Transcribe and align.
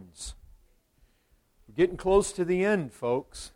Romans. 0.00 0.34
We're 1.68 1.74
getting 1.74 1.98
close 1.98 2.32
to 2.32 2.44
the 2.44 2.64
end, 2.64 2.92
folks. 2.92 3.52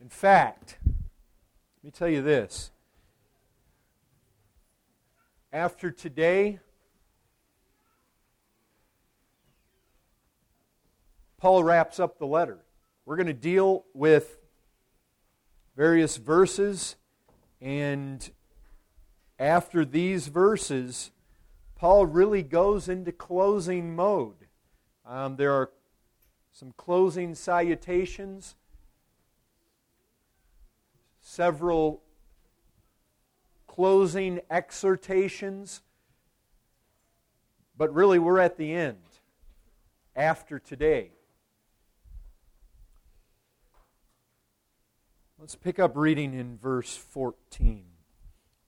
In 0.00 0.08
fact, 0.08 0.78
let 0.84 1.84
me 1.84 1.90
tell 1.90 2.08
you 2.08 2.22
this. 2.22 2.70
After 5.52 5.90
today, 5.90 6.58
Paul 11.36 11.64
wraps 11.64 12.00
up 12.00 12.18
the 12.18 12.26
letter. 12.26 12.58
We're 13.04 13.16
going 13.16 13.26
to 13.26 13.34
deal 13.34 13.84
with 13.92 14.38
various 15.76 16.16
verses, 16.16 16.96
and 17.60 18.30
after 19.38 19.84
these 19.84 20.28
verses, 20.28 21.10
Paul 21.76 22.06
really 22.06 22.42
goes 22.42 22.88
into 22.88 23.12
closing 23.12 23.94
mode. 23.94 24.41
Um, 25.04 25.36
there 25.36 25.52
are 25.52 25.70
some 26.52 26.72
closing 26.76 27.34
salutations, 27.34 28.54
several 31.20 32.02
closing 33.66 34.40
exhortations, 34.50 35.82
but 37.76 37.92
really 37.92 38.18
we're 38.18 38.38
at 38.38 38.56
the 38.56 38.72
end 38.72 38.98
after 40.14 40.58
today. 40.58 41.10
Let's 45.38 45.56
pick 45.56 45.80
up 45.80 45.96
reading 45.96 46.34
in 46.34 46.56
verse 46.56 46.96
14. 46.96 47.84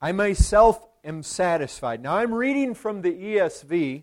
I 0.00 0.10
myself 0.10 0.84
am 1.04 1.22
satisfied. 1.22 2.02
Now 2.02 2.16
I'm 2.16 2.34
reading 2.34 2.74
from 2.74 3.02
the 3.02 3.12
ESV. 3.12 4.02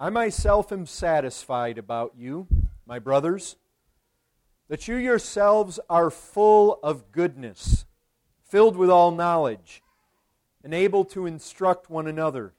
I 0.00 0.10
myself 0.10 0.70
am 0.70 0.86
satisfied 0.86 1.76
about 1.76 2.12
you, 2.16 2.46
my 2.86 3.00
brothers, 3.00 3.56
that 4.68 4.86
you 4.86 4.94
yourselves 4.94 5.80
are 5.90 6.08
full 6.08 6.78
of 6.84 7.10
goodness, 7.10 7.84
filled 8.44 8.76
with 8.76 8.90
all 8.90 9.10
knowledge, 9.10 9.82
and 10.62 10.72
able 10.72 11.04
to 11.06 11.26
instruct 11.26 11.90
one 11.90 12.06
another. 12.06 12.54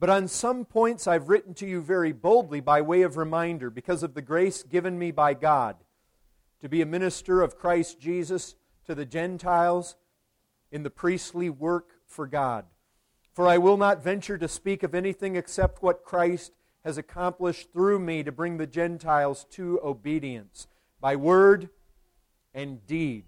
But 0.00 0.10
on 0.10 0.26
some 0.26 0.64
points 0.64 1.06
I've 1.06 1.28
written 1.28 1.54
to 1.54 1.66
you 1.66 1.80
very 1.80 2.10
boldly 2.10 2.58
by 2.58 2.82
way 2.82 3.02
of 3.02 3.16
reminder, 3.16 3.70
because 3.70 4.02
of 4.02 4.14
the 4.14 4.22
grace 4.22 4.64
given 4.64 4.98
me 4.98 5.12
by 5.12 5.34
God 5.34 5.76
to 6.60 6.68
be 6.68 6.82
a 6.82 6.86
minister 6.86 7.40
of 7.40 7.56
Christ 7.56 8.00
Jesus 8.00 8.56
to 8.86 8.96
the 8.96 9.06
Gentiles 9.06 9.94
in 10.72 10.82
the 10.82 10.90
priestly 10.90 11.50
work 11.50 11.90
for 12.04 12.26
God. 12.26 12.64
For 13.32 13.48
I 13.48 13.58
will 13.58 13.76
not 13.76 14.02
venture 14.02 14.36
to 14.38 14.48
speak 14.48 14.82
of 14.82 14.94
anything 14.94 15.36
except 15.36 15.82
what 15.82 16.04
Christ 16.04 16.52
has 16.84 16.98
accomplished 16.98 17.72
through 17.72 17.98
me 17.98 18.22
to 18.22 18.32
bring 18.32 18.56
the 18.56 18.66
Gentiles 18.66 19.46
to 19.50 19.80
obedience 19.82 20.66
by 21.00 21.16
word 21.16 21.70
and 22.52 22.86
deed, 22.86 23.24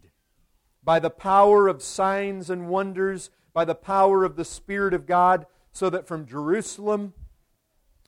by 0.83 0.99
the 0.99 1.11
power 1.11 1.69
of 1.69 1.83
signs 1.83 2.51
and 2.51 2.69
wonders, 2.69 3.31
by 3.53 3.65
the 3.65 3.75
power 3.75 4.25
of 4.25 4.37
the 4.37 4.45
Spirit 4.45 4.93
of 4.93 5.07
God 5.07 5.47
so 5.73 5.89
that 5.89 6.07
from 6.07 6.27
Jerusalem 6.27 7.15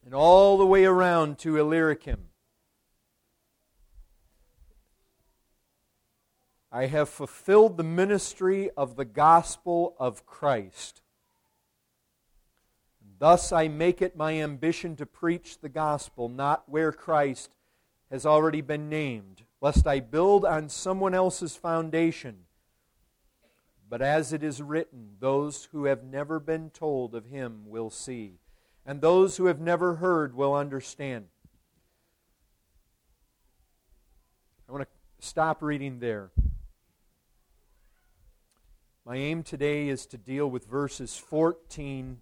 and 0.04 0.14
all 0.14 0.58
the 0.58 0.66
way 0.66 0.84
around 0.84 1.38
to 1.38 1.56
Illyricum, 1.56 2.28
I 6.70 6.86
have 6.86 7.08
fulfilled 7.08 7.76
the 7.76 7.82
ministry 7.84 8.70
of 8.76 8.96
the 8.96 9.04
gospel 9.04 9.96
of 9.98 10.26
Christ. 10.26 11.00
Thus 13.18 13.50
I 13.50 13.68
make 13.68 14.02
it 14.02 14.16
my 14.16 14.34
ambition 14.34 14.96
to 14.96 15.06
preach 15.06 15.58
the 15.60 15.68
gospel, 15.68 16.28
not 16.28 16.68
where 16.68 16.92
Christ 16.92 17.50
has 18.10 18.26
already 18.26 18.60
been 18.60 18.88
named, 18.88 19.42
lest 19.60 19.86
I 19.86 20.00
build 20.00 20.44
on 20.44 20.68
someone 20.68 21.14
else's 21.14 21.56
foundation. 21.56 22.44
But 23.88 24.02
as 24.02 24.32
it 24.32 24.42
is 24.42 24.60
written, 24.60 25.16
those 25.18 25.68
who 25.72 25.84
have 25.84 26.04
never 26.04 26.38
been 26.38 26.70
told 26.70 27.14
of 27.14 27.26
him 27.26 27.62
will 27.66 27.90
see, 27.90 28.40
and 28.84 29.00
those 29.00 29.36
who 29.36 29.46
have 29.46 29.60
never 29.60 29.96
heard 29.96 30.34
will 30.34 30.54
understand. 30.54 31.26
I 34.68 34.72
want 34.72 34.84
to 34.84 35.26
stop 35.26 35.62
reading 35.62 36.00
there. 36.00 36.30
My 39.04 39.16
aim 39.16 39.44
today 39.44 39.88
is 39.88 40.04
to 40.06 40.18
deal 40.18 40.50
with 40.50 40.66
verses 40.66 41.16
14 41.16 42.20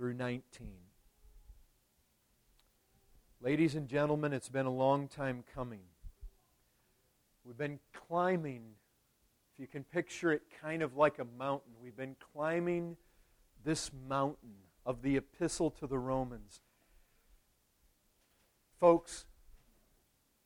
through 0.00 0.14
19. 0.14 0.66
Ladies 3.42 3.74
and 3.74 3.86
gentlemen, 3.86 4.32
it's 4.32 4.48
been 4.48 4.64
a 4.64 4.72
long 4.72 5.08
time 5.08 5.44
coming. 5.54 5.82
We've 7.44 7.58
been 7.58 7.78
climbing, 7.92 8.62
if 9.52 9.60
you 9.60 9.66
can 9.66 9.84
picture 9.84 10.32
it 10.32 10.40
kind 10.62 10.80
of 10.80 10.96
like 10.96 11.18
a 11.18 11.26
mountain, 11.38 11.72
we've 11.82 11.98
been 11.98 12.16
climbing 12.32 12.96
this 13.62 13.90
mountain 14.08 14.54
of 14.86 15.02
the 15.02 15.18
epistle 15.18 15.70
to 15.72 15.86
the 15.86 15.98
Romans. 15.98 16.62
Folks, 18.78 19.26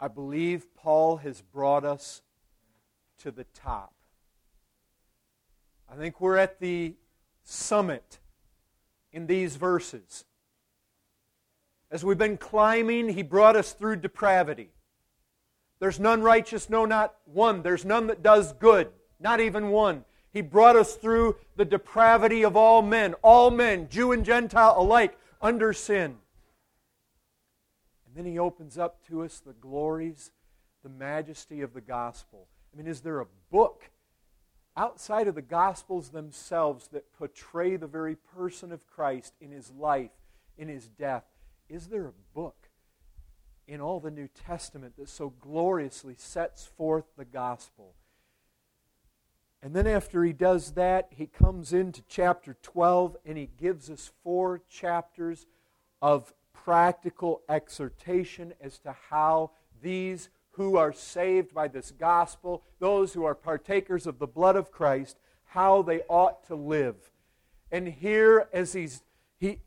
I 0.01 0.09
believe 0.09 0.67
Paul 0.75 1.19
has 1.19 1.43
brought 1.43 1.85
us 1.85 2.23
to 3.19 3.31
the 3.31 3.45
top. 3.55 3.95
I 5.89 5.95
think 5.95 6.21
we're 6.21 6.39
at 6.39 6.59
the 6.59 6.97
summit 7.45 8.19
in 9.15 9.27
these 9.29 9.55
verses. 9.55 10.25
As 11.91 12.05
we've 12.05 12.19
been 12.19 12.37
climbing, 12.37 13.11
he 13.11 13.23
brought 13.23 13.55
us 13.55 13.73
through 13.73 13.97
depravity. 13.97 14.71
There's 15.79 16.01
none 16.01 16.21
righteous, 16.23 16.69
no, 16.69 16.85
not 16.85 17.15
one. 17.25 17.63
There's 17.63 17.85
none 17.85 18.09
that 18.09 18.23
does 18.23 18.53
good, 18.55 18.89
not 19.21 19.41
even 19.41 19.69
one. 19.69 20.05
He 20.33 20.41
brought 20.41 20.75
us 20.75 20.97
through 20.97 21.37
the 21.55 21.65
depravity 21.65 22.45
of 22.45 22.57
all 22.57 22.83
men, 22.83 23.15
all 23.23 23.53
men, 23.53 23.89
Jew 23.89 24.11
and 24.11 24.25
Gentile 24.25 24.75
alike, 24.77 25.17
under 25.41 25.73
sin. 25.73 26.17
And 28.07 28.17
then 28.17 28.27
he 28.27 28.39
opens 28.39 28.77
up 28.77 29.07
to 29.07 29.23
us 29.23 29.39
the 29.39 29.53
glories, 29.53 30.33
the 30.83 30.89
majesty 30.89 31.61
of 31.61 31.73
the 31.73 31.81
gospel. 31.81 32.49
I 32.73 32.77
mean, 32.77 32.89
is 32.89 33.01
there 33.03 33.21
a 33.21 33.27
book 33.53 33.91
outside 34.77 35.29
of 35.29 35.35
the 35.35 35.43
gospels 35.43 36.11
themselves 36.11 36.89
that 36.89 37.13
portray 37.13 37.77
the 37.77 37.87
very 37.87 38.17
person 38.17 38.73
of 38.73 38.87
Christ 38.87 39.35
in 39.41 39.51
his 39.51 39.71
life, 39.71 40.11
in 40.59 40.69
his 40.69 40.89
death? 40.89 41.25
Is 41.69 41.87
there 41.89 42.07
a 42.07 42.35
book? 42.35 42.65
in 43.67 43.81
all 43.81 44.01
the 44.01 44.11
New 44.11 44.29
Testament 44.29 44.97
that 44.97 45.09
so 45.09 45.33
gloriously 45.41 46.15
sets 46.19 46.65
forth 46.65 47.05
the 47.17 47.25
gospel. 47.25 47.95
And 49.63 49.75
then 49.75 49.87
after 49.87 50.23
he 50.25 50.33
does 50.33 50.73
that, 50.73 51.09
he 51.11 51.27
comes 51.27 51.73
into 51.73 52.03
chapter 52.07 52.57
12 52.63 53.17
and 53.25 53.39
he 53.39 53.49
gives 53.59 53.89
us 53.89 54.13
four 54.23 54.61
chapters 54.69 55.47
of 56.03 56.35
practical 56.53 57.41
exhortation 57.49 58.53
as 58.61 58.79
to 58.81 58.95
how 59.11 59.53
these 59.83 60.29
who 60.57 60.77
are 60.77 60.93
saved 60.93 61.53
by 61.53 61.69
this 61.69 61.91
gospel, 61.91 62.63
those 62.79 63.13
who 63.13 63.25
are 63.25 63.35
partakers 63.35 64.07
of 64.07 64.19
the 64.19 64.27
blood 64.27 64.57
of 64.57 64.71
Christ, 64.71 65.19
how 65.47 65.83
they 65.83 66.03
ought 66.09 66.47
to 66.47 66.55
live. 66.55 66.97
And 67.73 67.89
here, 67.89 68.49
as 68.53 68.73
he's, 68.73 69.03
he, 69.39 69.59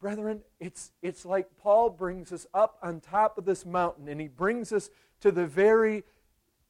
Brethren, 0.00 0.42
it's, 0.60 0.92
it's 1.00 1.24
like 1.24 1.48
Paul 1.58 1.88
brings 1.88 2.32
us 2.32 2.46
up 2.52 2.78
on 2.82 3.00
top 3.00 3.38
of 3.38 3.46
this 3.46 3.64
mountain 3.64 4.08
and 4.08 4.20
he 4.20 4.28
brings 4.28 4.72
us 4.72 4.90
to 5.20 5.32
the 5.32 5.46
very, 5.46 6.04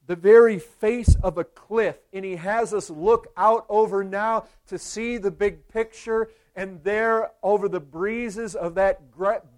the 0.07 0.15
very 0.15 0.61
face 0.61 1.17
of 1.23 1.37
a 1.37 1.45
cliff 1.45 1.97
and 2.13 2.25
he 2.25 2.37
has 2.37 2.73
us 2.73 2.89
look 2.89 3.27
out 3.37 3.67
over 3.69 4.05
now 4.05 4.45
to 4.69 4.79
see 4.79 5.17
the 5.17 5.33
big 5.33 5.67
picture 5.67 6.29
and 6.55 6.85
there 6.85 7.33
over 7.43 7.69
the 7.69 7.81
breezes 7.81 8.55
of 8.55 8.77
that 8.77 9.01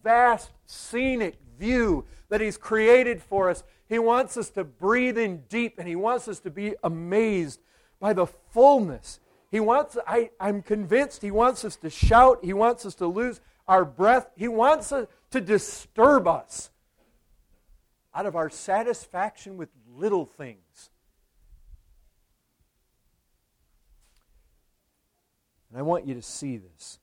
vast 0.02 0.52
scenic 0.64 1.36
view 1.58 2.04
that 2.28 2.40
he's 2.40 2.56
created 2.56 3.22
for 3.22 3.50
us 3.50 3.62
he 3.88 3.98
wants 3.98 4.36
us 4.36 4.50
to 4.50 4.64
breathe 4.64 5.18
in 5.18 5.42
deep 5.48 5.78
and 5.78 5.86
he 5.88 5.96
wants 5.96 6.28
us 6.28 6.40
to 6.40 6.50
be 6.50 6.74
amazed 6.82 7.60
by 8.00 8.12
the 8.12 8.26
fullness 8.26 9.20
he 9.50 9.60
wants 9.60 9.96
I, 10.06 10.30
i'm 10.40 10.62
convinced 10.62 11.22
he 11.22 11.30
wants 11.30 11.64
us 11.64 11.76
to 11.76 11.90
shout 11.90 12.40
he 12.42 12.52
wants 12.52 12.84
us 12.84 12.94
to 12.96 13.06
lose 13.06 13.40
our 13.68 13.84
breath. 13.84 14.30
He 14.36 14.48
wants 14.48 14.92
us 14.92 15.06
to 15.30 15.40
disturb 15.40 16.26
us 16.26 16.70
out 18.14 18.26
of 18.26 18.36
our 18.36 18.48
satisfaction 18.48 19.56
with 19.56 19.68
little 19.94 20.24
things. 20.24 20.90
And 25.70 25.78
I 25.78 25.82
want 25.82 26.06
you 26.06 26.14
to 26.14 26.22
see 26.22 26.56
this. 26.56 26.98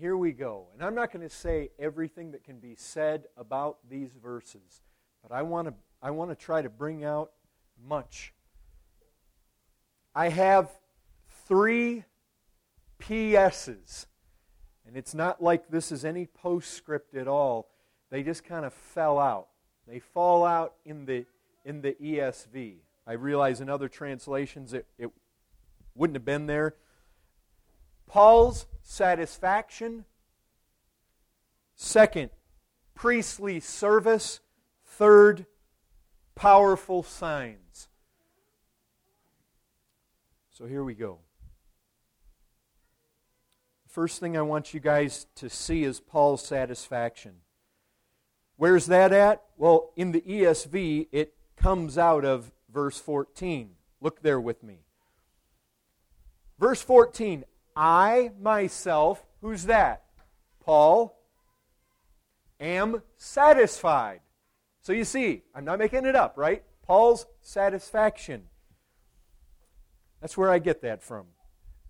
Here 0.00 0.16
we 0.16 0.32
go. 0.32 0.68
And 0.72 0.82
I'm 0.82 0.94
not 0.94 1.12
going 1.12 1.28
to 1.28 1.34
say 1.34 1.72
everything 1.78 2.30
that 2.32 2.42
can 2.42 2.58
be 2.58 2.74
said 2.74 3.24
about 3.36 3.76
these 3.90 4.14
verses, 4.14 4.80
but 5.22 5.30
I 5.30 5.42
want 5.42 5.68
to 5.68 5.74
I 6.02 6.10
want 6.10 6.30
to 6.30 6.34
try 6.34 6.62
to 6.62 6.70
bring 6.70 7.04
out 7.04 7.32
much. 7.86 8.32
I 10.14 10.30
have 10.30 10.70
three 11.46 12.04
PSs. 12.98 14.06
And 14.86 14.96
it's 14.96 15.14
not 15.14 15.42
like 15.42 15.68
this 15.68 15.92
is 15.92 16.06
any 16.06 16.24
postscript 16.24 17.14
at 17.14 17.28
all. 17.28 17.68
They 18.08 18.22
just 18.22 18.42
kind 18.42 18.64
of 18.64 18.72
fell 18.72 19.18
out. 19.18 19.48
They 19.86 19.98
fall 19.98 20.46
out 20.46 20.76
in 20.86 21.04
the, 21.04 21.26
in 21.66 21.82
the 21.82 21.92
ESV. 21.92 22.76
I 23.06 23.12
realize 23.12 23.60
in 23.60 23.68
other 23.68 23.88
translations 23.88 24.72
it, 24.72 24.86
it 24.98 25.10
wouldn't 25.94 26.16
have 26.16 26.24
been 26.24 26.46
there. 26.46 26.76
Paul's 28.10 28.66
satisfaction. 28.82 30.04
Second, 31.76 32.30
priestly 32.92 33.60
service. 33.60 34.40
Third, 34.84 35.46
powerful 36.34 37.04
signs. 37.04 37.88
So 40.50 40.66
here 40.66 40.82
we 40.82 40.94
go. 40.94 41.18
First 43.86 44.18
thing 44.18 44.36
I 44.36 44.42
want 44.42 44.74
you 44.74 44.80
guys 44.80 45.26
to 45.36 45.48
see 45.48 45.84
is 45.84 46.00
Paul's 46.00 46.44
satisfaction. 46.44 47.36
Where's 48.56 48.86
that 48.86 49.12
at? 49.12 49.44
Well, 49.56 49.92
in 49.94 50.10
the 50.10 50.20
ESV, 50.22 51.06
it 51.12 51.34
comes 51.56 51.96
out 51.96 52.24
of 52.24 52.50
verse 52.72 52.98
14. 52.98 53.70
Look 54.00 54.22
there 54.22 54.40
with 54.40 54.64
me. 54.64 54.80
Verse 56.58 56.82
14 56.82 57.44
I 57.82 58.32
myself, 58.38 59.24
who's 59.40 59.64
that? 59.64 60.02
Paul, 60.62 61.18
am 62.60 63.02
satisfied. 63.16 64.20
So 64.82 64.92
you 64.92 65.04
see, 65.04 65.44
I'm 65.54 65.64
not 65.64 65.78
making 65.78 66.04
it 66.04 66.14
up, 66.14 66.34
right? 66.36 66.62
Paul's 66.82 67.24
satisfaction. 67.40 68.42
That's 70.20 70.36
where 70.36 70.50
I 70.50 70.58
get 70.58 70.82
that 70.82 71.02
from. 71.02 71.24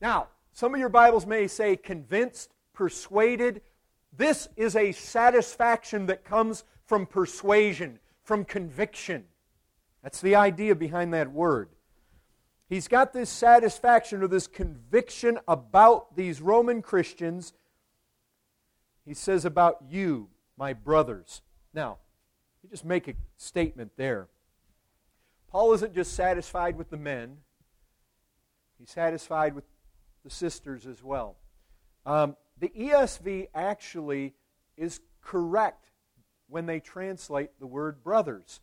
Now, 0.01 0.29
some 0.53 0.73
of 0.75 0.79
your 0.79 0.91
Bibles 0.91 1.27
may 1.27 1.49
say 1.49 1.75
convinced, 1.75 2.55
persuaded. 2.73 3.61
This 4.17 4.49
is 4.57 4.77
a 4.77 4.93
satisfaction 4.93 6.07
that 6.07 6.23
comes 6.23 6.63
from 6.87 7.05
persuasion, 7.05 7.99
from 8.23 8.45
conviction. 8.45 9.25
That's 10.05 10.21
the 10.21 10.37
idea 10.37 10.77
behind 10.77 11.13
that 11.15 11.33
word. 11.33 11.71
He's 12.71 12.87
got 12.87 13.13
this 13.13 13.29
satisfaction 13.29 14.23
or 14.23 14.29
this 14.29 14.47
conviction 14.47 15.41
about 15.49 16.15
these 16.15 16.41
Roman 16.41 16.83
Christians. 16.83 17.53
He 19.05 19.13
says 19.13 19.45
about 19.45 19.79
you, 19.91 20.29
my 20.57 20.73
brothers. 20.73 21.43
Now, 21.75 21.99
you 22.63 22.71
just 22.71 22.85
make 22.85 23.09
a 23.09 23.15
statement 23.37 23.91
there. 23.97 24.29
Paul 25.49 25.73
isn't 25.73 25.97
just 25.97 26.13
satisfied 26.15 26.79
with 26.79 26.91
the 26.91 26.97
men, 26.97 27.39
he's 28.79 28.91
satisfied 28.91 29.57
with 29.57 29.65
the 30.23 30.31
sisters 30.31 30.87
as 30.87 31.03
well. 31.03 31.39
Um, 32.07 32.37
the 32.57 32.69
ESV 32.69 33.49
actually 33.53 34.35
is 34.77 35.01
correct 35.23 35.91
when 36.47 36.67
they 36.67 36.79
translate 36.79 37.51
the 37.59 37.67
word 37.67 38.05
brothers. 38.05 38.61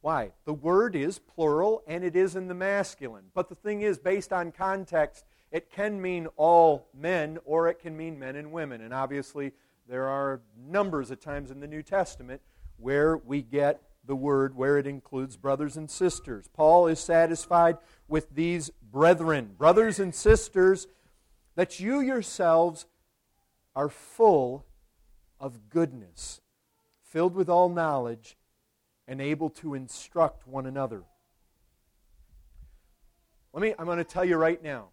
Why? 0.00 0.32
The 0.44 0.54
word 0.54 0.96
is 0.96 1.18
plural 1.18 1.82
and 1.86 2.02
it 2.02 2.16
is 2.16 2.34
in 2.36 2.48
the 2.48 2.54
masculine. 2.54 3.24
But 3.34 3.48
the 3.48 3.54
thing 3.54 3.82
is, 3.82 3.98
based 3.98 4.32
on 4.32 4.52
context, 4.52 5.24
it 5.52 5.70
can 5.70 6.00
mean 6.00 6.26
all 6.36 6.88
men 6.94 7.38
or 7.44 7.68
it 7.68 7.80
can 7.80 7.96
mean 7.96 8.18
men 8.18 8.36
and 8.36 8.52
women. 8.52 8.80
And 8.80 8.94
obviously, 8.94 9.52
there 9.88 10.08
are 10.08 10.40
numbers 10.56 11.10
of 11.10 11.20
times 11.20 11.50
in 11.50 11.60
the 11.60 11.66
New 11.66 11.82
Testament 11.82 12.40
where 12.78 13.16
we 13.16 13.42
get 13.42 13.82
the 14.06 14.16
word 14.16 14.56
where 14.56 14.78
it 14.78 14.86
includes 14.86 15.36
brothers 15.36 15.76
and 15.76 15.90
sisters. 15.90 16.48
Paul 16.52 16.86
is 16.86 16.98
satisfied 16.98 17.76
with 18.08 18.34
these 18.34 18.70
brethren, 18.90 19.54
brothers 19.58 20.00
and 20.00 20.14
sisters, 20.14 20.86
that 21.56 21.78
you 21.78 22.00
yourselves 22.00 22.86
are 23.76 23.90
full 23.90 24.64
of 25.38 25.68
goodness, 25.68 26.40
filled 27.02 27.34
with 27.34 27.48
all 27.48 27.68
knowledge 27.68 28.36
and 29.10 29.20
able 29.20 29.50
to 29.50 29.74
instruct 29.74 30.46
one 30.46 30.66
another. 30.66 31.02
Let 33.52 33.60
me, 33.60 33.74
I'm 33.76 33.84
going 33.84 33.98
to 33.98 34.04
tell 34.04 34.24
you 34.24 34.36
right 34.36 34.62
now. 34.62 34.90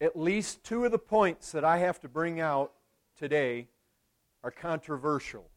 At 0.00 0.16
least 0.16 0.62
two 0.62 0.84
of 0.84 0.92
the 0.92 1.00
points 1.00 1.50
that 1.50 1.64
I 1.64 1.78
have 1.78 2.00
to 2.02 2.08
bring 2.08 2.40
out 2.40 2.70
today 3.18 3.66
are 4.44 4.52
controversial. 4.52 5.50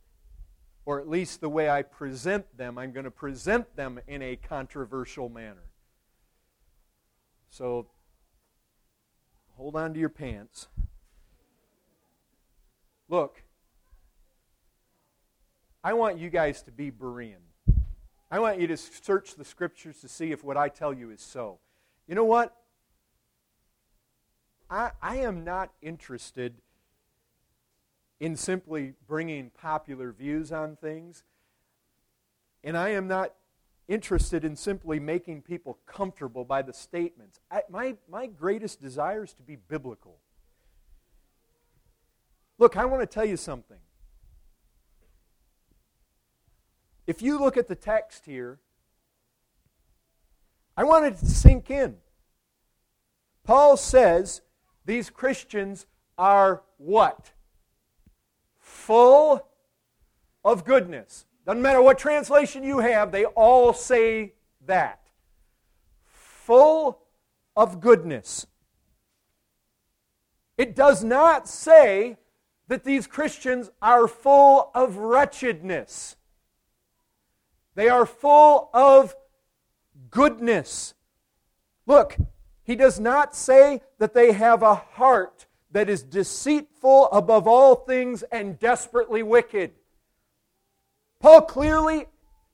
Or 0.83 0.99
at 0.99 1.07
least 1.07 1.41
the 1.41 1.49
way 1.49 1.69
I 1.69 1.83
present 1.83 2.57
them, 2.57 2.79
I'm 2.79 2.91
going 2.91 3.05
to 3.05 3.11
present 3.11 3.75
them 3.75 3.99
in 4.07 4.23
a 4.23 4.35
controversial 4.37 5.29
manner. 5.29 5.69
So 7.51 7.85
hold 9.57 9.75
on 9.75 9.93
to 9.93 9.99
your 9.99 10.09
pants. 10.09 10.69
Look, 13.07 13.43
I 15.85 15.93
want 15.93 16.17
you 16.17 16.31
guys 16.31 16.63
to 16.63 16.71
be 16.71 16.89
Berean. 16.89 17.35
I 18.31 18.39
want 18.39 18.59
you 18.59 18.65
to 18.65 18.75
search 18.75 19.35
the 19.35 19.45
scriptures 19.45 19.99
to 20.01 20.07
see 20.07 20.31
if 20.31 20.43
what 20.43 20.57
I 20.57 20.67
tell 20.67 20.91
you 20.91 21.11
is 21.11 21.21
so. 21.21 21.59
You 22.07 22.15
know 22.15 22.25
what? 22.25 22.57
I, 24.67 24.93
I 24.99 25.17
am 25.17 25.43
not 25.43 25.69
interested 25.83 26.55
in 28.19 28.35
simply 28.35 28.93
bringing 29.07 29.51
popular 29.51 30.11
views 30.11 30.51
on 30.51 30.75
things. 30.75 31.23
And 32.63 32.75
I 32.75 32.89
am 32.89 33.07
not 33.07 33.35
interested 33.87 34.43
in 34.43 34.55
simply 34.55 34.99
making 34.99 35.43
people 35.43 35.77
comfortable 35.85 36.45
by 36.45 36.63
the 36.63 36.73
statements. 36.73 37.39
I, 37.51 37.61
my, 37.69 37.95
my 38.09 38.25
greatest 38.25 38.81
desire 38.81 39.23
is 39.25 39.35
to 39.35 39.43
be 39.43 39.55
biblical. 39.55 40.17
Look, 42.57 42.75
I 42.75 42.85
want 42.85 43.03
to 43.03 43.05
tell 43.07 43.25
you 43.25 43.37
something. 43.37 43.77
If 47.07 47.21
you 47.21 47.39
look 47.39 47.57
at 47.57 47.67
the 47.67 47.75
text 47.75 48.25
here, 48.25 48.59
I 50.75 50.83
want 50.83 51.05
it 51.05 51.17
to 51.19 51.25
sink 51.25 51.69
in. 51.69 51.97
Paul 53.43 53.77
says 53.77 54.41
these 54.85 55.09
Christians 55.09 55.85
are 56.17 56.63
what? 56.77 57.31
Full 58.59 59.47
of 60.43 60.65
goodness. 60.65 61.25
Doesn't 61.45 61.61
matter 61.61 61.81
what 61.81 61.99
translation 61.99 62.63
you 62.63 62.79
have, 62.79 63.11
they 63.11 63.25
all 63.25 63.73
say 63.73 64.33
that. 64.65 64.99
Full 66.03 66.99
of 67.55 67.79
goodness. 67.79 68.47
It 70.57 70.75
does 70.75 71.03
not 71.03 71.47
say 71.47 72.17
that 72.67 72.83
these 72.83 73.05
Christians 73.05 73.69
are 73.81 74.07
full 74.07 74.71
of 74.73 74.97
wretchedness. 74.97 76.15
They 77.75 77.89
are 77.89 78.05
full 78.05 78.69
of 78.73 79.15
goodness. 80.09 80.93
Look, 81.85 82.17
he 82.63 82.75
does 82.75 82.99
not 82.99 83.35
say 83.35 83.81
that 83.99 84.13
they 84.13 84.31
have 84.31 84.63
a 84.63 84.75
heart 84.75 85.45
that 85.71 85.89
is 85.89 86.01
deceitful 86.01 87.09
above 87.11 87.47
all 87.47 87.75
things 87.75 88.23
and 88.31 88.57
desperately 88.57 89.21
wicked. 89.21 89.71
Paul 91.19 91.41
clearly, 91.41 92.07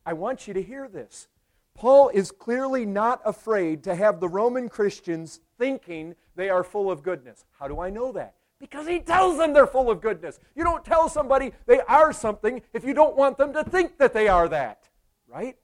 I 0.06 0.14
want 0.14 0.48
you 0.48 0.54
to 0.56 0.62
hear 0.62 0.88
this. 0.88 1.28
Paul 1.76 2.10
is 2.10 2.32
clearly 2.32 2.86
not 2.86 3.22
afraid 3.24 3.84
to 3.84 3.96
have 3.96 4.20
the 4.20 4.28
Roman 4.28 4.70
Christians 4.70 5.40
thinking 5.58 6.16
they 6.36 6.50
are 6.50 6.64
full 6.64 6.92
of 6.92 7.04
goodness. 7.04 7.46
How 7.60 7.68
do 7.68 7.80
I 7.80 7.90
know 7.90 8.12
that? 8.12 8.36
Because 8.60 8.88
he 8.88 9.00
tells 9.00 9.38
them 9.38 9.54
they're 9.54 9.68
full 9.68 9.90
of 9.90 10.02
goodness. 10.02 10.40
You 10.56 10.64
don't 10.64 10.84
tell 10.84 11.08
somebody 11.08 11.54
they 11.66 11.80
are 11.82 12.12
something 12.12 12.62
if 12.74 12.84
you 12.84 12.94
don't 12.94 13.16
want 13.16 13.38
them 13.38 13.54
to 13.54 13.64
think 13.64 13.98
that 13.98 14.14
they 14.14 14.28
are 14.28 14.48
that 14.50 14.90
right? 15.32 15.56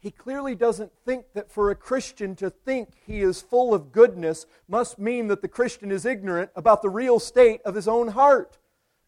He 0.00 0.10
clearly 0.12 0.54
doesn't 0.54 0.92
think 1.04 1.26
that 1.34 1.50
for 1.50 1.70
a 1.70 1.74
Christian 1.74 2.36
to 2.36 2.50
think 2.50 2.90
he 3.04 3.20
is 3.20 3.42
full 3.42 3.74
of 3.74 3.90
goodness 3.90 4.46
must 4.68 4.98
mean 4.98 5.26
that 5.26 5.42
the 5.42 5.48
Christian 5.48 5.90
is 5.90 6.06
ignorant 6.06 6.50
about 6.54 6.82
the 6.82 6.88
real 6.88 7.18
state 7.18 7.60
of 7.64 7.74
his 7.74 7.88
own 7.88 8.08
heart. 8.08 8.58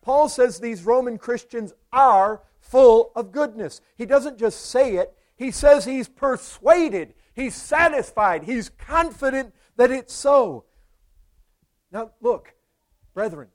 Paul 0.03 0.29
says 0.29 0.59
these 0.59 0.83
Roman 0.83 1.17
Christians 1.17 1.73
are 1.93 2.43
full 2.59 3.13
of 3.15 3.31
goodness. 3.31 3.81
He 3.97 4.05
doesn't 4.05 4.39
just 4.39 4.67
say 4.67 4.97
it, 4.97 5.15
he 5.37 5.51
says 5.51 5.85
he's 5.85 6.09
persuaded, 6.09 7.15
he's 7.35 7.55
satisfied, 7.55 8.45
he's 8.45 8.69
confident 8.71 9.55
that 9.77 9.93
it's 9.93 10.13
so. 10.13 10.65
Now, 11.93 12.11
look, 12.21 12.55
brethren, 13.15 13.49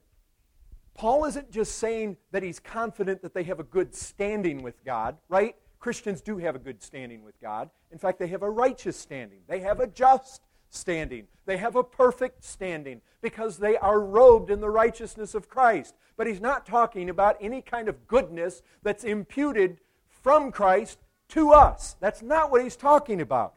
Paul 0.95 1.25
isn't 1.25 1.51
just 1.51 1.77
saying 1.77 2.17
that 2.31 2.41
he's 2.41 2.59
confident 2.59 3.21
that 3.21 3.33
they 3.33 3.43
have 3.43 3.59
a 3.59 3.63
good 3.63 3.93
standing 3.93 4.63
with 4.63 4.83
God, 4.85 5.17
right? 5.27 5.55
Christians 5.79 6.21
do 6.21 6.37
have 6.37 6.55
a 6.55 6.59
good 6.59 6.81
standing 6.81 7.23
with 7.23 7.39
God. 7.41 7.69
In 7.91 7.99
fact, 7.99 8.17
they 8.17 8.27
have 8.27 8.41
a 8.41 8.49
righteous 8.49 8.97
standing, 8.97 9.39
they 9.47 9.59
have 9.59 9.79
a 9.79 9.87
just 9.87 10.41
standing, 10.69 11.27
they 11.45 11.57
have 11.57 11.75
a 11.75 11.83
perfect 11.83 12.43
standing 12.43 13.01
because 13.21 13.57
they 13.57 13.77
are 13.77 13.99
robed 13.99 14.49
in 14.49 14.61
the 14.61 14.69
righteousness 14.69 15.35
of 15.35 15.49
Christ. 15.49 15.95
But 16.17 16.27
he's 16.27 16.41
not 16.41 16.65
talking 16.65 17.09
about 17.09 17.37
any 17.41 17.61
kind 17.61 17.89
of 17.89 18.07
goodness 18.07 18.61
that's 18.81 19.03
imputed 19.03 19.79
from 20.07 20.51
Christ 20.51 20.97
to 21.29 21.51
us. 21.51 21.97
That's 21.99 22.21
not 22.21 22.51
what 22.51 22.63
he's 22.63 22.75
talking 22.75 23.19
about. 23.19 23.55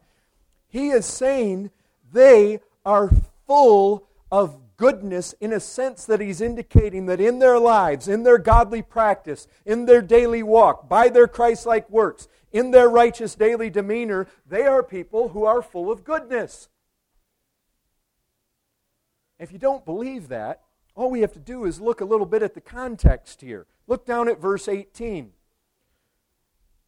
He 0.67 0.89
is 0.89 1.05
saying 1.05 1.71
they 2.11 2.59
are 2.85 3.11
full 3.47 4.07
of 4.31 4.57
goodness 4.79 5.35
in 5.41 5.51
a 5.51 5.59
sense 5.59 6.05
that 6.05 6.21
he's 6.21 6.39
indicating 6.39 7.05
that 7.05 7.19
in 7.19 7.39
their 7.39 7.59
lives, 7.59 8.07
in 8.07 8.23
their 8.23 8.37
godly 8.37 8.81
practice, 8.81 9.45
in 9.65 9.85
their 9.85 10.01
daily 10.01 10.41
walk, 10.41 10.87
by 10.87 11.09
their 11.09 11.27
Christ 11.27 11.65
like 11.65 11.89
works, 11.89 12.29
in 12.53 12.71
their 12.71 12.89
righteous 12.89 13.35
daily 13.35 13.69
demeanor, 13.69 14.25
they 14.47 14.63
are 14.63 14.81
people 14.81 15.29
who 15.29 15.43
are 15.43 15.61
full 15.61 15.91
of 15.91 16.05
goodness. 16.05 16.69
If 19.37 19.51
you 19.51 19.59
don't 19.59 19.83
believe 19.83 20.29
that, 20.29 20.61
all 20.95 21.11
we 21.11 21.21
have 21.21 21.33
to 21.33 21.39
do 21.39 21.65
is 21.65 21.81
look 21.81 21.99
a 21.99 22.05
little 22.05 22.25
bit 22.25 22.41
at 22.41 22.53
the 22.53 22.61
context 22.61 23.41
here. 23.41 23.67
Look 23.85 24.05
down 24.05 24.29
at 24.29 24.41
verse 24.41 24.69
18. 24.69 25.31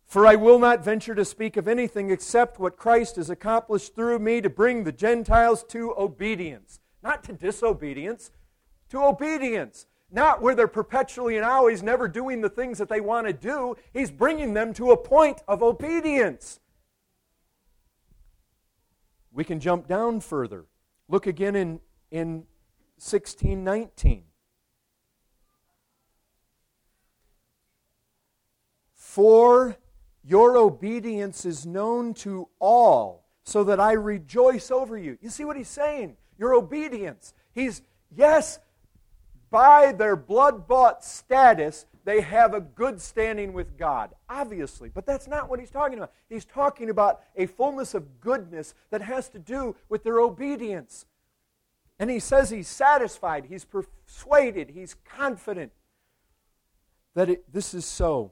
For 0.06 0.26
I 0.26 0.36
will 0.36 0.60
not 0.60 0.84
venture 0.84 1.16
to 1.16 1.26
speak 1.26 1.58
of 1.58 1.68
anything 1.68 2.10
except 2.10 2.58
what 2.58 2.78
Christ 2.78 3.18
has 3.18 3.30
accomplished 3.30 3.96
through 3.96 4.20
me 4.20 4.40
to 4.40 4.50
bring 4.50 4.86
the 4.86 4.92
Gentiles 4.94 5.66
to 5.70 5.94
obedience. 5.98 6.81
Not 7.04 7.24
to 7.26 7.34
disobedience, 7.34 8.32
to 8.90 9.04
obedience. 9.04 9.88
Not 10.12 10.42
where 10.42 10.56
they're 10.56 10.68
perpetually 10.68 11.38
and 11.38 11.46
always 11.46 11.82
never 11.82 12.08
doing 12.08 12.42
the 12.42 12.50
things 12.50 12.78
that 12.80 12.90
they 12.90 13.00
want 13.00 13.28
to 13.28 13.34
do. 13.34 13.76
He's 13.94 14.12
bringing 14.12 14.54
them 14.54 14.74
to 14.74 14.92
a 14.92 14.98
point 14.98 15.42
of 15.48 15.64
obedience. 15.64 16.60
We 19.32 19.46
can 19.46 19.60
jump 19.60 19.88
down 19.88 20.20
further. 20.20 20.66
Look 21.08 21.28
again 21.28 21.56
in, 21.56 21.80
in 22.12 22.46
1619. 22.98 24.24
For 28.94 29.78
your 30.24 30.58
obedience 30.58 31.46
is 31.46 31.66
known 31.66 32.14
to 32.16 32.48
all, 32.60 33.26
so 33.44 33.64
that 33.64 33.80
I 33.80 33.94
rejoice 33.94 34.72
over 34.72 34.98
you. 34.98 35.18
You 35.22 35.30
see 35.30 35.44
what 35.44 35.58
he's 35.58 35.68
saying? 35.68 36.16
Your 36.42 36.56
obedience. 36.56 37.36
He's, 37.54 37.84
yes, 38.18 38.58
by 39.52 39.92
their 39.92 40.16
blood 40.16 40.68
bought 40.68 41.06
status, 41.06 41.86
they 42.04 42.22
have 42.22 42.56
a 42.56 42.60
good 42.60 43.00
standing 43.00 43.54
with 43.54 43.78
God, 43.78 44.16
obviously. 44.28 44.90
But 44.90 45.06
that's 45.06 45.28
not 45.28 45.50
what 45.50 45.60
he's 45.60 45.70
talking 45.70 46.00
about. 46.00 46.12
He's 46.30 46.44
talking 46.44 46.90
about 46.90 47.22
a 47.36 47.46
fullness 47.46 47.94
of 47.94 48.20
goodness 48.20 48.74
that 48.90 49.04
has 49.04 49.30
to 49.30 49.38
do 49.38 49.76
with 49.88 50.04
their 50.04 50.20
obedience. 50.20 51.06
And 52.00 52.10
he 52.10 52.18
says 52.20 52.50
he's 52.50 52.68
satisfied, 52.68 53.46
he's 53.46 53.64
persuaded, 53.64 54.72
he's 54.72 54.96
confident 55.06 55.72
that 57.14 57.30
it, 57.30 57.54
this 57.54 57.76
is 57.76 57.86
so. 57.86 58.32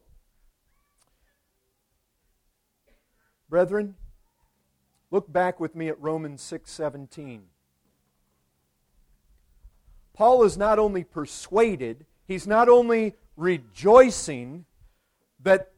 Brethren, 3.47 3.93
look 5.11 5.31
back 5.31 5.59
with 5.59 5.75
me 5.75 5.89
at 5.89 6.01
Romans 6.01 6.41
6:17. 6.41 7.41
Paul 10.19 10.43
is 10.43 10.57
not 10.57 10.79
only 10.79 11.05
persuaded, 11.05 12.05
he's 12.27 12.45
not 12.45 12.67
only 12.67 13.15
rejoicing 13.37 14.65
that 15.39 15.71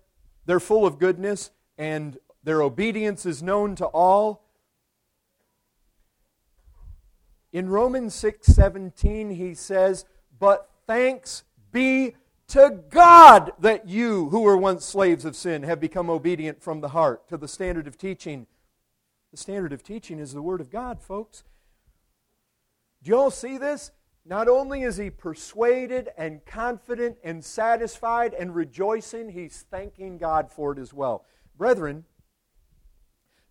they're 0.48 0.60
full 0.60 0.84
of 0.84 0.98
goodness 0.98 1.52
and 1.78 2.18
their 2.44 2.64
obedience 2.64 3.24
is 3.28 3.44
known 3.44 3.76
to 3.76 3.86
all, 3.86 4.44
in 7.54 7.70
Romans 7.70 8.16
6:17 8.16 9.30
he 9.30 9.54
says, 9.54 10.06
"But 10.40 10.72
thanks 10.88 11.44
be 11.72 12.16
to 12.48 12.84
God 12.90 13.54
that 13.60 13.88
you 13.88 14.30
who 14.30 14.42
were 14.42 14.58
once 14.58 14.86
slaves 14.86 15.24
of 15.24 15.36
sin 15.36 15.62
have 15.62 15.80
become 15.80 16.10
obedient 16.10 16.64
from 16.64 16.82
the 16.82 16.90
heart 16.90 17.28
to 17.28 17.38
the 17.38 17.48
standard 17.48 17.86
of 17.86 17.96
teaching." 17.96 18.48
The 19.30 19.38
standard 19.38 19.72
of 19.72 19.84
teaching 19.84 20.18
is 20.18 20.34
the 20.34 20.42
word 20.42 20.62
of 20.62 20.72
God, 20.72 21.00
folks. 21.00 21.44
Do 23.04 23.12
you 23.12 23.18
all 23.18 23.30
see 23.30 23.60
this? 23.60 23.92
Not 24.26 24.48
only 24.48 24.84
is 24.84 24.98
he 24.98 25.10
persuaded 25.10 26.10
and 26.18 26.46
confident 26.46 27.18
and 27.24 27.44
satisfied 27.44 28.34
and 28.34 28.54
rejoicing, 28.54 29.30
he's 29.30 29.66
thanking 29.72 30.18
God 30.18 30.52
for 30.52 30.72
it 30.74 30.80
as 30.80 30.94
well. 30.94 31.26
Brethren, 31.58 32.06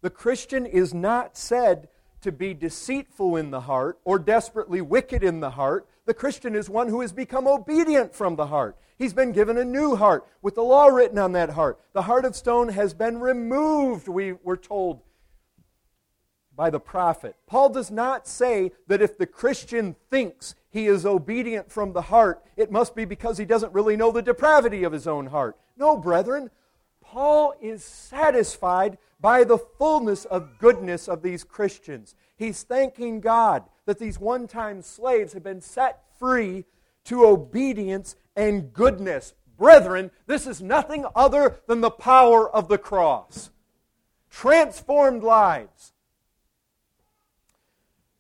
the 0.00 0.10
Christian 0.10 0.64
is 0.64 0.94
not 0.94 1.36
said 1.36 1.88
to 2.20 2.30
be 2.30 2.54
deceitful 2.54 3.36
in 3.36 3.50
the 3.50 3.62
heart 3.62 3.98
or 4.04 4.18
desperately 4.18 4.80
wicked 4.80 5.24
in 5.24 5.40
the 5.40 5.50
heart. 5.50 5.88
The 6.06 6.14
Christian 6.14 6.54
is 6.54 6.70
one 6.70 6.88
who 6.88 7.00
has 7.00 7.12
become 7.12 7.46
obedient 7.46 8.14
from 8.14 8.36
the 8.36 8.46
heart. 8.46 8.76
He's 8.96 9.12
been 9.12 9.32
given 9.32 9.56
a 9.56 9.64
new 9.64 9.96
heart 9.96 10.26
with 10.42 10.54
the 10.54 10.62
law 10.62 10.86
written 10.86 11.18
on 11.18 11.32
that 11.32 11.50
heart. 11.50 11.80
The 11.94 12.02
heart 12.02 12.24
of 12.24 12.36
stone 12.36 12.68
has 12.68 12.94
been 12.94 13.18
removed, 13.18 14.08
we 14.08 14.32
were 14.32 14.56
told 14.56 15.02
by 16.54 16.68
the 16.68 16.80
prophet. 16.80 17.36
Paul 17.46 17.70
does 17.70 17.90
not 17.90 18.28
say 18.28 18.72
that 18.86 19.00
if 19.00 19.16
the 19.16 19.26
Christian 19.26 19.96
thinks 20.10 20.54
he 20.70 20.86
is 20.86 21.04
obedient 21.04 21.70
from 21.70 21.92
the 21.92 22.02
heart, 22.02 22.42
it 22.56 22.70
must 22.70 22.94
be 22.94 23.04
because 23.04 23.38
he 23.38 23.44
doesn't 23.44 23.72
really 23.72 23.96
know 23.96 24.12
the 24.12 24.22
depravity 24.22 24.84
of 24.84 24.92
his 24.92 25.06
own 25.06 25.26
heart. 25.26 25.56
No, 25.76 25.96
brethren. 25.96 26.50
Paul 27.00 27.54
is 27.60 27.82
satisfied 27.82 28.96
by 29.20 29.42
the 29.42 29.58
fullness 29.58 30.24
of 30.24 30.58
goodness 30.58 31.08
of 31.08 31.22
these 31.22 31.42
Christians. 31.42 32.14
He's 32.36 32.62
thanking 32.62 33.20
God 33.20 33.64
that 33.84 33.98
these 33.98 34.18
one 34.18 34.46
time 34.46 34.80
slaves 34.80 35.32
have 35.32 35.42
been 35.42 35.60
set 35.60 36.02
free 36.18 36.64
to 37.04 37.26
obedience 37.26 38.14
and 38.36 38.72
goodness. 38.72 39.34
Brethren, 39.58 40.10
this 40.26 40.46
is 40.46 40.62
nothing 40.62 41.04
other 41.14 41.60
than 41.66 41.80
the 41.80 41.90
power 41.90 42.48
of 42.48 42.68
the 42.68 42.78
cross. 42.78 43.50
Transformed 44.30 45.24
lives. 45.24 45.92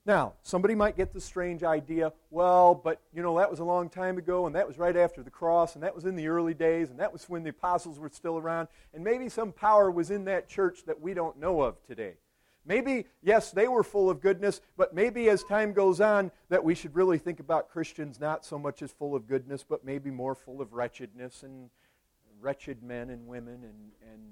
Now, 0.06 0.32
somebody 0.42 0.74
might 0.74 0.96
get 0.96 1.12
the 1.12 1.20
strange 1.20 1.62
idea, 1.62 2.12
well, 2.30 2.74
but 2.74 3.00
you 3.12 3.22
know, 3.22 3.38
that 3.38 3.50
was 3.50 3.60
a 3.60 3.64
long 3.64 3.90
time 3.90 4.16
ago, 4.16 4.46
and 4.46 4.56
that 4.56 4.66
was 4.66 4.78
right 4.78 4.96
after 4.96 5.22
the 5.22 5.30
cross, 5.30 5.74
and 5.74 5.84
that 5.84 5.94
was 5.94 6.06
in 6.06 6.16
the 6.16 6.28
early 6.28 6.54
days, 6.54 6.90
and 6.90 6.98
that 6.98 7.12
was 7.12 7.28
when 7.28 7.42
the 7.42 7.50
apostles 7.50 7.98
were 7.98 8.08
still 8.08 8.38
around, 8.38 8.68
and 8.94 9.04
maybe 9.04 9.28
some 9.28 9.52
power 9.52 9.90
was 9.90 10.10
in 10.10 10.24
that 10.24 10.48
church 10.48 10.84
that 10.86 11.00
we 11.00 11.12
don't 11.12 11.38
know 11.38 11.60
of 11.60 11.76
today. 11.86 12.14
Maybe, 12.64 13.06
yes, 13.22 13.50
they 13.50 13.68
were 13.68 13.82
full 13.82 14.08
of 14.08 14.20
goodness, 14.20 14.60
but 14.76 14.94
maybe 14.94 15.28
as 15.28 15.42
time 15.44 15.72
goes 15.72 16.00
on, 16.00 16.30
that 16.48 16.64
we 16.64 16.74
should 16.74 16.94
really 16.94 17.18
think 17.18 17.40
about 17.40 17.70
Christians 17.70 18.20
not 18.20 18.44
so 18.44 18.58
much 18.58 18.82
as 18.82 18.92
full 18.92 19.14
of 19.14 19.26
goodness, 19.26 19.64
but 19.68 19.84
maybe 19.84 20.10
more 20.10 20.34
full 20.34 20.60
of 20.60 20.72
wretchedness 20.72 21.42
and 21.42 21.68
wretched 22.40 22.82
men 22.82 23.10
and 23.10 23.26
women. 23.26 23.54
And, 23.54 23.92
and 24.12 24.22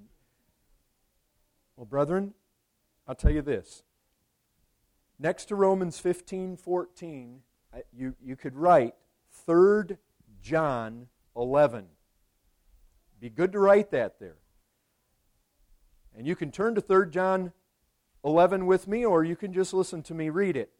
well, 1.77 1.87
brethren, 1.87 2.35
I'll 3.07 3.15
tell 3.15 3.31
you 3.31 3.43
this 3.43 3.83
Next 5.19 5.47
to 5.47 5.57
Romans 5.57 5.99
15 5.99 6.57
14, 6.57 7.41
you, 7.93 8.15
you 8.23 8.37
could 8.37 8.55
write 8.55 8.95
3 9.47 9.97
John 10.41 11.09
11. 11.37 11.87
Be 13.21 13.29
good 13.29 13.53
to 13.53 13.59
write 13.59 13.91
that 13.91 14.21
there. 14.21 14.37
And 16.17 16.27
you 16.27 16.37
can 16.37 16.53
turn 16.53 16.75
to 16.77 16.81
3 16.81 17.11
John 17.11 17.53
11 18.25 18.67
with 18.67 18.87
me, 18.87 19.05
or 19.05 19.25
you 19.25 19.37
can 19.37 19.53
just 19.53 19.75
listen 19.75 20.03
to 20.05 20.15
me 20.15 20.31
read 20.31 20.57
it. 20.57 20.71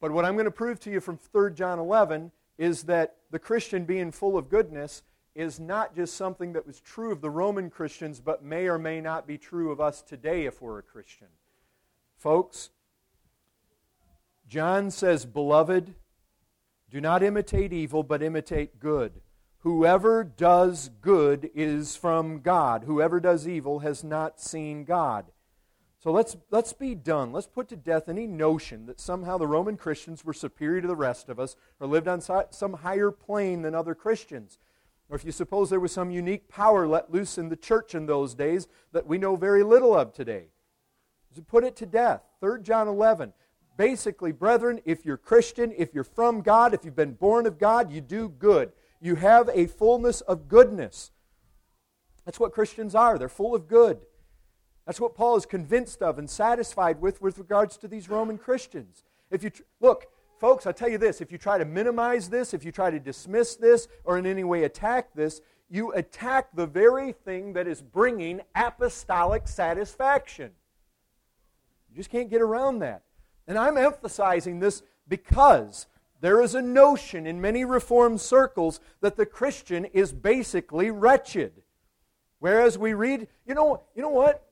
But 0.00 0.10
what 0.10 0.24
I'm 0.24 0.34
going 0.34 0.46
to 0.46 0.50
prove 0.50 0.80
to 0.80 0.90
you 0.90 1.00
from 1.00 1.16
3 1.16 1.52
John 1.52 1.78
11 1.78 2.32
is 2.58 2.84
that 2.84 3.16
the 3.30 3.38
Christian 3.38 3.84
being 3.84 4.10
full 4.10 4.36
of 4.36 4.48
goodness 4.48 5.02
is 5.34 5.60
not 5.60 5.94
just 5.94 6.14
something 6.14 6.52
that 6.52 6.66
was 6.66 6.80
true 6.80 7.12
of 7.12 7.20
the 7.20 7.30
Roman 7.30 7.70
Christians, 7.70 8.20
but 8.20 8.42
may 8.42 8.68
or 8.68 8.78
may 8.78 9.00
not 9.00 9.26
be 9.26 9.38
true 9.38 9.70
of 9.70 9.80
us 9.80 10.02
today 10.02 10.44
if 10.44 10.60
we're 10.60 10.78
a 10.78 10.82
Christian. 10.82 11.28
Folks, 12.22 12.70
John 14.46 14.92
says, 14.92 15.26
Beloved, 15.26 15.96
do 16.88 17.00
not 17.00 17.20
imitate 17.20 17.72
evil, 17.72 18.04
but 18.04 18.22
imitate 18.22 18.78
good. 18.78 19.20
Whoever 19.62 20.22
does 20.22 20.90
good 21.00 21.50
is 21.52 21.96
from 21.96 22.38
God. 22.38 22.84
Whoever 22.84 23.18
does 23.18 23.48
evil 23.48 23.80
has 23.80 24.04
not 24.04 24.40
seen 24.40 24.84
God. 24.84 25.32
So 25.98 26.12
let's, 26.12 26.36
let's 26.52 26.72
be 26.72 26.94
done. 26.94 27.32
Let's 27.32 27.48
put 27.48 27.68
to 27.70 27.76
death 27.76 28.08
any 28.08 28.28
notion 28.28 28.86
that 28.86 29.00
somehow 29.00 29.36
the 29.36 29.48
Roman 29.48 29.76
Christians 29.76 30.24
were 30.24 30.32
superior 30.32 30.80
to 30.82 30.86
the 30.86 30.94
rest 30.94 31.28
of 31.28 31.40
us 31.40 31.56
or 31.80 31.88
lived 31.88 32.06
on 32.06 32.20
some 32.20 32.74
higher 32.74 33.10
plane 33.10 33.62
than 33.62 33.74
other 33.74 33.96
Christians. 33.96 34.58
Or 35.08 35.16
if 35.16 35.24
you 35.24 35.32
suppose 35.32 35.70
there 35.70 35.80
was 35.80 35.90
some 35.90 36.12
unique 36.12 36.48
power 36.48 36.86
let 36.86 37.10
loose 37.10 37.36
in 37.36 37.48
the 37.48 37.56
church 37.56 37.96
in 37.96 38.06
those 38.06 38.32
days 38.32 38.68
that 38.92 39.08
we 39.08 39.18
know 39.18 39.34
very 39.34 39.64
little 39.64 39.92
of 39.92 40.12
today 40.12 40.50
to 41.34 41.42
put 41.42 41.64
it 41.64 41.76
to 41.76 41.86
death. 41.86 42.22
3 42.40 42.62
John 42.62 42.88
11. 42.88 43.32
Basically, 43.76 44.32
brethren, 44.32 44.80
if 44.84 45.04
you're 45.04 45.16
Christian, 45.16 45.72
if 45.76 45.94
you're 45.94 46.04
from 46.04 46.42
God, 46.42 46.74
if 46.74 46.84
you've 46.84 46.96
been 46.96 47.14
born 47.14 47.46
of 47.46 47.58
God, 47.58 47.90
you 47.90 48.00
do 48.00 48.28
good. 48.28 48.72
You 49.00 49.16
have 49.16 49.48
a 49.52 49.66
fullness 49.66 50.20
of 50.20 50.48
goodness. 50.48 51.10
That's 52.24 52.38
what 52.38 52.52
Christians 52.52 52.94
are. 52.94 53.18
They're 53.18 53.28
full 53.28 53.54
of 53.54 53.66
good. 53.66 54.06
That's 54.86 55.00
what 55.00 55.14
Paul 55.14 55.36
is 55.36 55.46
convinced 55.46 56.02
of 56.02 56.18
and 56.18 56.28
satisfied 56.28 57.00
with 57.00 57.20
with 57.20 57.38
regards 57.38 57.76
to 57.78 57.88
these 57.88 58.08
Roman 58.08 58.38
Christians. 58.38 59.04
If 59.30 59.42
you 59.42 59.50
tr- 59.50 59.62
look, 59.80 60.06
folks, 60.38 60.66
I 60.66 60.72
tell 60.72 60.88
you 60.88 60.98
this, 60.98 61.20
if 61.20 61.32
you 61.32 61.38
try 61.38 61.58
to 61.58 61.64
minimize 61.64 62.28
this, 62.28 62.52
if 62.52 62.64
you 62.64 62.72
try 62.72 62.90
to 62.90 63.00
dismiss 63.00 63.56
this 63.56 63.88
or 64.04 64.18
in 64.18 64.26
any 64.26 64.44
way 64.44 64.64
attack 64.64 65.14
this, 65.14 65.40
you 65.68 65.92
attack 65.92 66.48
the 66.54 66.66
very 66.66 67.12
thing 67.12 67.54
that 67.54 67.66
is 67.66 67.80
bringing 67.80 68.40
apostolic 68.54 69.48
satisfaction. 69.48 70.50
You 71.92 71.96
just 71.98 72.10
can't 72.10 72.30
get 72.30 72.40
around 72.40 72.78
that. 72.78 73.02
And 73.46 73.58
I'm 73.58 73.76
emphasizing 73.76 74.60
this 74.60 74.82
because 75.06 75.86
there 76.22 76.40
is 76.40 76.54
a 76.54 76.62
notion 76.62 77.26
in 77.26 77.40
many 77.40 77.66
Reformed 77.66 78.20
circles 78.20 78.80
that 79.02 79.16
the 79.16 79.26
Christian 79.26 79.84
is 79.84 80.12
basically 80.12 80.90
wretched. 80.90 81.52
Whereas 82.38 82.78
we 82.78 82.94
read, 82.94 83.28
you 83.46 83.54
know, 83.54 83.82
you 83.94 84.00
know 84.00 84.08
what? 84.08 84.48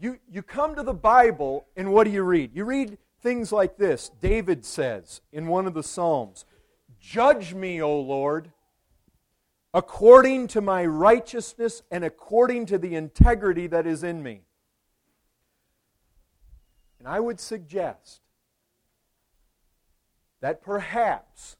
You, 0.00 0.18
you 0.30 0.42
come 0.42 0.74
to 0.76 0.82
the 0.82 0.94
Bible, 0.94 1.66
and 1.76 1.92
what 1.92 2.04
do 2.04 2.10
you 2.10 2.22
read? 2.22 2.52
You 2.54 2.64
read 2.64 2.96
things 3.20 3.52
like 3.52 3.76
this. 3.76 4.10
David 4.22 4.64
says 4.64 5.20
in 5.32 5.48
one 5.48 5.66
of 5.66 5.74
the 5.74 5.82
Psalms, 5.82 6.46
Judge 6.98 7.52
me, 7.54 7.82
O 7.82 8.00
Lord, 8.00 8.52
according 9.74 10.46
to 10.48 10.60
my 10.60 10.86
righteousness 10.86 11.82
and 11.90 12.04
according 12.04 12.66
to 12.66 12.78
the 12.78 12.94
integrity 12.94 13.66
that 13.66 13.86
is 13.86 14.02
in 14.02 14.22
me. 14.22 14.42
And 17.00 17.08
I 17.08 17.18
would 17.18 17.40
suggest 17.40 18.20
that 20.40 20.62
perhaps, 20.62 21.56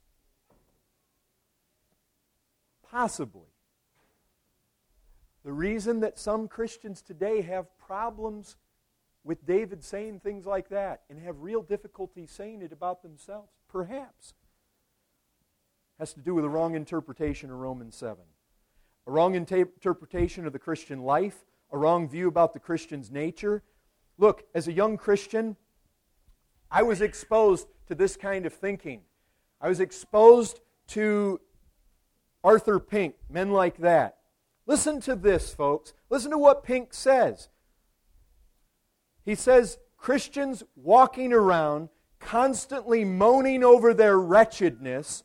possibly, 2.89 3.49
the 5.43 5.53
reason 5.53 6.01
that 6.01 6.19
some 6.19 6.47
Christians 6.47 7.01
today 7.01 7.41
have 7.41 7.67
problems 7.79 8.57
with 9.25 9.47
David 9.47 9.83
saying 9.83 10.21
things 10.21 10.45
like 10.45 10.69
that 10.69 11.01
and 11.09 11.19
have 11.23 11.41
real 11.41 11.63
difficulty 11.63 12.27
saying 12.27 12.61
it 12.61 12.73
about 12.73 13.03
themselves, 13.03 13.51
perhaps, 13.67 14.35
has 15.99 16.13
to 16.13 16.21
do 16.21 16.35
with 16.35 16.45
a 16.45 16.49
wrong 16.49 16.75
interpretation 16.75 17.51
of 17.51 17.57
Romans 17.57 17.97
7. 17.97 18.19
A 19.07 19.11
wrong 19.11 19.35
interpretation 19.35 20.47
of 20.47 20.53
the 20.53 20.59
Christian 20.59 21.01
life, 21.03 21.47
a 21.73 21.79
wrong 21.79 22.09
view 22.09 22.29
about 22.29 22.53
the 22.53 22.61
Christian's 22.61 23.11
nature. 23.11 23.63
Look, 24.21 24.45
as 24.55 24.69
a 24.69 24.73
young 24.73 24.99
Christian, 24.99 25.57
I 26.71 26.83
was 26.83 27.01
exposed 27.01 27.69
to 27.89 27.95
this 27.95 28.19
kind 28.19 28.45
of 28.45 28.53
thinking. 28.53 29.01
I 29.63 29.69
was 29.69 29.81
exposed 29.81 30.61
to 30.89 31.41
Arthur 32.45 32.79
Pink, 32.79 33.15
men 33.31 33.51
like 33.51 33.79
that. 33.79 34.19
Listen 34.67 35.01
to 35.01 35.17
this, 35.17 35.55
folks. 35.55 35.95
Listen 36.11 36.31
to 36.33 36.39
what 36.39 36.63
Pink 36.63 36.93
says. 36.93 37.49
He 39.25 39.35
says 39.35 39.79
Christians 39.97 40.63
walking 40.77 41.33
around 41.33 41.89
constantly 42.19 43.07
moaning 43.07 43.65
over 43.65 43.95
their 43.95 44.19
wretchedness 44.19 45.25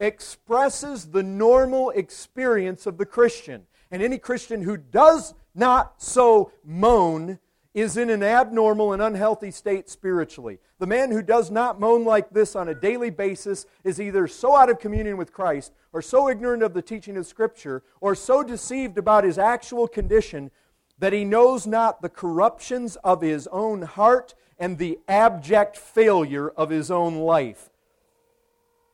expresses 0.00 1.10
the 1.10 1.22
normal 1.22 1.90
experience 1.90 2.86
of 2.86 2.96
the 2.96 3.04
Christian. 3.04 3.66
And 3.90 4.02
any 4.02 4.16
Christian 4.16 4.62
who 4.62 4.78
does 4.78 5.34
not 5.54 6.00
so 6.02 6.52
moan 6.64 7.38
is 7.72 7.96
in 7.96 8.10
an 8.10 8.22
abnormal 8.22 8.92
and 8.92 9.00
unhealthy 9.00 9.50
state 9.50 9.88
spiritually. 9.88 10.58
The 10.78 10.86
man 10.86 11.12
who 11.12 11.22
does 11.22 11.50
not 11.50 11.78
moan 11.78 12.04
like 12.04 12.30
this 12.30 12.56
on 12.56 12.68
a 12.68 12.74
daily 12.74 13.10
basis 13.10 13.66
is 13.84 14.00
either 14.00 14.26
so 14.26 14.56
out 14.56 14.70
of 14.70 14.80
communion 14.80 15.16
with 15.16 15.32
Christ, 15.32 15.72
or 15.92 16.02
so 16.02 16.28
ignorant 16.28 16.62
of 16.62 16.74
the 16.74 16.82
teaching 16.82 17.16
of 17.16 17.26
Scripture, 17.26 17.82
or 18.00 18.14
so 18.14 18.42
deceived 18.42 18.98
about 18.98 19.24
his 19.24 19.38
actual 19.38 19.86
condition 19.86 20.50
that 20.98 21.12
he 21.12 21.24
knows 21.24 21.66
not 21.66 22.02
the 22.02 22.08
corruptions 22.08 22.96
of 22.96 23.22
his 23.22 23.46
own 23.48 23.82
heart 23.82 24.34
and 24.58 24.76
the 24.76 24.98
abject 25.08 25.76
failure 25.76 26.50
of 26.50 26.70
his 26.70 26.90
own 26.90 27.16
life. 27.16 27.70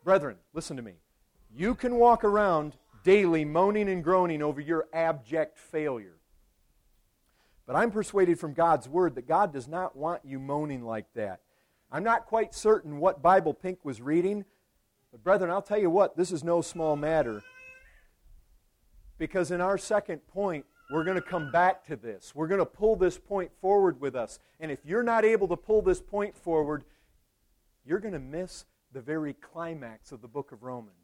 Brethren, 0.04 0.36
listen 0.52 0.76
to 0.76 0.82
me. 0.82 0.94
You 1.54 1.74
can 1.74 1.96
walk 1.96 2.22
around 2.22 2.76
daily 3.02 3.44
moaning 3.44 3.88
and 3.88 4.04
groaning 4.04 4.42
over 4.42 4.60
your 4.60 4.86
abject 4.92 5.58
failure. 5.58 6.15
But 7.66 7.76
I'm 7.76 7.90
persuaded 7.90 8.38
from 8.38 8.54
God's 8.54 8.88
Word 8.88 9.16
that 9.16 9.26
God 9.26 9.52
does 9.52 9.66
not 9.66 9.96
want 9.96 10.22
you 10.24 10.38
moaning 10.38 10.84
like 10.84 11.12
that. 11.14 11.40
I'm 11.90 12.04
not 12.04 12.26
quite 12.26 12.54
certain 12.54 12.98
what 12.98 13.22
Bible 13.22 13.54
Pink 13.54 13.84
was 13.84 14.00
reading, 14.00 14.44
but 15.10 15.22
brethren, 15.22 15.50
I'll 15.50 15.62
tell 15.62 15.80
you 15.80 15.90
what, 15.90 16.16
this 16.16 16.30
is 16.30 16.44
no 16.44 16.62
small 16.62 16.96
matter. 16.96 17.42
Because 19.18 19.50
in 19.50 19.60
our 19.60 19.78
second 19.78 20.26
point, 20.28 20.64
we're 20.90 21.04
going 21.04 21.16
to 21.16 21.22
come 21.22 21.50
back 21.50 21.84
to 21.86 21.96
this. 21.96 22.32
We're 22.34 22.46
going 22.46 22.60
to 22.60 22.66
pull 22.66 22.96
this 22.96 23.18
point 23.18 23.50
forward 23.60 24.00
with 24.00 24.14
us. 24.14 24.38
And 24.60 24.70
if 24.70 24.84
you're 24.84 25.02
not 25.02 25.24
able 25.24 25.48
to 25.48 25.56
pull 25.56 25.82
this 25.82 26.00
point 26.00 26.36
forward, 26.36 26.84
you're 27.84 27.98
going 27.98 28.14
to 28.14 28.20
miss 28.20 28.64
the 28.92 29.00
very 29.00 29.32
climax 29.32 30.12
of 30.12 30.22
the 30.22 30.28
book 30.28 30.52
of 30.52 30.62
Romans. 30.62 30.94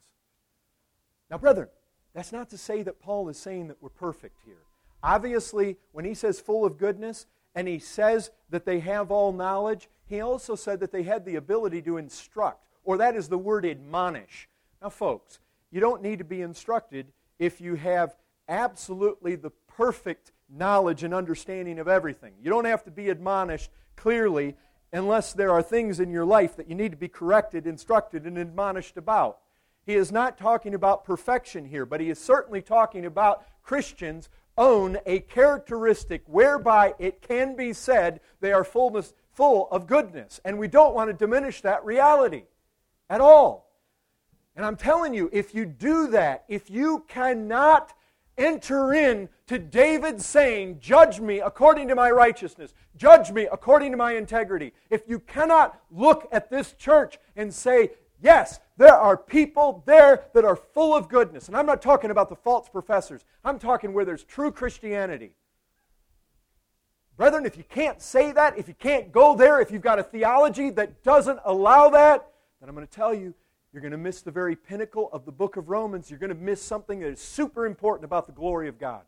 Now, 1.31 1.39
brethren, 1.39 1.69
that's 2.15 2.33
not 2.33 2.51
to 2.51 2.59
say 2.59 2.83
that 2.83 3.01
Paul 3.01 3.29
is 3.29 3.39
saying 3.39 3.69
that 3.69 3.79
we're 3.81 3.89
perfect 3.89 4.39
here. 4.45 4.63
Obviously, 5.03 5.77
when 5.93 6.05
he 6.05 6.15
says 6.15 6.41
full 6.41 6.65
of 6.65 6.79
goodness 6.79 7.27
and 7.55 7.67
he 7.67 7.79
says 7.79 8.31
that 8.51 8.65
they 8.65 8.81
have 8.81 9.11
all 9.11 9.33
knowledge, 9.33 9.89
he 10.07 10.21
also 10.21 10.55
said 10.55 10.81
that 10.81 10.93
they 10.93 11.03
had 11.03 11.25
the 11.25 11.37
ability 11.37 11.83
to 11.83 11.97
instruct, 11.97 12.65
or 12.85 12.97
that 12.99 13.17
is 13.17 13.29
the 13.29 13.39
word 13.39 13.65
admonish. 13.65 14.49
Now, 14.81 14.91
folks, 14.91 15.41
you 15.71 15.81
don't 15.81 16.03
need 16.03 16.19
to 16.19 16.25
be 16.25 16.43
instructed 16.43 17.07
if 17.39 17.61
you 17.61 17.75
have 17.77 18.17
absolutely 18.49 19.37
the 19.37 19.51
perfect 19.67 20.33
knowledge 20.49 21.03
and 21.03 21.15
understanding 21.15 21.79
of 21.79 21.89
everything. 21.89 22.35
You 22.43 22.51
don't 22.51 22.67
have 22.67 22.85
to 22.85 22.91
be 22.91 23.09
admonished 23.09 23.71
clearly 23.97 24.55
unless 24.93 25.33
there 25.33 25.51
are 25.51 25.63
things 25.63 26.01
in 26.01 26.11
your 26.11 26.27
life 26.27 26.57
that 26.57 26.69
you 26.69 26.75
need 26.75 26.91
to 26.91 26.99
be 26.99 27.09
corrected, 27.09 27.67
instructed, 27.67 28.27
and 28.27 28.37
admonished 28.37 28.97
about. 28.97 29.39
He 29.85 29.95
is 29.95 30.13
not 30.13 30.39
talking 30.39 30.75
about 30.75 31.05
perfection 31.05 31.65
here, 31.65 31.87
but 31.87 32.01
he 32.01 32.11
is 32.11 32.19
certainly 32.19 32.63
talking 32.63 33.07
about 33.07 33.45
Christians 33.63 34.29
own 34.63 34.97
a 35.07 35.19
characteristic 35.19 36.23
whereby 36.27 36.95
it 37.01 37.21
can 37.21 37.57
be 37.57 37.73
said 37.73 38.21
they 38.41 38.53
are 38.53 38.63
fullness, 38.63 39.13
full 39.33 39.69
of 39.73 39.89
goodness. 39.89 40.41
And 40.45 40.57
we 40.57 40.69
don't 40.69 40.95
want 40.95 41.11
to 41.11 41.15
diminish 41.15 41.63
that 41.63 41.85
reality 41.85 42.45
at 43.11 43.21
all. 43.21 43.73
And 44.55 44.65
I'm 44.65 44.77
telling 44.77 45.15
you, 45.15 45.29
if 45.33 45.53
you 45.53 45.67
do 45.67 46.07
that, 46.09 46.45
if 46.47 46.71
you 46.71 47.05
cannot 47.09 47.93
enter 48.39 48.95
in 48.95 49.29
to 49.49 49.59
David 49.59 50.23
saying, 50.23 50.79
Judge 50.79 51.19
me 51.19 51.41
according 51.41 51.89
to 51.89 51.97
my 51.97 52.13
righteousness, 52.13 52.73
judge 52.97 53.33
me 53.33 53.49
according 53.51 53.91
to 53.91 53.97
my 53.97 54.13
integrity, 54.13 54.73
if 54.91 55.03
you 55.09 55.19
cannot 55.19 55.81
look 55.91 56.29
at 56.31 56.51
this 56.51 56.73
church 56.75 57.19
and 57.35 57.53
say, 57.53 57.91
Yes, 58.23 58.61
there 58.77 58.95
are 58.95 59.17
people 59.17 59.83
there 59.85 60.27
that 60.33 60.45
are 60.45 60.55
full 60.55 60.95
of 60.95 61.09
goodness. 61.09 61.49
And 61.49 61.57
I'm 61.57 61.67
not 61.67 61.83
talking 61.83 62.11
about 62.11 62.29
the 62.29 62.37
false 62.37 62.69
professors, 62.69 63.25
I'm 63.45 63.59
talking 63.59 63.93
where 63.93 64.05
there's 64.05 64.25
true 64.25 64.53
Christianity. 64.53 65.33
Brethren, 67.17 67.45
if 67.45 67.59
you 67.59 67.65
can't 67.65 68.01
say 68.01 68.33
that, 68.33 68.57
if 68.57 68.69
you 68.69 68.75
can't 68.75 69.13
go 69.13 69.35
there, 69.37 69.61
if 69.61 69.71
you've 69.71 69.83
got 69.83 69.99
a 69.99 70.03
theology 70.03 70.71
that 70.71 71.03
doesn't 71.03 71.41
allow 71.45 71.91
that, 71.91 72.27
then 72.61 72.69
I'm 72.69 72.75
going 72.75 72.87
to 72.87 72.93
tell 72.93 73.13
you, 73.13 73.35
you're 73.73 73.83
going 73.83 73.93
to 73.93 73.99
miss 73.99 74.23
the 74.23 74.31
very 74.31 74.55
pinnacle 74.55 75.11
of 75.13 75.25
the 75.25 75.33
book 75.33 75.57
of 75.57 75.69
Romans. 75.69 76.11
You're 76.11 76.19
going 76.19 76.31
to 76.31 76.37
miss 76.37 76.63
something 76.63 77.01
that 77.01 77.09
is 77.09 77.21
super 77.21 77.67
important 77.67 78.05
about 78.05 78.27
the 78.27 78.33
glory 78.33 78.69
of 78.69 78.79
God. 78.79 79.03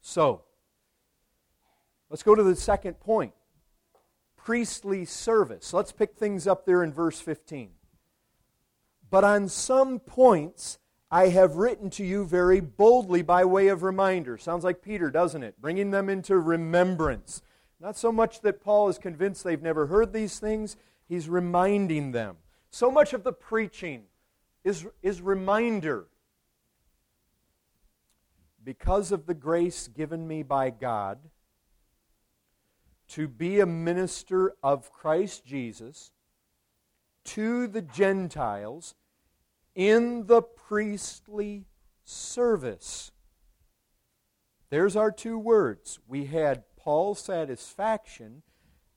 So, 0.00 0.42
let's 2.10 2.22
go 2.22 2.34
to 2.34 2.42
the 2.42 2.56
second 2.56 3.00
point 3.00 3.32
priestly 4.44 5.06
service. 5.06 5.72
Let's 5.72 5.92
pick 5.92 6.16
things 6.16 6.46
up 6.46 6.66
there 6.66 6.82
in 6.82 6.92
verse 6.92 7.18
15. 7.18 7.70
But 9.10 9.24
on 9.24 9.48
some 9.48 9.98
points 9.98 10.78
I 11.10 11.28
have 11.28 11.56
written 11.56 11.90
to 11.90 12.04
you 12.04 12.26
very 12.26 12.60
boldly 12.60 13.22
by 13.22 13.44
way 13.44 13.68
of 13.68 13.82
reminder. 13.82 14.36
Sounds 14.36 14.64
like 14.64 14.82
Peter, 14.82 15.10
doesn't 15.10 15.42
it? 15.42 15.60
Bringing 15.60 15.92
them 15.92 16.08
into 16.08 16.38
remembrance. 16.38 17.40
Not 17.80 17.96
so 17.96 18.10
much 18.10 18.40
that 18.40 18.60
Paul 18.60 18.88
is 18.88 18.98
convinced 18.98 19.44
they've 19.44 19.62
never 19.62 19.86
heard 19.86 20.12
these 20.12 20.38
things, 20.38 20.76
he's 21.08 21.28
reminding 21.28 22.12
them. 22.12 22.36
So 22.70 22.90
much 22.90 23.12
of 23.12 23.22
the 23.22 23.32
preaching 23.32 24.02
is, 24.64 24.86
is 25.02 25.22
reminder. 25.22 26.06
Because 28.62 29.12
of 29.12 29.26
the 29.26 29.34
grace 29.34 29.88
given 29.88 30.26
me 30.26 30.42
by 30.42 30.70
God, 30.70 31.18
to 33.08 33.28
be 33.28 33.60
a 33.60 33.66
minister 33.66 34.54
of 34.62 34.92
Christ 34.92 35.44
Jesus 35.44 36.12
to 37.24 37.66
the 37.66 37.82
Gentiles 37.82 38.94
in 39.74 40.26
the 40.26 40.42
priestly 40.42 41.64
service. 42.04 43.10
There's 44.70 44.96
our 44.96 45.10
two 45.10 45.38
words. 45.38 46.00
We 46.06 46.26
had 46.26 46.64
Paul's 46.76 47.20
satisfaction. 47.20 48.42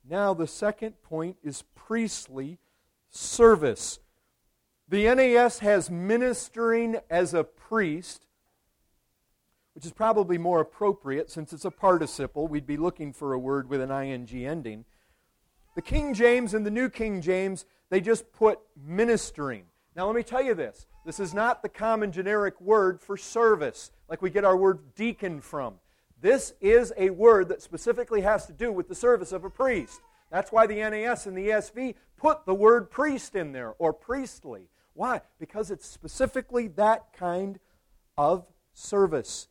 Now, 0.07 0.33
the 0.33 0.47
second 0.47 1.01
point 1.01 1.37
is 1.43 1.63
priestly 1.75 2.59
service. 3.09 3.99
The 4.87 5.13
NAS 5.13 5.59
has 5.59 5.89
ministering 5.89 6.97
as 7.09 7.33
a 7.33 7.43
priest 7.43 8.26
which 9.77 9.85
is 9.85 9.91
probably 9.91 10.39
more 10.39 10.59
appropriate 10.59 11.29
since 11.29 11.53
it's 11.53 11.63
a 11.63 11.69
participle. 11.69 12.47
We'd 12.47 12.65
be 12.65 12.77
looking 12.77 13.13
for 13.13 13.33
a 13.33 13.37
word 13.37 13.69
with 13.69 13.79
an 13.79 13.91
ing 13.91 14.27
ending. 14.43 14.85
The 15.75 15.83
King 15.83 16.15
James 16.15 16.55
and 16.55 16.65
the 16.65 16.71
New 16.71 16.89
King 16.89 17.21
James, 17.21 17.63
they 17.91 18.01
just 18.01 18.33
put 18.33 18.57
ministering. 18.75 19.65
Now, 19.95 20.07
let 20.07 20.15
me 20.15 20.23
tell 20.23 20.41
you 20.41 20.55
this 20.55 20.87
this 21.05 21.19
is 21.19 21.31
not 21.31 21.61
the 21.61 21.69
common 21.69 22.11
generic 22.11 22.59
word 22.59 22.99
for 22.99 23.17
service, 23.17 23.91
like 24.09 24.19
we 24.19 24.31
get 24.31 24.43
our 24.43 24.57
word 24.57 24.95
deacon 24.95 25.41
from. 25.41 25.75
This 26.19 26.53
is 26.59 26.91
a 26.97 27.11
word 27.11 27.47
that 27.49 27.61
specifically 27.61 28.21
has 28.21 28.47
to 28.47 28.53
do 28.53 28.71
with 28.71 28.87
the 28.87 28.95
service 28.95 29.31
of 29.31 29.43
a 29.43 29.49
priest. 29.51 30.01
That's 30.31 30.51
why 30.51 30.65
the 30.65 30.77
NAS 30.77 31.27
and 31.27 31.37
the 31.37 31.49
ESV 31.49 31.93
put 32.17 32.47
the 32.47 32.55
word 32.55 32.89
priest 32.89 33.35
in 33.35 33.51
there 33.51 33.75
or 33.77 33.93
priestly. 33.93 34.69
Why? 34.95 35.21
Because 35.37 35.69
it's 35.69 35.85
specifically 35.85 36.67
that 36.69 37.13
kind 37.13 37.59
of 38.17 38.47
service. 38.73 39.49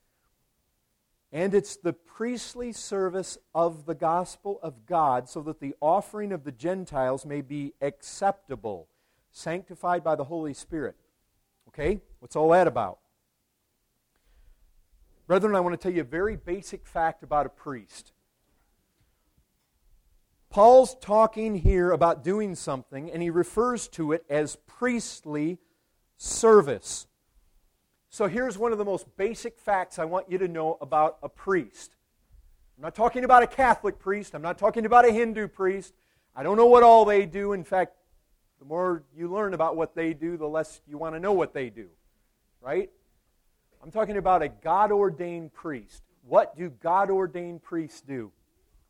And 1.33 1.55
it's 1.55 1.77
the 1.77 1.93
priestly 1.93 2.73
service 2.73 3.37
of 3.55 3.85
the 3.85 3.95
gospel 3.95 4.59
of 4.63 4.87
God 4.87 5.29
so 5.29 5.43
that 5.43 5.61
the 5.61 5.75
offering 5.81 6.33
of 6.33 6.45
the 6.45 6.53
Gentiles 6.53 7.27
may 7.27 7.41
be 7.41 7.75
acceptable, 7.81 8.89
sanctified 9.33 10.05
by 10.05 10.15
the 10.15 10.25
Holy 10.25 10.55
Spirit. 10.55 10.97
Okay? 11.69 12.01
What's 12.21 12.37
all 12.37 12.51
that 12.51 12.67
about? 12.67 12.99
Brethren, 15.27 15.57
I 15.57 15.61
want 15.61 15.73
to 15.73 15.77
tell 15.77 15.93
you 15.93 16.03
a 16.03 16.05
very 16.05 16.37
basic 16.37 16.87
fact 16.87 17.25
about 17.25 17.47
a 17.47 17.51
priest. 17.51 18.13
Paul's 20.49 20.97
talking 21.01 21.57
here 21.57 21.91
about 21.91 22.23
doing 22.23 22.55
something, 22.55 23.11
and 23.11 23.21
he 23.21 23.29
refers 23.29 23.89
to 23.89 24.13
it 24.13 24.25
as 24.31 24.57
priestly 24.67 25.59
service. 26.17 27.09
So 28.17 28.29
here's 28.29 28.57
one 28.57 28.73
of 28.73 28.79
the 28.79 28.85
most 28.87 29.15
basic 29.19 29.59
facts 29.59 29.99
I 29.99 30.07
want 30.07 30.31
you 30.31 30.39
to 30.39 30.49
know 30.49 30.79
about 30.81 31.19
a 31.23 31.29
priest. 31.29 31.97
I'm 32.79 32.83
not 32.83 32.95
talking 32.95 33.25
about 33.25 33.43
a 33.43 33.47
Catholic 33.47 33.99
priest. 33.99 34.35
I'm 34.35 34.41
not 34.41 34.57
talking 34.57 34.87
about 34.87 35.07
a 35.07 35.13
Hindu 35.13 35.49
priest. 35.49 35.93
I 36.35 36.43
don't 36.43 36.57
know 36.57 36.65
what 36.65 36.83
all 36.83 37.05
they 37.05 37.27
do. 37.27 37.53
In 37.53 37.63
fact, 37.63 37.93
the 38.59 38.65
more 38.65 39.03
you 39.15 39.31
learn 39.31 39.53
about 39.53 39.77
what 39.77 39.95
they 39.95 40.15
do, 40.15 40.39
the 40.39 40.49
less 40.49 40.81
you 40.89 40.97
want 40.97 41.15
to 41.15 41.21
know 41.21 41.35
what 41.35 41.53
they 41.53 41.69
do. 41.69 41.89
Right? 42.63 42.91
I'm 43.83 43.91
talking 43.91 44.17
about 44.17 44.41
a 44.41 44.49
God 44.49 44.93
ordained 44.93 45.53
priest. 45.53 46.03
What 46.27 46.57
do 46.57 46.71
God 46.71 47.11
ordained 47.11 47.63
priests 47.63 48.01
do? 48.01 48.33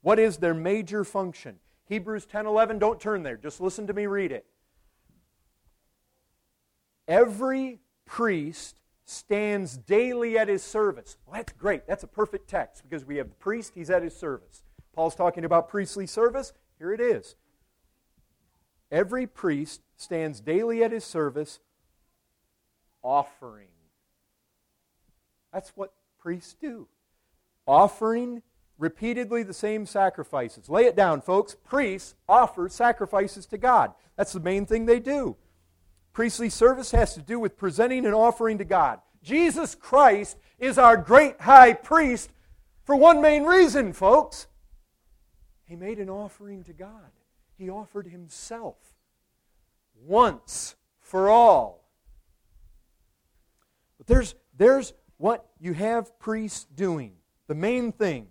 What 0.03 0.21
is 0.21 0.37
their 0.37 0.55
major 0.55 1.03
function? 1.03 1.59
Hebrews 1.89 2.27
10:11, 2.27 2.79
don't 2.79 3.01
turn 3.01 3.25
there. 3.25 3.37
Just 3.37 3.61
listen 3.61 3.89
to 3.89 3.93
me 3.93 4.07
read 4.07 4.31
it. 4.31 4.47
Every 7.09 7.81
priest 8.05 8.79
stands 9.07 9.77
daily 9.77 10.37
at 10.37 10.49
his 10.49 10.62
service. 10.62 11.16
Well, 11.25 11.37
that's 11.37 11.53
great. 11.53 11.87
That's 11.87 12.03
a 12.03 12.09
perfect 12.09 12.51
text 12.51 12.83
because 12.83 13.07
we 13.07 13.16
have 13.16 13.29
the 13.29 13.37
priest, 13.37 13.73
he's 13.75 13.88
at 13.88 14.03
his 14.03 14.14
service. 14.14 14.62
Paul's 14.95 15.14
talking 15.14 15.45
about 15.45 15.69
priestly 15.69 16.07
service. 16.07 16.53
Here 16.79 16.92
it 16.92 17.01
is. 17.01 17.37
Every 18.90 19.27
priest 19.27 19.81
stands 19.97 20.40
daily 20.40 20.83
at 20.83 20.92
his 20.92 21.05
service, 21.05 21.61
offering. 23.03 23.69
That's 25.53 25.71
what 25.77 25.92
priests 26.19 26.55
do. 26.61 26.88
Offering 27.66 28.42
repeatedly 28.79 29.42
the 29.42 29.55
same 29.55 29.87
sacrifices. 29.87 30.69
Lay 30.69 30.85
it 30.85 30.97
down, 30.97 31.21
folks. 31.21 31.55
Priests 31.55 32.14
offer 32.29 32.69
sacrifices 32.69 33.47
to 33.47 33.59
God. 33.59 33.92
That's 34.16 34.33
the 34.33 34.40
main 34.40 34.66
thing 34.66 34.87
they 34.87 35.01
do. 35.01 35.37
Priestly 36.16 36.48
service 36.48 36.92
has 36.92 37.12
to 37.12 37.20
do 37.20 37.38
with 37.38 37.59
presenting 37.59 38.07
an 38.07 38.14
offering 38.14 38.57
to 38.57 38.64
God. 38.64 39.00
Jesus 39.22 39.74
Christ 39.74 40.38
is 40.59 40.79
our 40.79 40.96
great 40.96 41.38
high 41.42 41.74
priest 41.74 42.31
for 42.85 42.96
one 42.96 43.20
main 43.20 43.44
reason, 43.44 43.92
folks. 43.92 44.46
He 45.66 45.76
made 45.76 45.98
an 45.98 46.09
offering 46.09 46.64
to 46.64 46.72
God. 46.72 47.11
He 47.59 47.68
offered 47.68 48.07
himself 48.07 48.76
once 50.07 50.74
for 51.00 51.29
all. 51.29 51.85
But 53.98 54.07
there's, 54.07 54.35
there's 54.57 54.94
what 55.18 55.44
you 55.61 55.74
have 55.74 56.18
priests 56.18 56.64
doing. 56.74 57.12
The 57.46 57.55
main 57.55 57.92
thing. 57.92 58.29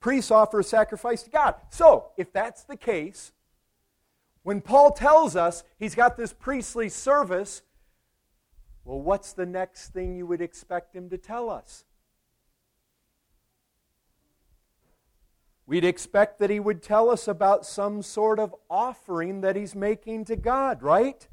Priests 0.00 0.30
offer 0.30 0.60
a 0.60 0.64
sacrifice 0.64 1.22
to 1.22 1.30
God. 1.30 1.54
So, 1.70 2.10
if 2.18 2.30
that's 2.30 2.64
the 2.64 2.76
case, 2.76 3.32
when 4.48 4.62
Paul 4.62 4.92
tells 4.92 5.36
us 5.36 5.62
he's 5.78 5.94
got 5.94 6.16
this 6.16 6.32
priestly 6.32 6.88
service, 6.88 7.60
well, 8.82 8.98
what's 8.98 9.34
the 9.34 9.44
next 9.44 9.90
thing 9.90 10.16
you 10.16 10.24
would 10.24 10.40
expect 10.40 10.96
him 10.96 11.10
to 11.10 11.18
tell 11.18 11.50
us? 11.50 11.84
We'd 15.66 15.84
expect 15.84 16.38
that 16.38 16.48
he 16.48 16.60
would 16.60 16.82
tell 16.82 17.10
us 17.10 17.28
about 17.28 17.66
some 17.66 18.00
sort 18.00 18.40
of 18.40 18.54
offering 18.70 19.42
that 19.42 19.54
he's 19.54 19.74
making 19.74 20.24
to 20.24 20.36
God, 20.36 20.82
right? 20.82 21.28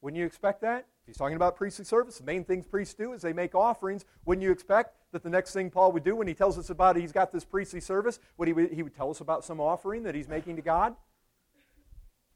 Wouldn't 0.00 0.16
you 0.16 0.26
expect 0.26 0.60
that? 0.60 0.86
He's 1.06 1.16
talking 1.16 1.34
about 1.34 1.56
priestly 1.56 1.84
service, 1.84 2.18
the 2.18 2.24
main 2.24 2.44
things 2.44 2.66
priests 2.66 2.94
do 2.94 3.14
is 3.14 3.22
they 3.22 3.32
make 3.32 3.56
offerings. 3.56 4.04
Wouldn't 4.26 4.44
you 4.44 4.52
expect 4.52 4.94
that 5.10 5.24
the 5.24 5.28
next 5.28 5.54
thing 5.54 5.70
Paul 5.70 5.90
would 5.90 6.04
do 6.04 6.14
when 6.14 6.28
he 6.28 6.34
tells 6.34 6.56
us 6.56 6.70
about 6.70 6.94
he's 6.94 7.10
got 7.10 7.32
this 7.32 7.44
priestly 7.44 7.80
service, 7.80 8.20
would 8.36 8.46
he, 8.46 8.54
he 8.72 8.84
would 8.84 8.94
tell 8.94 9.10
us 9.10 9.20
about 9.20 9.44
some 9.44 9.58
offering 9.58 10.04
that 10.04 10.14
he's 10.14 10.28
making 10.28 10.54
to 10.54 10.62
God? 10.62 10.94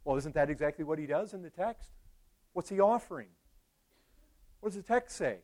Well, 0.04 0.16
isn't 0.16 0.34
that 0.34 0.50
exactly 0.50 0.84
what 0.84 0.98
he 0.98 1.06
does 1.06 1.32
in 1.32 1.42
the 1.42 1.50
text? 1.50 1.90
What's 2.52 2.68
he 2.68 2.80
offering? 2.80 3.28
What 4.60 4.70
does 4.70 4.76
the 4.76 4.82
text 4.82 5.16
say? 5.16 5.38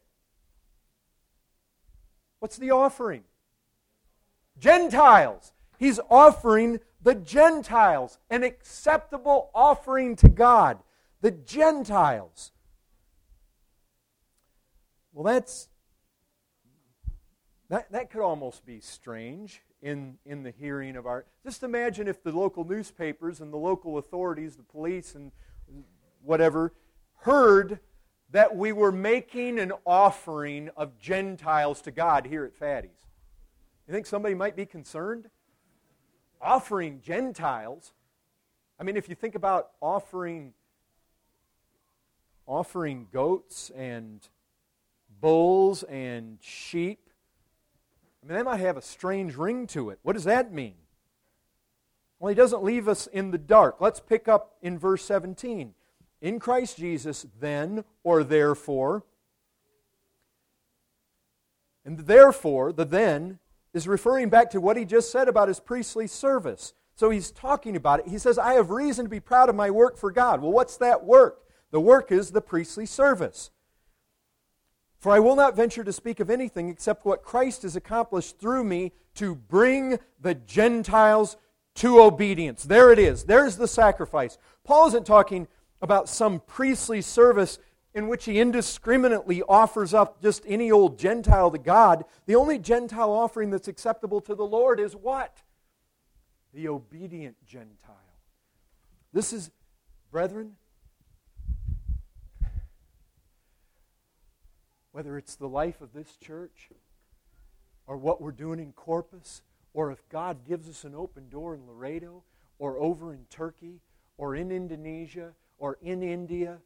What's 2.38 2.56
the 2.56 2.70
offering? 2.70 3.24
Gentiles. 4.58 5.52
He's 5.78 5.98
offering 6.10 6.80
the 7.02 7.14
Gentiles 7.14 8.18
an 8.28 8.42
acceptable 8.42 9.50
offering 9.54 10.16
to 10.16 10.28
God. 10.28 10.78
The 11.22 11.30
Gentiles. 11.30 12.52
Well, 15.12 15.24
that's 15.24 15.68
that, 17.68 17.90
that 17.92 18.10
could 18.10 18.22
almost 18.22 18.66
be 18.66 18.80
strange 18.80 19.62
in, 19.82 20.18
in 20.24 20.42
the 20.42 20.50
hearing 20.50 20.96
of 20.96 21.06
our. 21.06 21.24
Just 21.44 21.62
imagine 21.62 22.08
if 22.08 22.22
the 22.22 22.32
local 22.32 22.64
newspapers 22.64 23.40
and 23.40 23.52
the 23.52 23.56
local 23.56 23.98
authorities, 23.98 24.56
the 24.56 24.62
police 24.62 25.14
and 25.14 25.32
whatever, 26.22 26.72
heard 27.18 27.80
that 28.30 28.56
we 28.56 28.72
were 28.72 28.92
making 28.92 29.58
an 29.58 29.72
offering 29.84 30.70
of 30.76 30.98
Gentiles 30.98 31.80
to 31.82 31.90
God 31.90 32.26
here 32.26 32.44
at 32.44 32.54
Fatty's. 32.54 32.90
You 33.88 33.94
think 33.94 34.06
somebody 34.06 34.34
might 34.34 34.54
be 34.54 34.66
concerned? 34.66 35.28
Offering 36.40 37.00
Gentiles? 37.02 37.92
I 38.78 38.84
mean, 38.84 38.96
if 38.96 39.08
you 39.08 39.14
think 39.14 39.34
about 39.34 39.70
offering 39.80 40.54
offering 42.46 43.06
goats 43.12 43.70
and 43.76 44.28
bulls 45.20 45.84
and 45.84 46.38
sheep 46.40 47.09
I 48.22 48.26
mean, 48.26 48.36
that 48.36 48.44
might 48.44 48.60
have 48.60 48.76
a 48.76 48.82
strange 48.82 49.36
ring 49.36 49.66
to 49.68 49.90
it. 49.90 49.98
What 50.02 50.12
does 50.12 50.24
that 50.24 50.52
mean? 50.52 50.74
Well, 52.18 52.28
he 52.28 52.34
doesn't 52.34 52.62
leave 52.62 52.86
us 52.86 53.06
in 53.06 53.30
the 53.30 53.38
dark. 53.38 53.80
Let's 53.80 54.00
pick 54.00 54.28
up 54.28 54.56
in 54.60 54.78
verse 54.78 55.02
17. 55.04 55.74
In 56.20 56.38
Christ 56.38 56.76
Jesus, 56.76 57.26
then, 57.40 57.84
or 58.04 58.22
therefore, 58.22 59.04
and 61.84 62.00
therefore, 62.00 62.72
the 62.72 62.84
then, 62.84 63.38
is 63.72 63.88
referring 63.88 64.28
back 64.28 64.50
to 64.50 64.60
what 64.60 64.76
he 64.76 64.84
just 64.84 65.10
said 65.10 65.28
about 65.28 65.48
his 65.48 65.60
priestly 65.60 66.06
service. 66.06 66.74
So 66.94 67.08
he's 67.08 67.30
talking 67.30 67.76
about 67.76 68.00
it. 68.00 68.08
He 68.08 68.18
says, 68.18 68.38
I 68.38 68.54
have 68.54 68.70
reason 68.70 69.06
to 69.06 69.08
be 69.08 69.20
proud 69.20 69.48
of 69.48 69.54
my 69.54 69.70
work 69.70 69.96
for 69.96 70.10
God. 70.10 70.42
Well, 70.42 70.52
what's 70.52 70.76
that 70.76 71.04
work? 71.04 71.40
The 71.70 71.80
work 71.80 72.12
is 72.12 72.32
the 72.32 72.42
priestly 72.42 72.84
service. 72.84 73.50
For 75.00 75.12
I 75.12 75.18
will 75.18 75.34
not 75.34 75.56
venture 75.56 75.82
to 75.82 75.92
speak 75.92 76.20
of 76.20 76.28
anything 76.28 76.68
except 76.68 77.06
what 77.06 77.22
Christ 77.22 77.62
has 77.62 77.74
accomplished 77.74 78.38
through 78.38 78.64
me 78.64 78.92
to 79.14 79.34
bring 79.34 79.98
the 80.20 80.34
Gentiles 80.34 81.38
to 81.76 82.02
obedience. 82.02 82.64
There 82.64 82.92
it 82.92 82.98
is. 82.98 83.24
There's 83.24 83.56
the 83.56 83.66
sacrifice. 83.66 84.36
Paul 84.62 84.88
isn't 84.88 85.06
talking 85.06 85.48
about 85.80 86.10
some 86.10 86.40
priestly 86.40 87.00
service 87.00 87.58
in 87.94 88.08
which 88.08 88.26
he 88.26 88.38
indiscriminately 88.38 89.42
offers 89.48 89.94
up 89.94 90.20
just 90.20 90.44
any 90.46 90.70
old 90.70 90.98
Gentile 90.98 91.50
to 91.50 91.58
God. 91.58 92.04
The 92.26 92.36
only 92.36 92.58
Gentile 92.58 93.10
offering 93.10 93.50
that's 93.50 93.68
acceptable 93.68 94.20
to 94.20 94.34
the 94.34 94.44
Lord 94.44 94.78
is 94.78 94.94
what? 94.94 95.42
The 96.52 96.68
obedient 96.68 97.36
Gentile. 97.46 97.96
This 99.14 99.32
is, 99.32 99.50
brethren, 100.12 100.56
whether 104.92 105.16
it's 105.16 105.36
the 105.36 105.48
life 105.48 105.80
of 105.80 105.92
this 105.92 106.16
church 106.16 106.70
or 107.86 107.96
what 107.96 108.20
we're 108.20 108.32
doing 108.32 108.58
in 108.58 108.72
Corpus, 108.72 109.42
or 109.72 109.90
if 109.90 110.08
God 110.08 110.46
gives 110.46 110.68
us 110.68 110.84
an 110.84 110.94
open 110.94 111.28
door 111.28 111.54
in 111.54 111.66
Laredo, 111.66 112.22
or 112.58 112.78
over 112.78 113.12
in 113.12 113.24
Turkey, 113.30 113.80
or 114.18 114.36
in 114.36 114.50
Indonesia, 114.50 115.32
or 115.58 115.78
in 115.82 116.02
India, 116.02 116.58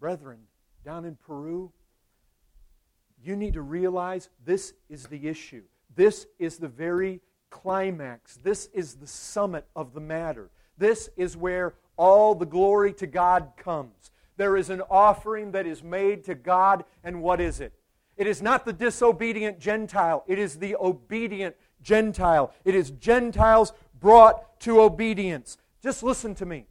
brethren, 0.00 0.38
down 0.84 1.04
in 1.04 1.16
Peru, 1.16 1.70
you 3.22 3.36
need 3.36 3.54
to 3.54 3.62
realize 3.62 4.30
this 4.44 4.74
is 4.88 5.06
the 5.06 5.28
issue. 5.28 5.62
This 5.94 6.26
is 6.38 6.58
the 6.58 6.68
very 6.68 7.20
climax. 7.50 8.36
This 8.36 8.68
is 8.72 8.94
the 8.94 9.06
summit 9.06 9.66
of 9.74 9.94
the 9.94 10.00
matter. 10.00 10.50
This 10.78 11.08
is 11.16 11.36
where 11.36 11.74
all 11.96 12.34
the 12.34 12.46
glory 12.46 12.92
to 12.94 13.06
God 13.06 13.52
comes 13.56 14.10
there 14.36 14.56
is 14.56 14.70
an 14.70 14.82
offering 14.90 15.52
that 15.52 15.66
is 15.66 15.82
made 15.82 16.24
to 16.24 16.34
God, 16.34 16.84
and 17.02 17.22
what 17.22 17.40
is 17.40 17.60
it? 17.60 17.72
It 18.16 18.26
is 18.26 18.40
not 18.40 18.64
the 18.64 18.72
disobedient 18.72 19.58
Gentile, 19.58 20.24
it 20.26 20.38
is 20.38 20.56
the 20.56 20.76
obedient 20.76 21.56
Gentile. 21.82 22.52
It 22.64 22.74
is 22.74 22.90
Gentiles 22.90 23.72
brought 24.00 24.58
to 24.60 24.80
obedience. 24.80 25.58
Just 25.82 26.02
listen 26.02 26.34
to 26.36 26.46
me. 26.46 26.66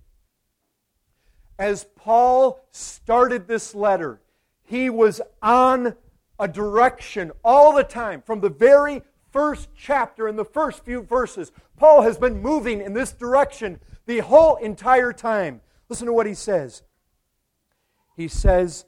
As 1.58 1.86
Paul 1.95 2.60
started 2.71 3.47
this 3.47 3.73
letter, 3.73 4.19
he 4.63 4.89
was 4.89 5.21
on 5.41 5.95
a 6.38 6.47
direction 6.47 7.32
all 7.43 7.73
the 7.73 7.84
time 7.84 8.21
from 8.21 8.41
the 8.41 8.49
very 8.49 9.04
first 9.32 9.69
chapter 9.75 10.28
and 10.28 10.38
the 10.38 10.45
first 10.45 10.84
few 10.84 11.01
verses. 11.01 11.51
Paul 11.78 12.01
has 12.01 12.17
been 12.17 12.41
moving 12.41 12.82
in 12.82 12.93
this 12.93 13.13
direction 13.13 13.80
the 14.06 14.19
whole 14.19 14.58
entire 14.58 15.13
time. 15.13 15.62
Listen 15.88 16.08
to 16.08 16.13
what 16.13 16.25
he 16.25 16.34
says. 16.34 16.84
He 18.15 18.28
says, 18.28 18.86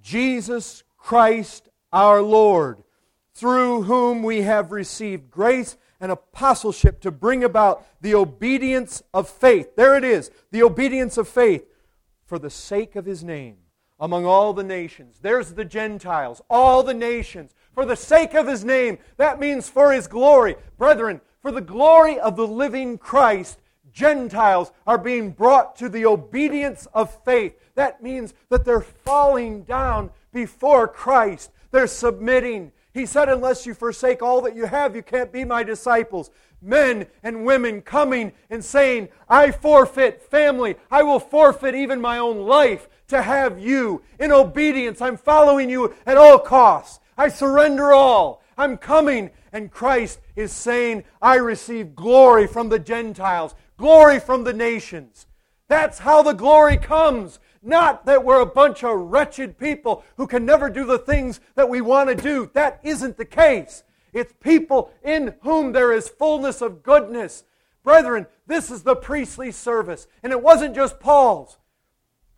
Jesus 0.00 0.82
Christ 0.96 1.68
our 1.92 2.20
Lord, 2.20 2.82
through 3.34 3.82
whom 3.82 4.22
we 4.22 4.42
have 4.42 4.72
received 4.72 5.30
grace 5.30 5.76
and 6.00 6.12
apostleship 6.12 7.00
to 7.00 7.10
bring 7.10 7.42
about 7.44 7.86
the 8.00 8.14
obedience 8.14 9.02
of 9.12 9.28
faith. 9.28 9.74
There 9.76 9.96
it 9.96 10.04
is, 10.04 10.30
the 10.50 10.62
obedience 10.62 11.16
of 11.18 11.28
faith 11.28 11.66
for 12.26 12.38
the 12.38 12.50
sake 12.50 12.94
of 12.94 13.06
his 13.06 13.24
name 13.24 13.56
among 14.00 14.24
all 14.24 14.52
the 14.52 14.62
nations. 14.62 15.18
There's 15.20 15.52
the 15.52 15.64
Gentiles, 15.64 16.40
all 16.48 16.82
the 16.82 16.94
nations, 16.94 17.54
for 17.72 17.84
the 17.84 17.96
sake 17.96 18.34
of 18.34 18.46
his 18.46 18.64
name. 18.64 18.98
That 19.16 19.40
means 19.40 19.68
for 19.68 19.92
his 19.92 20.06
glory. 20.06 20.56
Brethren, 20.76 21.20
for 21.40 21.50
the 21.50 21.60
glory 21.60 22.18
of 22.20 22.36
the 22.36 22.46
living 22.46 22.98
Christ, 22.98 23.58
Gentiles 23.92 24.72
are 24.86 24.98
being 24.98 25.30
brought 25.30 25.76
to 25.76 25.88
the 25.88 26.06
obedience 26.06 26.86
of 26.94 27.22
faith. 27.24 27.54
That 27.74 28.02
means 28.02 28.34
that 28.48 28.64
they're 28.64 28.80
falling 28.80 29.62
down 29.62 30.10
before 30.32 30.88
Christ. 30.88 31.50
They're 31.70 31.86
submitting. 31.86 32.72
He 32.92 33.06
said, 33.06 33.28
Unless 33.28 33.66
you 33.66 33.74
forsake 33.74 34.22
all 34.22 34.40
that 34.42 34.56
you 34.56 34.66
have, 34.66 34.96
you 34.96 35.02
can't 35.02 35.32
be 35.32 35.44
my 35.44 35.62
disciples. 35.62 36.30
Men 36.60 37.06
and 37.22 37.44
women 37.44 37.82
coming 37.82 38.32
and 38.50 38.64
saying, 38.64 39.08
I 39.28 39.52
forfeit 39.52 40.22
family. 40.22 40.76
I 40.90 41.02
will 41.02 41.20
forfeit 41.20 41.74
even 41.74 42.00
my 42.00 42.18
own 42.18 42.46
life 42.46 42.88
to 43.08 43.22
have 43.22 43.58
you. 43.58 44.02
In 44.18 44.32
obedience, 44.32 45.00
I'm 45.00 45.16
following 45.16 45.70
you 45.70 45.94
at 46.06 46.16
all 46.16 46.38
costs. 46.38 47.00
I 47.16 47.28
surrender 47.28 47.92
all. 47.92 48.42
I'm 48.56 48.76
coming. 48.76 49.30
And 49.52 49.70
Christ 49.70 50.20
is 50.36 50.52
saying, 50.52 51.04
I 51.22 51.36
receive 51.36 51.94
glory 51.94 52.46
from 52.46 52.68
the 52.68 52.78
Gentiles, 52.78 53.54
glory 53.78 54.20
from 54.20 54.44
the 54.44 54.52
nations. 54.52 55.26
That's 55.68 56.00
how 56.00 56.22
the 56.22 56.34
glory 56.34 56.76
comes. 56.76 57.38
Not 57.62 58.04
that 58.06 58.24
we're 58.24 58.40
a 58.40 58.46
bunch 58.46 58.84
of 58.84 58.98
wretched 58.98 59.58
people 59.58 60.04
who 60.16 60.26
can 60.26 60.44
never 60.44 60.68
do 60.68 60.84
the 60.84 60.98
things 60.98 61.40
that 61.54 61.68
we 61.68 61.80
want 61.80 62.10
to 62.10 62.14
do. 62.14 62.50
That 62.52 62.80
isn't 62.82 63.16
the 63.16 63.24
case. 63.24 63.84
It's 64.12 64.34
people 64.40 64.90
in 65.02 65.34
whom 65.40 65.72
there 65.72 65.92
is 65.92 66.08
fullness 66.08 66.60
of 66.60 66.82
goodness. 66.82 67.44
Brethren, 67.82 68.26
this 68.46 68.70
is 68.70 68.82
the 68.82 68.96
priestly 68.96 69.52
service. 69.52 70.06
And 70.22 70.32
it 70.32 70.42
wasn't 70.42 70.74
just 70.74 71.00
Paul's. 71.00 71.58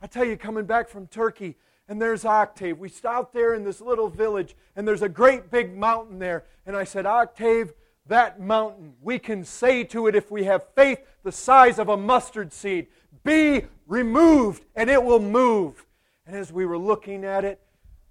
I 0.02 0.06
tell 0.06 0.24
you, 0.24 0.36
coming 0.36 0.64
back 0.64 0.88
from 0.88 1.06
Turkey, 1.06 1.56
and 1.88 2.00
there's 2.00 2.24
Octave. 2.24 2.78
We 2.78 2.88
stopped 2.88 3.34
there 3.34 3.52
in 3.54 3.64
this 3.64 3.80
little 3.80 4.08
village, 4.08 4.54
and 4.76 4.86
there's 4.86 5.02
a 5.02 5.08
great 5.08 5.50
big 5.50 5.76
mountain 5.76 6.18
there. 6.18 6.44
And 6.64 6.76
I 6.76 6.84
said, 6.84 7.04
Octave, 7.04 7.72
that 8.10 8.40
mountain, 8.40 8.92
we 9.00 9.18
can 9.20 9.44
say 9.44 9.84
to 9.84 10.08
it 10.08 10.16
if 10.16 10.30
we 10.32 10.44
have 10.44 10.64
faith 10.74 10.98
the 11.22 11.30
size 11.30 11.78
of 11.78 11.88
a 11.88 11.96
mustard 11.96 12.52
seed, 12.52 12.88
be 13.22 13.62
removed, 13.86 14.64
and 14.74 14.90
it 14.90 15.02
will 15.02 15.20
move. 15.20 15.86
And 16.26 16.36
as 16.36 16.52
we 16.52 16.66
were 16.66 16.76
looking 16.76 17.24
at 17.24 17.44
it, 17.44 17.60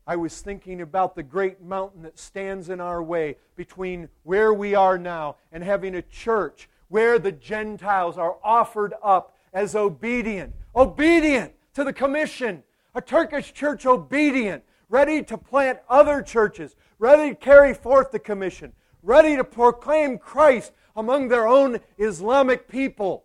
I 0.07 0.15
was 0.15 0.41
thinking 0.41 0.81
about 0.81 1.15
the 1.15 1.23
great 1.23 1.61
mountain 1.61 2.01
that 2.03 2.17
stands 2.17 2.69
in 2.69 2.79
our 2.79 3.03
way 3.03 3.35
between 3.57 4.07
where 4.23 4.53
we 4.53 4.73
are 4.73 4.97
now 4.97 5.35
and 5.51 5.63
having 5.63 5.95
a 5.95 6.01
church 6.01 6.69
where 6.87 7.19
the 7.19 7.33
Gentiles 7.33 8.17
are 8.17 8.37
offered 8.41 8.93
up 9.03 9.35
as 9.53 9.75
obedient. 9.75 10.55
Obedient 10.75 11.53
to 11.73 11.83
the 11.83 11.93
commission. 11.93 12.63
A 12.95 13.01
Turkish 13.01 13.53
church 13.53 13.85
obedient, 13.85 14.63
ready 14.87 15.21
to 15.23 15.37
plant 15.37 15.79
other 15.89 16.21
churches, 16.21 16.77
ready 16.99 17.31
to 17.31 17.35
carry 17.35 17.73
forth 17.73 18.11
the 18.11 18.19
commission, 18.19 18.71
ready 19.01 19.35
to 19.35 19.43
proclaim 19.43 20.17
Christ 20.17 20.71
among 20.95 21.27
their 21.27 21.47
own 21.47 21.79
Islamic 21.97 22.67
people. 22.67 23.23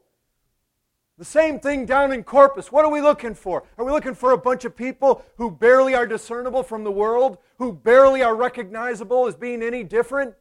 The 1.16 1.24
same 1.24 1.60
thing 1.60 1.86
down 1.86 2.12
in 2.12 2.24
Corpus. 2.24 2.72
What 2.72 2.84
are 2.84 2.90
we 2.90 3.00
looking 3.00 3.34
for? 3.34 3.62
Are 3.78 3.84
we 3.84 3.92
looking 3.92 4.14
for 4.14 4.32
a 4.32 4.38
bunch 4.38 4.64
of 4.64 4.76
people 4.76 5.24
who 5.36 5.50
barely 5.50 5.94
are 5.94 6.06
discernible 6.06 6.64
from 6.64 6.82
the 6.82 6.90
world, 6.90 7.38
who 7.58 7.72
barely 7.72 8.22
are 8.22 8.34
recognizable 8.34 9.26
as 9.26 9.36
being 9.36 9.62
any 9.62 9.84
different? 9.84 10.34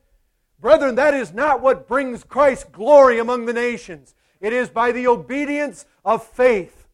Brethren, 0.60 0.96
that 0.96 1.14
is 1.14 1.34
not 1.34 1.62
what 1.62 1.88
brings 1.88 2.24
Christ 2.24 2.72
glory 2.72 3.20
among 3.20 3.46
the 3.46 3.54
nations. 3.54 4.16
It 4.40 4.52
is 4.52 4.70
by 4.70 4.92
the 4.92 5.08
obedience 5.08 5.86
of 6.04 6.26
faith. 6.26 6.88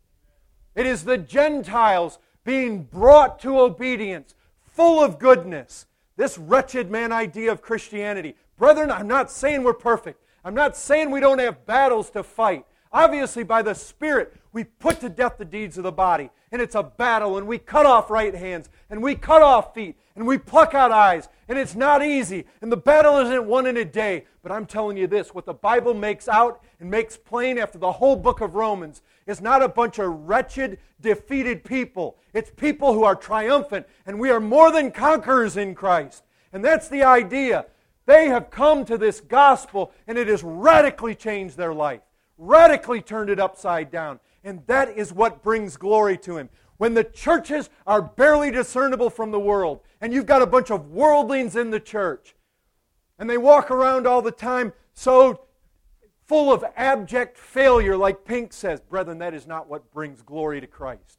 It 0.76 0.86
is 0.86 1.04
the 1.04 1.18
Gentiles 1.18 2.20
being 2.44 2.84
brought 2.84 3.40
to 3.40 3.60
obedience, 3.60 4.36
full 4.62 5.04
of 5.04 5.20
goodness. 5.20 5.86
This 6.20 6.38
wretched 6.38 6.92
man 6.92 7.14
idea 7.14 7.50
of 7.50 7.62
Christianity. 7.62 8.36
Brethren, 8.58 8.92
I'm 8.92 9.08
not 9.08 9.32
saying 9.32 9.64
we're 9.64 9.74
perfect. 9.74 10.22
I'm 10.44 10.54
not 10.54 10.76
saying 10.76 11.12
we 11.12 11.22
don't 11.22 11.40
have 11.40 11.66
battles 11.66 12.10
to 12.10 12.24
fight. 12.24 12.66
Obviously, 12.92 13.44
by 13.44 13.62
the 13.62 13.74
Spirit, 13.74 14.36
we 14.52 14.66
put 14.66 15.00
to 15.00 15.08
death 15.08 15.38
the 15.38 15.46
deeds 15.46 15.78
of 15.78 15.86
the 15.86 15.94
body. 15.94 16.30
And 16.52 16.62
it's 16.62 16.76
a 16.76 16.84
battle, 16.84 17.38
and 17.38 17.48
we 17.48 17.58
cut 17.58 17.86
off 17.86 18.10
right 18.10 18.36
hands, 18.36 18.68
and 18.90 19.02
we 19.02 19.16
cut 19.16 19.42
off 19.42 19.74
feet, 19.74 19.96
and 20.16 20.28
we 20.28 20.38
pluck 20.38 20.74
out 20.74 20.92
eyes. 20.92 21.30
And 21.48 21.58
it's 21.58 21.74
not 21.74 22.04
easy. 22.04 22.44
And 22.62 22.70
the 22.70 22.76
battle 22.76 23.20
isn't 23.20 23.46
won 23.46 23.66
in 23.66 23.78
a 23.78 23.86
day. 23.86 24.26
But 24.44 24.52
I'm 24.52 24.66
telling 24.66 24.98
you 24.98 25.08
this 25.08 25.34
what 25.34 25.46
the 25.46 25.54
Bible 25.54 25.94
makes 25.94 26.28
out 26.28 26.62
and 26.82 26.92
makes 26.92 27.16
plain 27.16 27.58
after 27.58 27.78
the 27.78 27.94
whole 27.94 28.18
book 28.18 28.42
of 28.42 28.56
Romans 28.56 29.04
is 29.30 29.42
not 29.42 29.62
a 29.62 29.70
bunch 29.70 30.00
of 30.00 30.28
wretched, 30.28 30.80
defeated 31.00 31.64
people. 31.64 32.18
It's 32.34 32.52
people 32.52 32.94
who 32.94 33.04
are 33.04 33.16
triumphant, 33.16 33.88
and 34.06 34.20
we 34.20 34.30
are 34.30 34.40
more 34.40 34.72
than 34.72 34.92
conquerors 34.92 35.56
in 35.56 35.76
Christ. 35.76 36.24
And 36.52 36.66
that's 36.66 36.88
the 36.88 37.04
idea. 37.04 37.68
They 38.06 38.28
have 38.28 38.50
come 38.50 38.86
to 38.86 38.98
this 38.98 39.22
gospel, 39.22 39.92
and 40.08 40.18
it 40.18 40.28
has 40.28 40.44
radically 40.44 41.16
changed 41.16 41.56
their 41.56 41.74
life 41.74 42.02
radically 42.40 43.02
turned 43.02 43.30
it 43.30 43.40
upside 43.40 43.92
down. 43.92 44.20
And 44.44 44.64
that 44.66 44.98
is 44.98 45.14
what 45.14 45.44
brings 45.44 45.78
glory 45.78 46.18
to 46.20 46.38
Him. 46.38 46.50
When 46.78 46.94
the 46.94 47.04
churches 47.04 47.70
are 47.86 48.02
barely 48.02 48.52
discernible 48.52 49.10
from 49.10 49.32
the 49.32 49.40
world, 49.40 49.82
and 50.00 50.14
you've 50.14 50.26
got 50.26 50.42
a 50.42 50.48
bunch 50.48 50.72
of 50.72 50.90
worldlings 50.90 51.58
in 51.58 51.70
the 51.70 51.80
church, 51.80 52.36
and 53.20 53.30
they 53.30 53.38
walk 53.38 53.70
around 53.70 54.08
all 54.08 54.22
the 54.22 54.32
time 54.32 54.72
so 54.94 55.42
full 56.30 56.54
of 56.54 56.64
abject 56.78 57.40
failure, 57.40 57.98
like 57.98 58.24
Pink 58.24 58.54
says, 58.54 58.80
brethren, 58.82 59.18
that 59.18 59.34
is 59.34 59.48
not 59.48 59.68
what 59.68 59.92
brings 59.92 60.22
glory 60.22 60.62
to 60.62 60.68
Christ. 60.68 61.18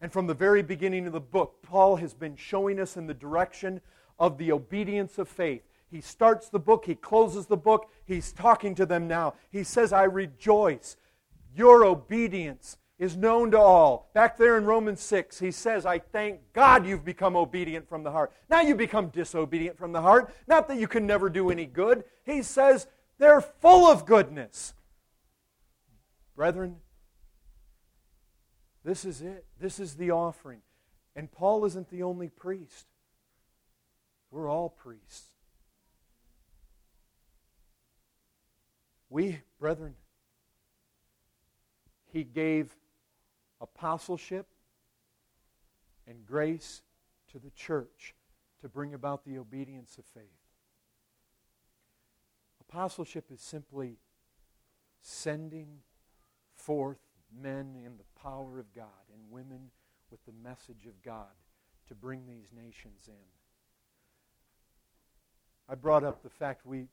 And 0.00 0.10
from 0.10 0.26
the 0.26 0.32
very 0.32 0.62
beginning 0.62 1.06
of 1.06 1.12
the 1.12 1.20
book, 1.20 1.60
Paul 1.62 1.96
has 1.96 2.14
been 2.14 2.34
showing 2.34 2.80
us 2.80 2.96
in 2.96 3.06
the 3.06 3.12
direction 3.12 3.82
of 4.18 4.38
the 4.38 4.50
obedience 4.50 5.18
of 5.18 5.28
faith. 5.28 5.64
He 5.90 6.00
starts 6.00 6.48
the 6.48 6.58
book, 6.58 6.86
he 6.86 6.94
closes 6.94 7.44
the 7.44 7.58
book, 7.58 7.90
he's 8.06 8.32
talking 8.32 8.74
to 8.76 8.86
them 8.86 9.06
now. 9.06 9.34
He 9.50 9.64
says, 9.64 9.92
I 9.92 10.04
rejoice. 10.04 10.96
Your 11.54 11.84
obedience 11.84 12.78
is 12.98 13.18
known 13.18 13.50
to 13.50 13.58
all. 13.58 14.10
Back 14.14 14.38
there 14.38 14.56
in 14.56 14.64
Romans 14.64 15.00
6, 15.02 15.38
he 15.38 15.50
says, 15.50 15.84
I 15.84 15.98
thank 15.98 16.40
God 16.54 16.86
you've 16.86 17.04
become 17.04 17.36
obedient 17.36 17.86
from 17.86 18.02
the 18.02 18.10
heart. 18.10 18.32
Now 18.48 18.62
you 18.62 18.74
become 18.74 19.08
disobedient 19.08 19.76
from 19.76 19.92
the 19.92 20.00
heart. 20.00 20.34
Not 20.46 20.68
that 20.68 20.78
you 20.78 20.88
can 20.88 21.06
never 21.06 21.28
do 21.28 21.50
any 21.50 21.66
good. 21.66 22.04
He 22.24 22.42
says, 22.42 22.86
they're 23.18 23.40
full 23.40 23.90
of 23.90 24.06
goodness. 24.06 24.74
Brethren, 26.36 26.76
this 28.84 29.04
is 29.04 29.22
it. 29.22 29.44
This 29.60 29.80
is 29.80 29.94
the 29.94 30.12
offering. 30.12 30.60
And 31.16 31.30
Paul 31.30 31.64
isn't 31.64 31.90
the 31.90 32.04
only 32.04 32.28
priest. 32.28 32.86
We're 34.30 34.48
all 34.48 34.68
priests. 34.68 35.26
We, 39.10 39.40
brethren, 39.58 39.94
he 42.12 42.24
gave 42.24 42.76
apostleship 43.60 44.46
and 46.06 46.24
grace 46.26 46.82
to 47.32 47.38
the 47.38 47.50
church 47.50 48.14
to 48.60 48.68
bring 48.68 48.94
about 48.94 49.24
the 49.24 49.38
obedience 49.38 49.98
of 49.98 50.04
faith. 50.04 50.37
Apostleship 52.68 53.26
is 53.32 53.40
simply 53.40 53.98
sending 55.00 55.78
forth 56.54 57.00
men 57.32 57.76
in 57.76 57.96
the 57.96 58.20
power 58.20 58.58
of 58.58 58.74
God 58.74 59.08
and 59.12 59.30
women 59.30 59.70
with 60.10 60.24
the 60.24 60.32
message 60.42 60.86
of 60.86 61.02
God 61.02 61.26
to 61.88 61.94
bring 61.94 62.26
these 62.26 62.52
nations 62.54 63.08
in. 63.08 63.14
I 65.68 65.74
brought 65.74 66.04
up 66.04 66.22
the 66.22 66.30
fact 66.30 66.66
we 66.66 66.88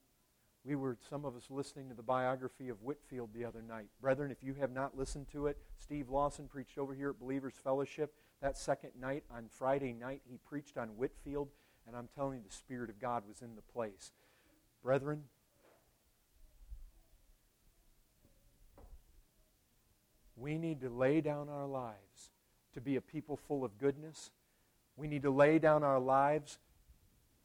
we 0.66 0.76
were, 0.76 0.98
some 1.12 1.26
of 1.26 1.36
us, 1.36 1.52
listening 1.52 1.90
to 1.90 1.96
the 1.96 2.02
biography 2.02 2.70
of 2.70 2.82
Whitefield 2.82 3.30
the 3.34 3.46
other 3.46 3.62
night. 3.62 3.86
Brethren, 4.02 4.32
if 4.32 4.42
you 4.42 4.56
have 4.56 4.72
not 4.72 4.98
listened 4.98 5.28
to 5.32 5.46
it, 5.46 5.60
Steve 5.78 6.10
Lawson 6.10 6.48
preached 6.48 6.80
over 6.80 6.96
here 6.96 7.12
at 7.12 7.20
Believers 7.20 7.54
Fellowship. 7.64 8.16
That 8.42 8.58
second 8.58 8.90
night, 9.00 9.24
on 9.30 9.46
Friday 9.48 9.94
night, 9.94 10.24
he 10.28 10.38
preached 10.38 10.76
on 10.76 10.88
Whitefield, 10.98 11.50
And 11.86 11.96
I'm 11.96 12.10
telling 12.16 12.40
you, 12.40 12.44
the 12.50 12.56
Spirit 12.56 12.90
of 12.90 13.00
God 13.00 13.28
was 13.28 13.44
in 13.44 13.56
the 13.56 13.62
place. 13.62 14.12
Brethren, 14.82 15.26
we 20.36 20.58
need 20.58 20.82
to 20.82 20.90
lay 20.90 21.22
down 21.22 21.50
our 21.50 21.66
lives 21.66 22.32
to 22.74 22.82
be 22.82 22.96
a 22.96 23.02
people 23.02 23.38
full 23.38 23.64
of 23.64 23.78
goodness. 23.78 24.32
We 24.98 25.08
need 25.08 25.24
to 25.24 25.32
lay 25.32 25.60
down 25.60 25.84
our 25.84 26.00
lives 26.00 26.60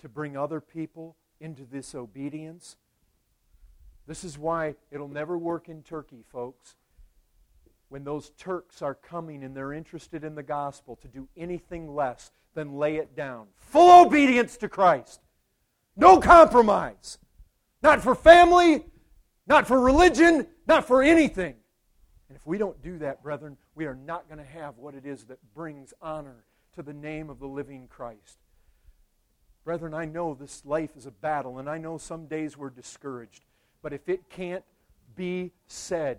to 0.01 0.09
bring 0.09 0.37
other 0.37 0.61
people 0.61 1.17
into 1.41 1.65
this 1.65 1.95
obedience. 1.95 2.77
This 4.07 4.25
is 4.25 4.37
why 4.37 4.75
it'll 4.91 5.09
never 5.09 5.39
work 5.39 5.69
in 5.69 5.83
Turkey, 5.83 6.25
folks. 6.33 6.77
When 7.89 8.05
those 8.05 8.31
Turks 8.31 8.83
are 8.83 8.95
coming 8.95 9.45
and 9.45 9.57
they're 9.57 9.73
interested 9.73 10.25
in 10.25 10.35
the 10.35 10.43
gospel 10.43 10.97
to 10.97 11.09
do 11.09 11.29
anything 11.37 11.95
less 11.95 12.33
than 12.55 12.75
lay 12.75 12.97
it 12.97 13.15
down. 13.17 13.47
Full 13.57 14.07
obedience 14.07 14.57
to 14.59 14.69
Christ. 14.69 15.21
No 15.97 16.19
compromise. 16.19 17.19
Not 17.83 18.03
for 18.03 18.15
family, 18.15 18.85
not 19.47 19.67
for 19.67 19.81
religion, 19.81 20.47
not 20.67 20.87
for 20.87 21.03
anything. 21.03 21.55
And 22.31 22.37
if 22.37 22.47
we 22.47 22.59
don't 22.59 22.81
do 22.81 22.97
that, 22.99 23.25
brethren, 23.25 23.57
we 23.75 23.87
are 23.87 23.97
not 23.97 24.29
going 24.29 24.39
to 24.39 24.45
have 24.45 24.79
what 24.79 24.95
it 24.95 25.05
is 25.05 25.25
that 25.25 25.39
brings 25.53 25.93
honor 26.01 26.45
to 26.77 26.83
the 26.83 26.93
name 26.93 27.29
of 27.29 27.41
the 27.41 27.49
living 27.49 27.89
Christ. 27.89 28.39
Brethren, 29.65 29.93
I 29.95 30.05
know 30.05 30.35
this 30.35 30.65
life 30.65 30.97
is 30.97 31.07
a 31.07 31.11
battle, 31.11 31.59
and 31.59 31.69
I 31.69 31.79
know 31.79 31.99
some 31.99 32.27
days 32.27 32.57
we're 32.57 32.71
discouraged. 32.71 33.45
But 33.83 33.93
if 33.93 34.09
it 34.09 34.31
can't 34.31 34.63
be 35.17 35.51
said 35.67 36.19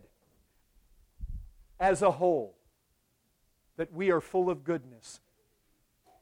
as 1.80 2.02
a 2.02 2.12
whole 2.12 2.58
that 3.78 3.94
we 3.94 4.12
are 4.12 4.20
full 4.20 4.50
of 4.50 4.66
goodness, 4.66 5.22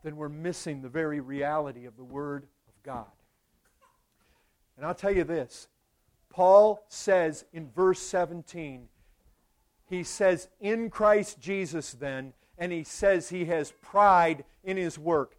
then 0.03 0.17
we're 0.17 0.29
missing 0.29 0.83
the 0.83 0.89
very 0.89 1.19
reality 1.19 1.85
of 1.85 1.97
the 1.97 2.03
Word 2.03 2.43
of 2.43 2.83
God. 2.83 3.07
And 4.77 4.85
I'll 4.85 4.93
tell 4.93 5.15
you 5.15 5.23
this 5.23 5.67
Paul 6.29 6.85
says 6.89 7.43
in 7.51 7.71
verse 7.71 7.99
17, 7.99 8.87
he 9.89 10.03
says, 10.03 10.47
In 10.59 10.89
Christ 10.89 11.39
Jesus, 11.39 11.93
then, 11.93 12.33
and 12.57 12.71
he 12.71 12.83
says 12.83 13.29
he 13.29 13.45
has 13.45 13.73
pride 13.81 14.43
in 14.63 14.77
his 14.77 14.99
work. 14.99 15.35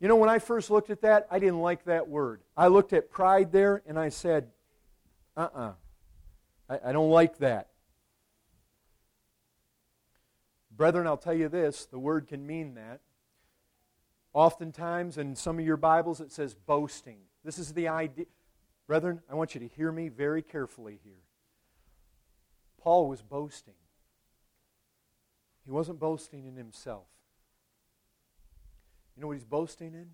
You 0.00 0.08
know, 0.08 0.16
when 0.16 0.28
I 0.28 0.38
first 0.38 0.70
looked 0.70 0.90
at 0.90 1.00
that, 1.02 1.26
I 1.30 1.38
didn't 1.38 1.60
like 1.60 1.84
that 1.84 2.08
word. 2.08 2.42
I 2.56 2.68
looked 2.68 2.92
at 2.92 3.10
pride 3.10 3.50
there 3.50 3.82
and 3.86 3.98
I 3.98 4.10
said, 4.10 4.48
uh 5.36 5.48
uh-uh. 5.52 5.60
uh 5.68 5.72
I, 6.68 6.90
I 6.90 6.92
don't 6.92 7.10
like 7.10 7.38
that. 7.38 7.68
Brethren, 10.70 11.08
I'll 11.08 11.16
tell 11.16 11.34
you 11.34 11.48
this 11.48 11.86
the 11.86 11.98
word 11.98 12.28
can 12.28 12.46
mean 12.46 12.74
that. 12.74 13.00
Oftentimes, 14.32 15.18
in 15.18 15.34
some 15.34 15.58
of 15.58 15.64
your 15.64 15.76
Bibles, 15.76 16.20
it 16.20 16.30
says 16.30 16.54
boasting. 16.54 17.18
This 17.44 17.58
is 17.58 17.72
the 17.72 17.88
idea. 17.88 18.26
Brethren, 18.86 19.20
I 19.28 19.34
want 19.34 19.54
you 19.54 19.60
to 19.60 19.66
hear 19.66 19.90
me 19.90 20.08
very 20.08 20.42
carefully 20.42 21.00
here. 21.02 21.22
Paul 22.82 23.08
was 23.08 23.22
boasting. 23.22 23.74
He 25.64 25.70
wasn't 25.70 26.00
boasting 26.00 26.46
in 26.46 26.56
himself. 26.56 27.06
You 29.14 29.22
know 29.22 29.28
what 29.28 29.36
he's 29.36 29.44
boasting 29.44 29.94
in? 29.94 30.10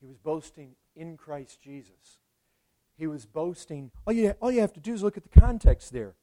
He 0.00 0.06
was 0.06 0.16
boasting 0.16 0.72
in 0.96 1.16
Christ 1.16 1.60
Jesus. 1.60 2.18
He 2.96 3.06
was 3.06 3.26
boasting. 3.26 3.90
All 4.06 4.12
you, 4.12 4.34
all 4.40 4.50
you 4.50 4.60
have 4.60 4.72
to 4.72 4.80
do 4.80 4.94
is 4.94 5.02
look 5.02 5.16
at 5.16 5.22
the 5.22 5.40
context 5.40 5.92
there. 5.92 6.14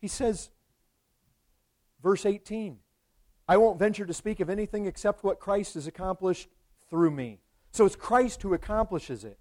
He 0.00 0.08
says, 0.08 0.50
verse 2.02 2.24
18, 2.24 2.78
I 3.46 3.56
won't 3.56 3.78
venture 3.78 4.06
to 4.06 4.14
speak 4.14 4.40
of 4.40 4.48
anything 4.48 4.86
except 4.86 5.24
what 5.24 5.40
Christ 5.40 5.74
has 5.74 5.86
accomplished 5.86 6.48
through 6.88 7.10
me. 7.10 7.40
So 7.72 7.84
it's 7.84 7.96
Christ 7.96 8.42
who 8.42 8.54
accomplishes 8.54 9.24
it. 9.24 9.38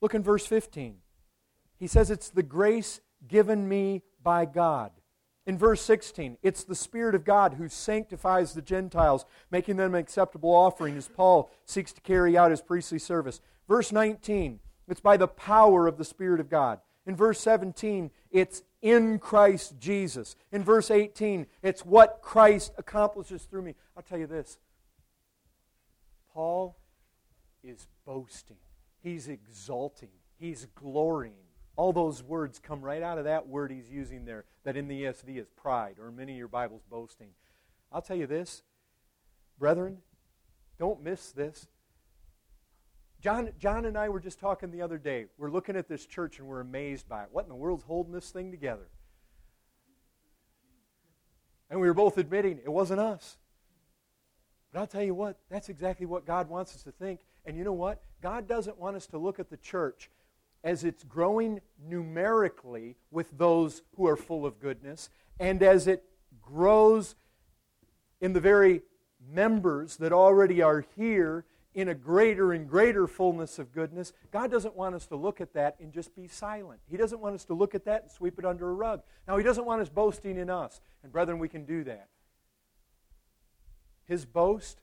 Look 0.00 0.14
in 0.14 0.22
verse 0.22 0.44
15. 0.44 0.96
He 1.84 1.88
says, 1.88 2.10
It's 2.10 2.30
the 2.30 2.42
grace 2.42 3.02
given 3.28 3.68
me 3.68 4.00
by 4.22 4.46
God. 4.46 4.90
In 5.44 5.58
verse 5.58 5.82
16, 5.82 6.38
it's 6.42 6.64
the 6.64 6.74
Spirit 6.74 7.14
of 7.14 7.26
God 7.26 7.52
who 7.52 7.68
sanctifies 7.68 8.54
the 8.54 8.62
Gentiles, 8.62 9.26
making 9.50 9.76
them 9.76 9.94
an 9.94 10.00
acceptable 10.00 10.48
offering 10.48 10.96
as 10.96 11.08
Paul 11.08 11.50
seeks 11.66 11.92
to 11.92 12.00
carry 12.00 12.38
out 12.38 12.52
his 12.52 12.62
priestly 12.62 12.98
service. 12.98 13.42
Verse 13.68 13.92
19, 13.92 14.60
it's 14.88 15.02
by 15.02 15.18
the 15.18 15.28
power 15.28 15.86
of 15.86 15.98
the 15.98 16.06
Spirit 16.06 16.40
of 16.40 16.48
God. 16.48 16.80
In 17.04 17.16
verse 17.16 17.38
17, 17.40 18.10
it's 18.30 18.62
in 18.80 19.18
Christ 19.18 19.78
Jesus. 19.78 20.36
In 20.52 20.64
verse 20.64 20.90
18, 20.90 21.46
it's 21.62 21.84
what 21.84 22.20
Christ 22.22 22.72
accomplishes 22.78 23.42
through 23.42 23.60
me. 23.60 23.74
I'll 23.94 24.02
tell 24.02 24.18
you 24.18 24.26
this 24.26 24.58
Paul 26.32 26.78
is 27.62 27.86
boasting, 28.06 28.56
he's 29.02 29.28
exalting, 29.28 30.08
he's 30.38 30.66
glorying 30.74 31.43
all 31.76 31.92
those 31.92 32.22
words 32.22 32.58
come 32.58 32.80
right 32.80 33.02
out 33.02 33.18
of 33.18 33.24
that 33.24 33.48
word 33.48 33.70
he's 33.70 33.90
using 33.90 34.24
there, 34.24 34.44
that 34.64 34.76
in 34.76 34.88
the 34.88 35.04
ESV 35.04 35.38
is 35.38 35.48
pride, 35.50 35.96
or 36.00 36.10
many 36.10 36.32
of 36.32 36.38
your 36.38 36.48
Bibles 36.48 36.82
boasting. 36.88 37.30
I'll 37.90 38.02
tell 38.02 38.16
you 38.16 38.26
this, 38.26 38.62
brethren, 39.58 39.98
don't 40.78 41.02
miss 41.02 41.32
this. 41.32 41.68
John, 43.20 43.50
John 43.58 43.86
and 43.86 43.96
I 43.96 44.10
were 44.10 44.20
just 44.20 44.38
talking 44.38 44.70
the 44.70 44.82
other 44.82 44.98
day. 44.98 45.26
We're 45.38 45.50
looking 45.50 45.76
at 45.76 45.88
this 45.88 46.04
church 46.04 46.38
and 46.38 46.46
we're 46.46 46.60
amazed 46.60 47.08
by 47.08 47.22
it. 47.22 47.28
What 47.32 47.44
in 47.44 47.48
the 47.48 47.54
world's 47.54 47.84
holding 47.84 48.12
this 48.12 48.30
thing 48.30 48.50
together? 48.50 48.88
And 51.70 51.80
we 51.80 51.88
were 51.88 51.94
both 51.94 52.18
admitting 52.18 52.58
it 52.58 52.68
wasn't 52.68 53.00
us. 53.00 53.38
But 54.72 54.80
I'll 54.80 54.86
tell 54.86 55.02
you 55.02 55.14
what, 55.14 55.38
that's 55.48 55.68
exactly 55.68 56.04
what 56.04 56.26
God 56.26 56.48
wants 56.48 56.74
us 56.74 56.82
to 56.82 56.92
think. 56.92 57.20
And 57.46 57.56
you 57.56 57.64
know 57.64 57.72
what? 57.72 58.02
God 58.20 58.46
doesn't 58.46 58.78
want 58.78 58.96
us 58.96 59.06
to 59.06 59.18
look 59.18 59.38
at 59.38 59.48
the 59.48 59.56
church 59.56 60.10
as 60.64 60.82
it's 60.82 61.04
growing 61.04 61.60
numerically 61.86 62.96
with 63.10 63.38
those 63.38 63.82
who 63.96 64.08
are 64.08 64.16
full 64.16 64.44
of 64.44 64.58
goodness, 64.58 65.10
and 65.38 65.62
as 65.62 65.86
it 65.86 66.02
grows 66.40 67.14
in 68.20 68.32
the 68.32 68.40
very 68.40 68.82
members 69.30 69.98
that 69.98 70.12
already 70.12 70.62
are 70.62 70.84
here 70.96 71.44
in 71.74 71.88
a 71.88 71.94
greater 71.94 72.52
and 72.52 72.68
greater 72.68 73.06
fullness 73.06 73.58
of 73.58 73.72
goodness, 73.72 74.12
God 74.30 74.50
doesn't 74.50 74.76
want 74.76 74.94
us 74.94 75.06
to 75.08 75.16
look 75.16 75.40
at 75.40 75.52
that 75.54 75.76
and 75.80 75.92
just 75.92 76.14
be 76.14 76.28
silent. 76.28 76.80
He 76.88 76.96
doesn't 76.96 77.20
want 77.20 77.34
us 77.34 77.44
to 77.46 77.54
look 77.54 77.74
at 77.74 77.84
that 77.84 78.02
and 78.02 78.10
sweep 78.10 78.38
it 78.38 78.44
under 78.44 78.70
a 78.70 78.74
rug. 78.74 79.02
Now, 79.28 79.36
He 79.36 79.44
doesn't 79.44 79.64
want 79.64 79.82
us 79.82 79.88
boasting 79.88 80.38
in 80.38 80.48
us. 80.48 80.80
And, 81.02 81.12
brethren, 81.12 81.38
we 81.38 81.48
can 81.48 81.64
do 81.64 81.84
that. 81.84 82.08
His 84.06 84.24
boast, 84.24 84.80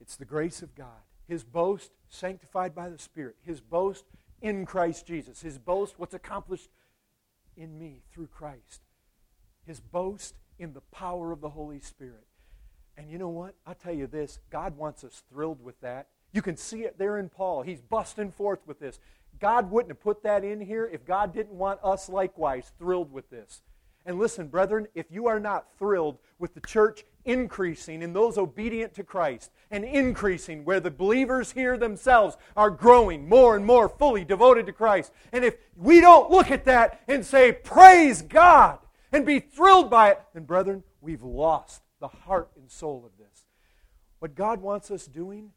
it's 0.00 0.16
the 0.16 0.24
grace 0.24 0.60
of 0.60 0.74
God. 0.74 1.04
His 1.28 1.44
boast, 1.44 1.92
sanctified 2.08 2.74
by 2.74 2.88
the 2.88 2.98
Spirit. 2.98 3.36
His 3.44 3.60
boast, 3.60 4.04
in 4.42 4.66
Christ 4.66 5.06
Jesus. 5.06 5.42
His 5.42 5.58
boast, 5.58 5.94
what's 5.98 6.14
accomplished 6.14 6.70
in 7.56 7.78
me 7.78 8.02
through 8.12 8.28
Christ. 8.28 8.82
His 9.66 9.80
boast 9.80 10.34
in 10.58 10.72
the 10.72 10.80
power 10.92 11.32
of 11.32 11.40
the 11.40 11.50
Holy 11.50 11.80
Spirit. 11.80 12.26
And 12.96 13.10
you 13.10 13.18
know 13.18 13.28
what? 13.28 13.54
I'll 13.66 13.74
tell 13.74 13.94
you 13.94 14.06
this 14.06 14.38
God 14.50 14.76
wants 14.76 15.04
us 15.04 15.22
thrilled 15.30 15.62
with 15.62 15.80
that. 15.80 16.08
You 16.32 16.42
can 16.42 16.56
see 16.56 16.82
it 16.82 16.98
there 16.98 17.18
in 17.18 17.28
Paul. 17.28 17.62
He's 17.62 17.80
busting 17.80 18.32
forth 18.32 18.60
with 18.66 18.78
this. 18.78 19.00
God 19.40 19.70
wouldn't 19.70 19.90
have 19.90 20.00
put 20.00 20.22
that 20.22 20.44
in 20.44 20.60
here 20.60 20.88
if 20.92 21.04
God 21.04 21.32
didn't 21.32 21.54
want 21.54 21.80
us 21.82 22.08
likewise 22.08 22.72
thrilled 22.78 23.10
with 23.10 23.30
this. 23.30 23.62
And 24.04 24.18
listen, 24.18 24.48
brethren, 24.48 24.86
if 24.94 25.10
you 25.10 25.26
are 25.26 25.40
not 25.40 25.66
thrilled 25.78 26.18
with 26.38 26.54
the 26.54 26.60
church 26.60 27.04
increasing 27.24 28.02
in 28.02 28.12
those 28.12 28.38
obedient 28.38 28.94
to 28.94 29.04
Christ 29.04 29.50
and 29.70 29.84
increasing 29.84 30.64
where 30.64 30.80
the 30.80 30.90
believers 30.90 31.52
here 31.52 31.76
themselves 31.76 32.36
are 32.56 32.70
growing 32.70 33.28
more 33.28 33.56
and 33.56 33.64
more 33.64 33.88
fully 33.88 34.24
devoted 34.24 34.66
to 34.66 34.72
Christ, 34.72 35.12
and 35.32 35.44
if 35.44 35.56
we 35.76 36.00
don't 36.00 36.30
look 36.30 36.50
at 36.50 36.64
that 36.64 37.00
and 37.08 37.24
say, 37.24 37.52
Praise 37.52 38.22
God, 38.22 38.78
and 39.12 39.26
be 39.26 39.40
thrilled 39.40 39.90
by 39.90 40.10
it, 40.10 40.22
then, 40.34 40.44
brethren, 40.44 40.82
we've 41.00 41.22
lost 41.22 41.82
the 42.00 42.08
heart 42.08 42.50
and 42.56 42.70
soul 42.70 43.04
of 43.04 43.16
this. 43.18 43.44
What 44.18 44.34
God 44.34 44.60
wants 44.60 44.90
us 44.90 45.06
doing 45.06 45.52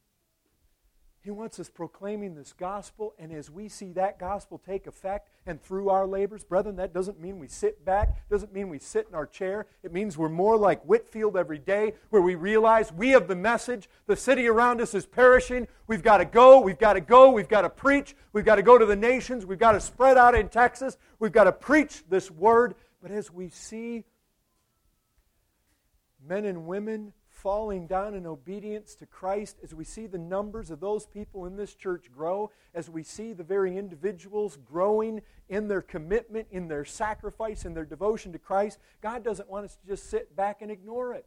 he 1.24 1.32
wants 1.32 1.58
us 1.58 1.70
proclaiming 1.70 2.36
this 2.36 2.52
gospel, 2.52 3.14
and 3.18 3.32
as 3.32 3.50
we 3.50 3.70
see 3.70 3.94
that 3.94 4.20
gospel 4.20 4.58
take 4.58 4.88
effect 4.88 5.30
and 5.46 5.62
through 5.62 5.88
our 5.88 6.06
labors, 6.06 6.44
brethren, 6.44 6.76
that 6.76 6.94
doesn't 6.94 7.22
mean 7.22 7.40
we 7.40 7.48
sit 7.48 7.86
back, 7.86 8.28
doesn't 8.30 8.54
mean 8.54 8.68
we 8.68 8.78
sit 8.78 9.08
in 9.08 9.16
our 9.16 9.26
chair. 9.26 9.66
It 9.84 9.94
means 9.94 10.18
we're 10.18 10.28
more 10.28 10.58
like 10.58 10.84
Whitefield 10.84 11.38
every 11.38 11.60
day, 11.60 11.94
where 12.10 12.22
we 12.22 12.36
realize 12.36 12.92
we 12.92 13.12
have 13.12 13.30
the 13.30 13.38
message. 13.38 13.88
The 14.06 14.18
city 14.18 14.50
around 14.50 14.82
us 14.82 14.94
is 14.94 15.06
perishing. 15.06 15.70
We've 15.88 16.04
got 16.04 16.18
to 16.18 16.26
go, 16.26 16.60
we've 16.60 16.78
got 16.78 16.94
to 16.94 17.02
go, 17.02 17.32
we've 17.32 17.48
got 17.48 17.62
to 17.62 17.70
preach, 17.70 18.18
we've 18.34 18.44
got 18.44 18.56
to 18.56 18.64
go 18.64 18.78
to 18.78 18.86
the 18.86 18.96
nations, 18.98 19.46
we've 19.46 19.58
got 19.58 19.72
to 19.72 19.80
spread 19.80 20.18
out 20.18 20.36
in 20.36 20.50
Texas, 20.50 20.98
we've 21.20 21.32
got 21.32 21.46
to 21.46 21.54
preach 21.54 22.04
this 22.10 22.30
word. 22.30 22.76
But 23.02 23.12
as 23.12 23.32
we 23.32 23.48
see 23.48 24.04
men 26.28 26.44
and 26.44 26.66
women 26.66 27.14
falling 27.44 27.86
down 27.86 28.16
in 28.16 28.26
obedience 28.26 28.96
to 28.96 29.06
Christ, 29.06 29.58
as 29.62 29.76
we 29.76 29.84
see 29.84 30.08
the 30.08 30.18
numbers 30.18 30.72
of 30.72 30.80
those 30.80 31.06
people 31.06 31.46
in 31.46 31.58
this 31.58 31.76
church 31.76 32.10
grow, 32.10 32.50
as 32.74 32.90
we 32.90 33.04
see 33.04 33.34
the 33.34 33.44
very 33.44 33.78
individuals 33.78 34.58
growing 34.66 35.22
in 35.50 35.68
their 35.68 35.82
commitment, 35.82 36.48
in 36.52 36.70
their 36.70 36.86
sacrifice, 36.86 37.66
in 37.66 37.74
their 37.74 37.84
devotion 37.84 38.32
to 38.32 38.40
Christ, 38.40 38.80
God 39.02 39.26
doesn't 39.26 39.50
want 39.50 39.66
us 39.66 39.76
to 39.76 39.86
just 39.86 40.10
sit 40.10 40.34
back 40.38 40.62
and 40.62 40.72
ignore 40.72 41.14
it. 41.14 41.26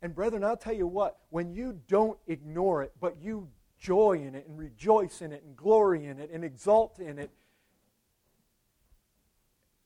And, 0.00 0.14
brethren, 0.14 0.44
I'll 0.44 0.56
tell 0.56 0.72
you 0.72 0.86
what, 0.86 1.18
when 1.30 1.52
you 1.52 1.80
don't 1.88 2.18
ignore 2.28 2.84
it, 2.84 2.92
but 3.00 3.16
you 3.20 3.48
joy 3.80 4.22
in 4.24 4.36
it 4.36 4.46
and 4.46 4.56
rejoice 4.56 5.20
in 5.20 5.32
it 5.32 5.42
and 5.44 5.56
glory 5.56 6.06
in 6.06 6.20
it 6.20 6.30
and 6.32 6.44
exult 6.44 7.00
in 7.00 7.18
it, 7.18 7.30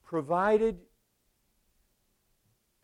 provided 0.04 0.78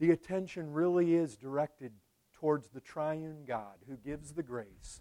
the 0.01 0.12
attention 0.12 0.72
really 0.72 1.14
is 1.14 1.36
directed 1.36 1.92
towards 2.41 2.68
the 2.68 2.80
triune 2.80 3.45
God 3.47 3.76
who 3.89 3.97
gives 3.97 4.32
the 4.32 4.43
grace, 4.43 5.01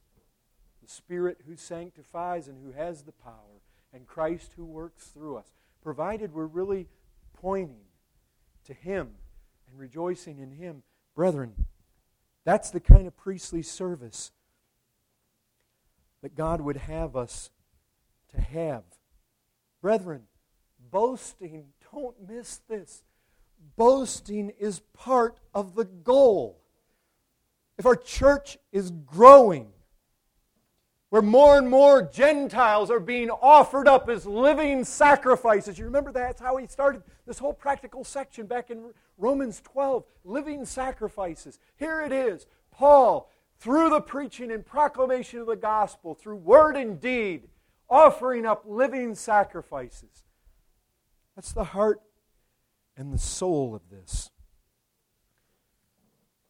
the 0.82 0.90
Spirit 0.90 1.40
who 1.48 1.56
sanctifies 1.56 2.48
and 2.48 2.58
who 2.64 2.72
has 2.72 3.04
the 3.04 3.12
power, 3.12 3.62
and 3.94 4.08
Christ 4.08 4.54
who 4.56 4.66
works 4.66 5.08
through 5.08 5.38
us. 5.38 5.52
Provided 5.82 6.34
we're 6.34 6.46
really 6.46 6.88
pointing 7.34 7.86
to 8.66 8.74
Him 8.74 9.10
and 9.70 9.80
rejoicing 9.80 10.40
in 10.40 10.52
Him. 10.52 10.84
Brethren, 11.16 11.54
that's 12.44 12.72
the 12.72 12.80
kind 12.80 13.08
of 13.08 13.16
priestly 13.16 13.62
service 13.62 14.32
that 16.22 16.36
God 16.36 16.62
would 16.62 16.78
have 16.78 17.16
us 17.16 17.52
to 18.34 18.42
have. 18.42 18.84
Brethren, 19.82 20.24
boasting, 20.92 21.68
don't 21.94 22.16
miss 22.28 22.62
this. 22.68 23.04
Boasting 23.76 24.52
is 24.60 24.82
part 24.94 25.40
of 25.54 25.76
the 25.76 25.86
goal. 25.86 26.62
If 27.78 27.86
our 27.86 27.96
church 27.96 28.58
is 28.72 28.92
growing, 28.92 29.72
where 31.10 31.22
more 31.22 31.58
and 31.58 31.70
more 31.70 32.02
Gentiles 32.02 32.92
are 32.92 33.00
being 33.00 33.30
offered 33.30 33.88
up 33.88 34.10
as 34.10 34.26
living 34.26 34.84
sacrifices. 34.84 35.80
You 35.80 35.86
remember 35.86 36.12
that's 36.12 36.42
how 36.42 36.58
he 36.58 36.68
started 36.68 37.04
this 37.26 37.40
whole 37.40 37.54
practical 37.54 38.04
section 38.04 38.46
back 38.46 38.70
in 38.70 38.92
Romans 39.18 39.62
12 39.62 40.04
living 40.26 40.66
sacrifices. 40.66 41.60
Here 41.78 42.02
it 42.02 42.12
is. 42.12 42.46
Paul, 42.72 43.32
through 43.60 43.90
the 43.90 44.02
preaching 44.02 44.52
and 44.52 44.66
proclamation 44.66 45.40
of 45.40 45.48
the 45.48 45.56
gospel, 45.56 46.14
through 46.14 46.36
word 46.36 46.76
and 46.76 47.00
deed, 47.00 47.48
offering 47.90 48.46
up 48.46 48.64
living 48.68 49.16
sacrifices. 49.16 50.26
That's 51.36 51.54
the 51.54 51.64
heart 51.64 52.02
and 52.98 53.14
the 53.14 53.18
soul 53.18 53.74
of 53.74 53.90
this. 53.90 54.30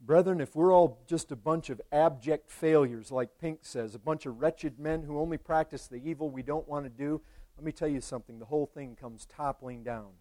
Brethren, 0.08 0.40
if 0.40 0.56
we're 0.56 0.74
all 0.74 1.04
just 1.06 1.34
a 1.34 1.36
bunch 1.36 1.70
of 1.70 1.82
abject 1.92 2.50
failures, 2.50 3.12
like 3.12 3.38
Pink 3.42 3.60
says, 3.64 3.94
a 3.94 4.00
bunch 4.00 4.26
of 4.26 4.40
wretched 4.40 4.80
men 4.80 5.04
who 5.04 5.20
only 5.20 5.38
practice 5.38 5.86
the 5.86 5.98
evil 5.98 6.30
we 6.30 6.42
don't 6.42 6.66
want 6.66 6.86
to 6.86 6.90
do, 6.90 7.20
let 7.58 7.66
me 7.66 7.74
tell 7.74 7.90
you 7.90 8.00
something. 8.00 8.40
The 8.40 8.46
whole 8.46 8.68
thing 8.68 8.96
comes 8.96 9.26
toppling 9.26 9.84
down. 9.84 10.12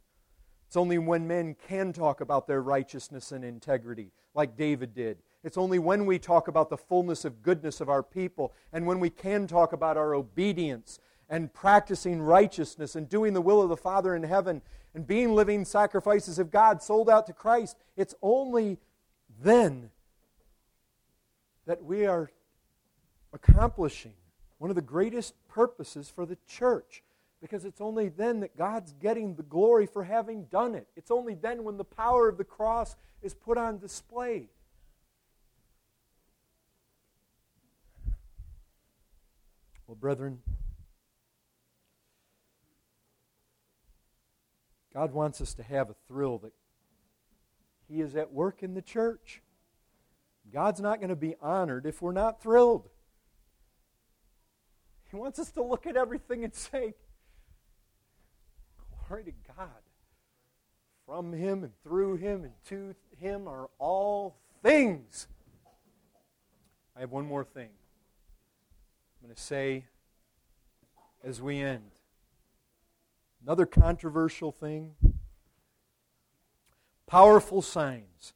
It's 0.67 0.77
only 0.77 0.99
when 0.99 1.29
men 1.29 1.55
can 1.69 1.93
talk 1.93 2.21
about 2.21 2.49
their 2.49 2.63
righteousness 2.63 3.31
and 3.31 3.45
integrity, 3.45 4.11
like 4.35 4.57
David 4.57 4.93
did. 4.93 5.19
It's 5.45 5.57
only 5.57 5.79
when 5.79 6.05
we 6.05 6.19
talk 6.19 6.49
about 6.49 6.69
the 6.69 6.77
fullness 6.77 7.25
of 7.25 7.41
goodness 7.41 7.81
of 7.81 7.89
our 7.89 8.03
people 8.03 8.55
and 8.73 8.89
when 8.89 8.99
we 8.99 9.09
can 9.09 9.47
talk 9.47 9.73
about 9.73 9.97
our 9.97 10.17
obedience 10.17 10.99
and 11.31 11.55
practicing 11.55 12.21
righteousness 12.21 12.97
and 12.97 13.09
doing 13.09 13.35
the 13.35 13.41
will 13.41 13.63
of 13.63 13.69
the 13.69 13.77
Father 13.77 14.17
in 14.17 14.25
heaven 14.25 14.63
and 14.95 15.07
being 15.07 15.33
living 15.33 15.65
sacrifices 15.65 16.41
of 16.41 16.51
God 16.51 16.83
sold 16.83 17.09
out 17.09 17.29
to 17.29 17.33
Christ. 17.33 17.77
It's 17.97 18.17
only 18.21 18.79
then 19.43 19.91
that 21.67 21.85
we 21.85 22.07
are 22.07 22.31
accomplishing 23.33 24.15
one 24.59 24.71
of 24.71 24.77
the 24.77 24.83
greatest 24.83 25.35
purposes 25.49 26.09
for 26.09 26.25
the 26.25 26.39
church. 26.49 27.03
Because 27.43 27.67
it's 27.67 27.83
only 27.83 28.09
then 28.09 28.41
that 28.41 28.57
God's 28.57 28.93
getting 28.95 29.35
the 29.35 29.43
glory 29.43 29.87
for 29.87 30.05
having 30.05 30.45
done 30.45 30.75
it. 30.75 30.89
It's 30.97 31.11
only 31.11 31.35
then 31.35 31.65
when 31.65 31.77
the 31.77 31.85
power 31.85 32.29
of 32.29 32.39
the 32.39 32.45
cross 32.45 32.97
is 33.23 33.35
put 33.35 33.59
on 33.59 33.79
display. 33.79 34.49
Well, 39.87 39.97
brethren, 39.97 40.41
God 44.95 45.13
wants 45.13 45.43
us 45.43 45.53
to 45.55 45.63
have 45.63 45.91
a 45.91 45.95
thrill 46.09 46.39
that 46.39 46.53
he 47.89 48.01
is 48.01 48.17
at 48.17 48.33
work 48.33 48.63
in 48.63 48.75
the 48.75 48.83
church. 48.83 49.43
God's 50.53 50.81
not 50.81 50.99
going 50.99 51.11
to 51.11 51.17
be 51.17 51.35
honored 51.41 51.87
if 51.87 52.01
we're 52.01 52.13
not 52.13 52.43
thrilled. 52.43 52.89
He 55.11 55.17
wants 55.17 55.39
us 55.39 55.51
to 55.53 55.63
look 55.63 55.87
at 55.87 55.97
everything 55.97 56.45
and 56.45 56.55
say, 56.55 56.95
Glory 59.09 59.25
to 59.25 59.33
God. 59.57 59.69
From 61.07 61.33
Him 61.33 61.63
and 61.63 61.73
through 61.85 62.17
Him 62.17 62.45
and 62.45 62.53
to 62.69 62.95
Him 63.19 63.47
are 63.47 63.71
all 63.79 64.37
things. 64.63 65.29
I 66.97 67.01
have 67.01 67.13
one 67.13 67.27
more 67.27 67.45
thing 67.45 67.69
I'm 69.21 69.29
going 69.29 69.35
to 69.35 69.41
say 69.41 69.85
as 71.23 71.41
we 71.41 71.61
end. 71.61 71.91
Another 73.43 73.67
controversial 73.67 74.51
thing 74.51 74.95
Powerful 77.07 77.63
signs. 77.63 78.33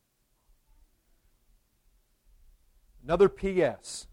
Another 3.03 3.29
P.S. 3.29 4.07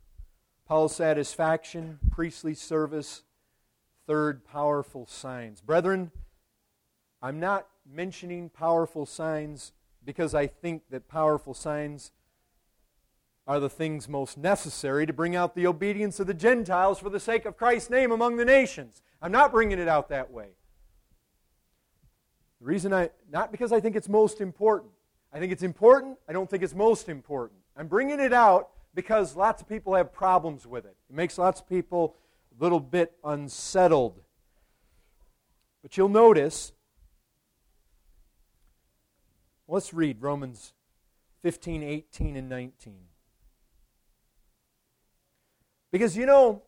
Paul's 0.67 0.95
satisfaction, 0.95 1.99
priestly 2.09 2.53
service, 2.53 3.23
third, 4.07 4.43
powerful 4.43 5.05
signs. 5.05 5.61
Brethren, 5.61 6.11
I'm 7.21 7.39
not 7.39 7.67
mentioning 7.89 8.49
powerful 8.49 9.05
signs 9.05 9.73
because 10.03 10.33
I 10.33 10.47
think 10.47 10.83
that 10.89 11.07
powerful 11.07 11.53
signs 11.53 12.11
are 13.45 13.59
the 13.59 13.69
things 13.69 14.09
most 14.09 14.37
necessary 14.37 15.05
to 15.05 15.13
bring 15.13 15.35
out 15.35 15.55
the 15.55 15.67
obedience 15.67 16.19
of 16.19 16.27
the 16.27 16.33
Gentiles 16.33 16.99
for 16.99 17.09
the 17.09 17.19
sake 17.19 17.45
of 17.45 17.55
Christ's 17.55 17.89
name 17.89 18.11
among 18.11 18.35
the 18.35 18.45
nations. 18.45 19.01
I'm 19.21 19.31
not 19.31 19.53
bringing 19.53 19.79
it 19.79 19.87
out 19.87 20.09
that 20.09 20.31
way. 20.31 20.56
The 22.59 22.65
reason 22.65 22.93
I, 22.93 23.09
not 23.31 23.51
because 23.51 23.71
I 23.71 23.79
think 23.79 23.95
it's 23.95 24.09
most 24.09 24.41
important. 24.41 24.91
I 25.31 25.39
think 25.39 25.51
it's 25.51 25.63
important. 25.63 26.17
I 26.27 26.33
don't 26.33 26.49
think 26.49 26.63
it's 26.63 26.73
most 26.73 27.09
important. 27.09 27.59
I'm 27.75 27.87
bringing 27.87 28.19
it 28.19 28.33
out 28.33 28.69
because 28.95 29.35
lots 29.35 29.61
of 29.61 29.69
people 29.69 29.93
have 29.93 30.11
problems 30.11 30.65
with 30.65 30.85
it. 30.85 30.95
It 31.09 31.15
makes 31.15 31.37
lots 31.37 31.61
of 31.61 31.69
people 31.69 32.15
a 32.59 32.63
little 32.63 32.79
bit 32.79 33.13
unsettled. 33.23 34.19
But 35.83 35.95
you'll 35.95 36.09
notice, 36.09 36.71
let's 39.67 39.93
read 39.93 40.21
Romans 40.21 40.73
15, 41.43 41.83
18, 41.83 42.35
and 42.35 42.49
19. 42.49 42.95
Because 45.91 46.17
you 46.17 46.25
know, 46.25 46.63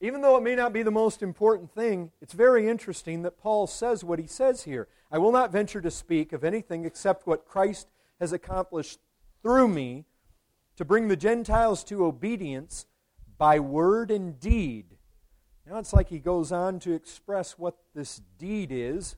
even 0.00 0.20
though 0.20 0.36
it 0.36 0.42
may 0.42 0.54
not 0.54 0.72
be 0.72 0.82
the 0.82 0.90
most 0.90 1.22
important 1.22 1.72
thing, 1.72 2.10
it's 2.20 2.32
very 2.32 2.68
interesting 2.68 3.22
that 3.22 3.38
Paul 3.38 3.66
says 3.66 4.04
what 4.04 4.18
he 4.18 4.26
says 4.26 4.64
here. 4.64 4.88
I 5.12 5.18
will 5.18 5.30
not 5.30 5.52
venture 5.52 5.82
to 5.82 5.90
speak 5.90 6.32
of 6.32 6.42
anything 6.42 6.86
except 6.86 7.26
what 7.26 7.44
Christ 7.44 7.86
has 8.18 8.32
accomplished 8.32 8.98
through 9.42 9.68
me 9.68 10.06
to 10.76 10.86
bring 10.86 11.08
the 11.08 11.16
Gentiles 11.16 11.84
to 11.84 12.06
obedience 12.06 12.86
by 13.36 13.60
word 13.60 14.10
and 14.10 14.40
deed. 14.40 14.96
Now 15.66 15.76
it's 15.76 15.92
like 15.92 16.08
he 16.08 16.18
goes 16.18 16.50
on 16.50 16.78
to 16.80 16.94
express 16.94 17.58
what 17.58 17.76
this 17.94 18.22
deed 18.38 18.70
is, 18.72 19.16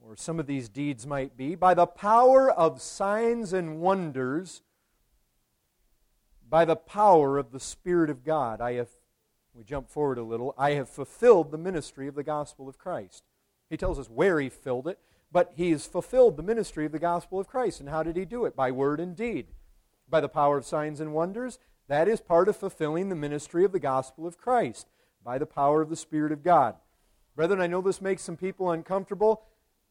or 0.00 0.14
some 0.14 0.38
of 0.38 0.46
these 0.46 0.68
deeds 0.68 1.04
might 1.04 1.36
be, 1.36 1.56
by 1.56 1.74
the 1.74 1.86
power 1.86 2.48
of 2.48 2.80
signs 2.80 3.52
and 3.52 3.80
wonders, 3.80 4.62
by 6.48 6.64
the 6.64 6.76
power 6.76 7.38
of 7.38 7.50
the 7.50 7.60
Spirit 7.60 8.08
of 8.08 8.22
God. 8.24 8.60
I 8.60 8.74
have 8.74 8.90
we 9.54 9.64
jump 9.64 9.90
forward 9.90 10.16
a 10.16 10.22
little. 10.22 10.54
I 10.56 10.70
have 10.72 10.88
fulfilled 10.88 11.50
the 11.50 11.58
ministry 11.58 12.08
of 12.08 12.14
the 12.14 12.22
gospel 12.22 12.68
of 12.68 12.78
Christ. 12.78 13.24
He 13.72 13.78
tells 13.78 13.98
us 13.98 14.10
where 14.10 14.38
he 14.38 14.50
filled 14.50 14.86
it, 14.86 14.98
but 15.32 15.52
he 15.56 15.70
has 15.70 15.86
fulfilled 15.86 16.36
the 16.36 16.42
ministry 16.42 16.84
of 16.84 16.92
the 16.92 16.98
gospel 16.98 17.40
of 17.40 17.48
Christ. 17.48 17.80
And 17.80 17.88
how 17.88 18.02
did 18.02 18.16
he 18.16 18.26
do 18.26 18.44
it? 18.44 18.54
By 18.54 18.70
word 18.70 19.00
and 19.00 19.16
deed. 19.16 19.46
By 20.06 20.20
the 20.20 20.28
power 20.28 20.58
of 20.58 20.66
signs 20.66 21.00
and 21.00 21.14
wonders. 21.14 21.58
That 21.88 22.06
is 22.06 22.20
part 22.20 22.50
of 22.50 22.56
fulfilling 22.56 23.08
the 23.08 23.14
ministry 23.14 23.64
of 23.64 23.72
the 23.72 23.80
gospel 23.80 24.26
of 24.26 24.36
Christ. 24.36 24.88
By 25.24 25.38
the 25.38 25.46
power 25.46 25.80
of 25.80 25.88
the 25.88 25.96
Spirit 25.96 26.32
of 26.32 26.42
God. 26.42 26.74
Brethren, 27.34 27.62
I 27.62 27.66
know 27.66 27.80
this 27.80 28.02
makes 28.02 28.20
some 28.20 28.36
people 28.36 28.70
uncomfortable. 28.70 29.44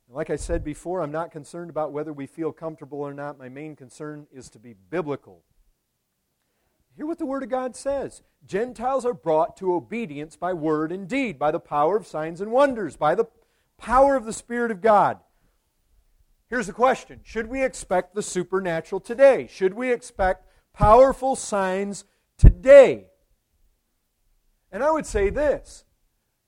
Like 0.07 0.29
I 0.29 0.36
said 0.36 0.63
before, 0.63 1.01
I'm 1.01 1.11
not 1.11 1.32
concerned 1.32 1.71
about 1.71 1.91
whether 1.91 2.13
we 2.13 2.27
feel 2.27 2.51
comfortable 2.51 2.99
or 2.99 3.15
not. 3.15 3.39
My 3.39 3.49
main 3.49 3.75
concern 3.75 4.27
is 4.32 4.47
to 4.51 4.59
be 4.59 4.75
biblical. 4.91 5.41
Hear 6.95 7.07
what 7.07 7.17
the 7.17 7.25
Word 7.25 7.41
of 7.41 7.49
God 7.49 7.75
says. 7.75 8.21
Gentiles 8.45 9.05
are 9.05 9.13
brought 9.15 9.57
to 9.57 9.73
obedience 9.73 10.36
by 10.36 10.53
word 10.53 10.91
and 10.91 11.07
deed, 11.07 11.39
by 11.39 11.49
the 11.49 11.59
power 11.59 11.95
of 11.95 12.05
signs 12.05 12.41
and 12.41 12.51
wonders, 12.51 12.95
by 12.95 13.15
the 13.15 13.25
power 13.82 14.15
of 14.15 14.25
the 14.25 14.34
Spirit 14.34 14.71
of 14.71 14.79
God. 14.79 15.17
Here's 16.47 16.67
the 16.67 16.73
question 16.73 17.19
Should 17.23 17.47
we 17.47 17.63
expect 17.63 18.15
the 18.15 18.21
supernatural 18.21 19.01
today? 19.01 19.47
Should 19.51 19.73
we 19.73 19.91
expect 19.91 20.47
powerful 20.73 21.36
signs 21.36 22.05
today? 22.38 23.07
And 24.71 24.84
I 24.84 24.91
would 24.91 25.05
say 25.05 25.29
this 25.29 25.84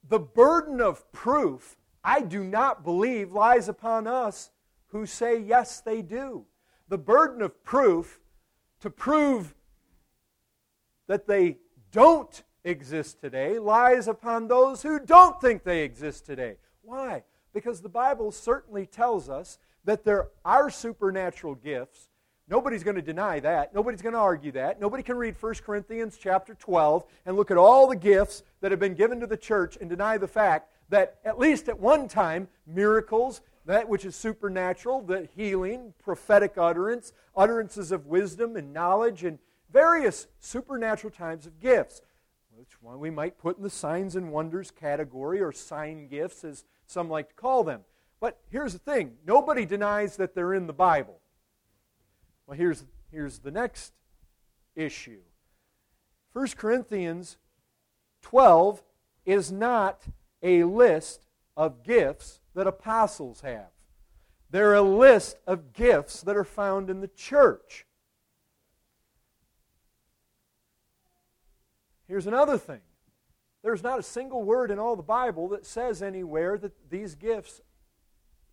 the 0.07 0.19
burden 0.19 0.79
of 0.79 1.11
proof, 1.11 1.77
I 2.03 2.21
do 2.21 2.43
not 2.43 2.83
believe, 2.83 3.31
lies 3.31 3.67
upon 3.67 4.07
us 4.07 4.51
who 4.87 5.05
say, 5.05 5.39
yes, 5.39 5.81
they 5.81 6.01
do. 6.01 6.45
The 6.87 6.97
burden 6.97 7.41
of 7.41 7.63
proof 7.63 8.19
to 8.81 8.89
prove 8.89 9.55
that 11.07 11.25
they 11.25 11.57
don't 11.91 12.43
exist 12.63 13.19
today 13.19 13.57
lies 13.59 14.07
upon 14.07 14.47
those 14.47 14.83
who 14.83 14.99
don't 14.99 15.39
think 15.41 15.63
they 15.63 15.83
exist 15.83 16.25
today. 16.25 16.57
Why? 16.83 17.23
Because 17.53 17.81
the 17.81 17.89
Bible 17.89 18.31
certainly 18.31 18.85
tells 18.85 19.29
us 19.29 19.57
that 19.85 20.03
there 20.03 20.27
are 20.45 20.69
supernatural 20.69 21.55
gifts. 21.55 22.07
Nobody's 22.49 22.83
going 22.83 22.97
to 22.97 23.01
deny 23.01 23.39
that. 23.39 23.73
Nobody's 23.73 24.01
going 24.01 24.13
to 24.13 24.19
argue 24.19 24.51
that. 24.51 24.79
Nobody 24.79 25.01
can 25.01 25.15
read 25.15 25.35
1 25.39 25.53
Corinthians 25.65 26.17
chapter 26.21 26.53
12 26.55 27.05
and 27.25 27.37
look 27.37 27.51
at 27.51 27.57
all 27.57 27.87
the 27.87 27.95
gifts 27.95 28.43
that 28.59 28.71
have 28.71 28.79
been 28.79 28.95
given 28.95 29.19
to 29.21 29.27
the 29.27 29.37
church 29.37 29.77
and 29.79 29.89
deny 29.89 30.17
the 30.17 30.27
fact 30.27 30.69
that 30.89 31.19
at 31.23 31.39
least 31.39 31.69
at 31.69 31.79
one 31.79 32.07
time, 32.07 32.49
miracles, 32.67 33.41
that 33.65 33.87
which 33.87 34.03
is 34.03 34.15
supernatural, 34.15 35.01
the 35.01 35.27
healing, 35.35 35.93
prophetic 36.03 36.57
utterance, 36.57 37.13
utterances 37.35 37.93
of 37.93 38.07
wisdom 38.07 38.57
and 38.57 38.73
knowledge, 38.73 39.23
and 39.23 39.39
various 39.71 40.27
supernatural 40.39 41.11
types 41.11 41.45
of 41.45 41.59
gifts, 41.61 42.01
which 42.63 42.81
one 42.81 42.97
we 42.97 43.09
might 43.09 43.37
put 43.37 43.57
in 43.57 43.63
the 43.63 43.69
signs 43.69 44.15
and 44.15 44.31
wonders 44.31 44.71
category 44.71 45.41
or 45.41 45.51
sign 45.51 46.07
gifts, 46.07 46.45
as 46.45 46.63
some 46.87 47.09
like 47.09 47.27
to 47.27 47.35
call 47.35 47.61
them. 47.65 47.81
But 48.21 48.39
here's 48.49 48.71
the 48.71 48.79
thing 48.79 49.17
nobody 49.27 49.65
denies 49.65 50.15
that 50.15 50.33
they're 50.33 50.53
in 50.53 50.65
the 50.65 50.71
Bible. 50.71 51.19
Well, 52.47 52.57
here's, 52.57 52.85
here's 53.11 53.39
the 53.39 53.51
next 53.51 53.91
issue 54.77 55.19
1 56.31 56.47
Corinthians 56.55 57.35
12 58.21 58.81
is 59.25 59.51
not 59.51 60.03
a 60.41 60.63
list 60.63 61.25
of 61.57 61.83
gifts 61.83 62.39
that 62.55 62.65
apostles 62.65 63.41
have. 63.41 63.71
They're 64.49 64.73
a 64.73 64.81
list 64.81 65.35
of 65.45 65.73
gifts 65.73 66.21
that 66.21 66.37
are 66.37 66.45
found 66.45 66.89
in 66.89 67.01
the 67.01 67.09
church. 67.09 67.85
Here's 72.07 72.27
another 72.27 72.57
thing 72.57 72.81
there's 73.63 73.83
not 73.83 73.99
a 73.99 74.03
single 74.03 74.43
word 74.43 74.71
in 74.71 74.79
all 74.79 74.95
the 74.95 75.03
Bible 75.03 75.47
that 75.49 75.65
says 75.65 76.01
anywhere 76.01 76.57
that 76.57 76.89
these 76.89 77.15
gifts 77.15 77.61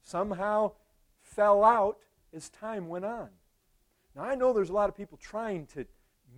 somehow 0.02 0.72
fell 1.20 1.64
out 1.64 1.98
as 2.32 2.48
time 2.48 2.88
went 2.88 3.04
on. 3.04 3.28
Now, 4.14 4.22
I 4.22 4.34
know 4.36 4.52
there's 4.52 4.70
a 4.70 4.74
lot 4.74 4.88
of 4.88 4.96
people 4.96 5.18
trying 5.18 5.66
to 5.74 5.84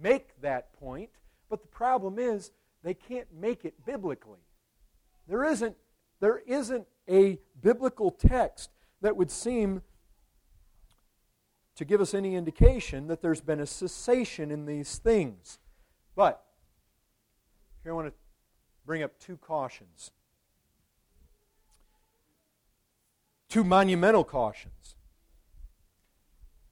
make 0.02 0.40
that 0.40 0.72
point, 0.72 1.10
but 1.50 1.60
the 1.60 1.68
problem 1.68 2.18
is 2.18 2.50
they 2.82 2.94
can't 2.94 3.28
make 3.32 3.64
it 3.64 3.74
biblically. 3.84 4.40
There 5.28 5.44
isn't, 5.44 5.76
there 6.20 6.38
isn't 6.46 6.86
a 7.08 7.38
biblical 7.60 8.10
text 8.10 8.70
that 9.02 9.16
would 9.16 9.30
seem 9.30 9.82
to 11.76 11.84
give 11.84 12.00
us 12.00 12.14
any 12.14 12.34
indication 12.34 13.06
that 13.08 13.22
there's 13.22 13.40
been 13.40 13.60
a 13.60 13.66
cessation 13.66 14.50
in 14.50 14.66
these 14.66 14.98
things. 14.98 15.58
But 16.14 16.44
here 17.82 17.92
I 17.92 17.94
want 17.94 18.08
to 18.08 18.14
bring 18.86 19.02
up 19.02 19.18
two 19.18 19.36
cautions. 19.36 20.10
Two 23.48 23.64
monumental 23.64 24.24
cautions. 24.24 24.96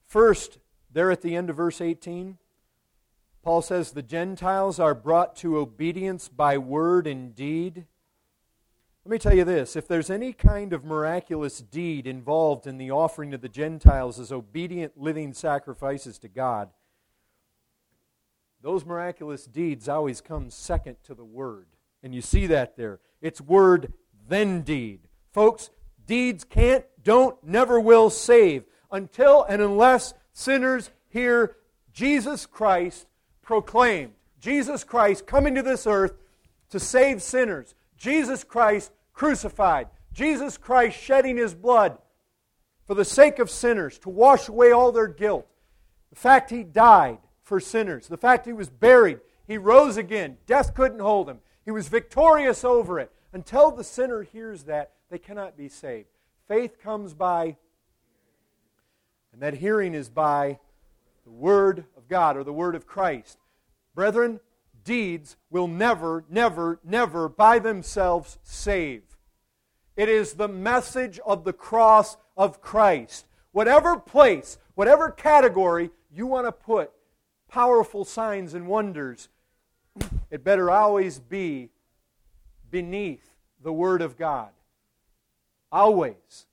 First, 0.07 0.59
there 0.93 1.11
at 1.11 1.23
the 1.23 1.37
end 1.37 1.51
of 1.51 1.57
verse 1.57 1.81
18, 1.81 2.39
Paul 3.43 3.63
says, 3.63 3.93
The 3.93 4.03
Gentiles 4.03 4.79
are 4.79 4.95
brought 4.95 5.37
to 5.37 5.59
obedience 5.59 6.29
by 6.29 6.59
word 6.59 7.07
and 7.07 7.35
deed 7.35 7.87
let 9.05 9.13
me 9.13 9.19
tell 9.19 9.35
you 9.35 9.45
this 9.45 9.77
if 9.77 9.89
there's 9.89 10.11
any 10.11 10.33
kind 10.33 10.73
of 10.73 10.85
miraculous 10.85 11.61
deed 11.61 12.07
involved 12.07 12.67
in 12.67 12.77
the 12.77 12.91
offering 12.91 13.33
of 13.33 13.41
the 13.41 13.49
Gentiles 13.49 14.21
as 14.21 14.31
obedient 14.31 15.01
living 15.01 15.33
sacrifices 15.33 16.19
to 16.19 16.29
God, 16.29 16.69
those 18.63 18.85
miraculous 18.85 19.47
deeds 19.47 19.89
always 19.89 20.21
come 20.21 20.51
second 20.51 20.97
to 21.05 21.15
the 21.15 21.25
word. 21.25 21.67
And 22.03 22.15
you 22.15 22.21
see 22.21 22.47
that 22.49 22.77
there. 22.77 23.01
It's 23.21 23.41
word, 23.41 23.93
then 24.29 24.63
deed. 24.63 25.01
Folks, 25.33 25.71
deeds 26.07 26.45
can't, 26.45 26.85
don't, 27.03 27.43
never 27.43 27.81
will 27.81 28.11
save 28.11 28.65
until 28.91 29.45
and 29.45 29.63
unless 29.63 30.15
sinners 30.33 30.91
hear 31.09 31.57
Jesus 31.93 32.47
Christ 32.47 33.07
proclaimed. 33.43 34.13
Jesus 34.41 34.85
Christ 34.85 35.27
coming 35.27 35.55
to 35.55 35.63
this 35.63 35.87
earth 35.87 36.15
to 36.71 36.81
save 36.81 37.23
sinners. 37.23 37.75
Jesus 37.97 38.45
Christ 38.45 38.93
crucified, 39.13 39.89
Jesus 40.13 40.57
Christ 40.57 40.99
shedding 40.99 41.37
his 41.37 41.55
blood 41.55 41.99
for 42.87 42.95
the 42.95 43.05
sake 43.05 43.39
of 43.39 43.51
sinners 43.51 43.99
to 43.99 44.09
wash 44.09 44.49
away 44.49 44.73
all 44.73 44.91
their 44.91 45.07
guilt, 45.07 45.47
the 46.09 46.17
fact 46.17 46.51
he 46.51 46.65
died 46.65 47.19
for 47.51 47.59
sinners, 47.59 48.07
the 48.07 48.17
fact 48.17 48.47
he 48.47 48.53
was 48.53 48.71
buried, 48.71 49.19
he 49.49 49.59
rose 49.59 49.97
again, 49.97 50.37
death 50.47 50.73
couldn't 50.73 51.01
hold 51.01 51.29
him, 51.29 51.41
he 51.65 51.73
was 51.73 51.89
victorious 51.89 52.65
over 52.65 53.01
it. 53.01 53.11
Until 53.33 53.73
the 53.73 53.83
sinner 53.83 54.23
hears 54.23 54.63
that, 54.65 54.93
they 55.11 55.19
cannot 55.19 55.57
be 55.57 55.69
saved. 55.69 56.07
Faith 56.47 56.81
comes 56.81 57.13
by, 57.13 57.57
and 59.33 59.43
that 59.43 59.55
hearing 59.55 59.95
is 59.95 60.09
by 60.09 60.61
the 61.25 61.33
Word 61.33 61.87
of 61.97 62.07
God 62.07 62.37
or 62.37 62.45
the 62.45 62.53
Word 62.53 62.77
of 62.77 62.87
Christ. 62.87 63.37
Brethren, 63.97 64.39
deeds 64.85 65.37
will 65.51 65.67
never, 65.67 66.25
never, 66.31 66.79
never 66.85 67.29
by 67.29 67.59
themselves 67.59 68.39
save. 68.45 69.03
It 69.97 70.09
is 70.09 70.35
the 70.35 70.47
message 70.47 71.19
of 71.27 71.43
the 71.43 71.53
cross 71.53 72.17
of 72.37 72.61
Christ. 72.61 73.27
Whatever 73.51 73.97
place, 73.97 74.57
whatever 74.77 75.11
category 75.11 75.91
you 76.13 76.29
want 76.29 76.47
to 76.47 76.53
put 76.53 76.93
powerful 77.51 78.05
signs 78.05 78.55
and 78.55 78.67
wonders, 78.67 79.29
it 80.31 80.45
better 80.45 80.71
always 80.71 81.19
be 81.19 81.71
beneath 82.71 83.35
the 83.63 83.73
Word 83.73 84.01
of 84.01 84.17
God. 84.17 84.51
Always. 85.73 86.47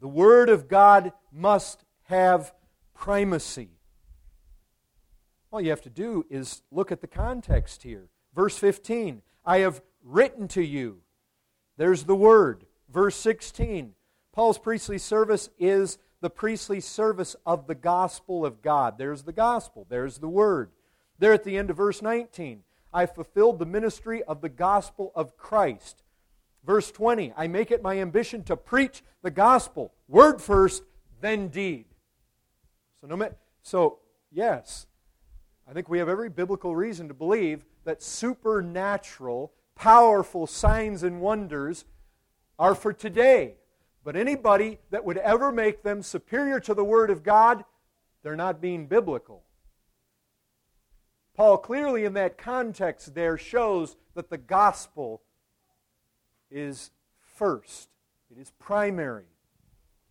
The 0.00 0.08
Word 0.08 0.48
of 0.48 0.68
God 0.68 1.12
must 1.32 1.84
have 2.04 2.52
primacy. 2.94 3.68
All 5.50 5.60
you 5.60 5.70
have 5.70 5.82
to 5.82 5.90
do 5.90 6.26
is 6.28 6.62
look 6.70 6.90
at 6.92 7.00
the 7.00 7.06
context 7.06 7.82
here. 7.82 8.08
Verse 8.34 8.58
15 8.58 9.22
I 9.44 9.58
have 9.58 9.80
written 10.04 10.48
to 10.48 10.62
you. 10.62 10.98
There's 11.76 12.04
the 12.04 12.16
word. 12.16 12.66
Verse 12.92 13.16
16 13.16 13.94
Paul's 14.32 14.58
priestly 14.58 14.98
service 14.98 15.48
is 15.58 15.98
the 16.20 16.30
priestly 16.30 16.80
service 16.80 17.36
of 17.46 17.66
the 17.66 17.74
gospel 17.74 18.44
of 18.44 18.62
God. 18.62 18.98
There's 18.98 19.22
the 19.22 19.32
gospel. 19.32 19.86
There's 19.88 20.18
the 20.18 20.28
word. 20.28 20.70
There 21.18 21.32
at 21.32 21.44
the 21.44 21.56
end 21.56 21.70
of 21.70 21.76
verse 21.76 22.02
19 22.02 22.62
I 22.92 23.06
fulfilled 23.06 23.58
the 23.58 23.66
ministry 23.66 24.22
of 24.22 24.40
the 24.40 24.48
gospel 24.48 25.12
of 25.14 25.36
Christ. 25.36 26.02
Verse 26.64 26.90
20 26.90 27.32
I 27.36 27.46
make 27.46 27.70
it 27.70 27.82
my 27.82 27.98
ambition 27.98 28.42
to 28.44 28.56
preach 28.56 29.02
the 29.22 29.30
gospel. 29.30 29.92
Word 30.08 30.40
first, 30.40 30.82
then 31.20 31.48
deed. 31.48 31.86
So, 33.00 33.06
no, 33.06 33.30
so 33.62 33.98
yes, 34.32 34.86
I 35.68 35.72
think 35.72 35.88
we 35.88 35.98
have 35.98 36.08
every 36.08 36.30
biblical 36.30 36.74
reason 36.74 37.08
to 37.08 37.14
believe 37.14 37.64
that 37.84 38.02
supernatural, 38.02 39.52
powerful 39.74 40.46
signs 40.46 41.02
and 41.02 41.20
wonders 41.20 41.84
are 42.58 42.74
for 42.74 42.92
today. 42.92 43.54
But 44.08 44.16
anybody 44.16 44.78
that 44.88 45.04
would 45.04 45.18
ever 45.18 45.52
make 45.52 45.82
them 45.82 46.02
superior 46.02 46.60
to 46.60 46.72
the 46.72 46.82
Word 46.82 47.10
of 47.10 47.22
God, 47.22 47.62
they're 48.22 48.36
not 48.36 48.58
being 48.58 48.86
biblical. 48.86 49.42
Paul 51.34 51.58
clearly, 51.58 52.06
in 52.06 52.14
that 52.14 52.38
context, 52.38 53.14
there 53.14 53.36
shows 53.36 53.96
that 54.14 54.30
the 54.30 54.38
gospel 54.38 55.20
is 56.50 56.90
first, 57.20 57.90
it 58.34 58.40
is 58.40 58.50
primary. 58.58 59.26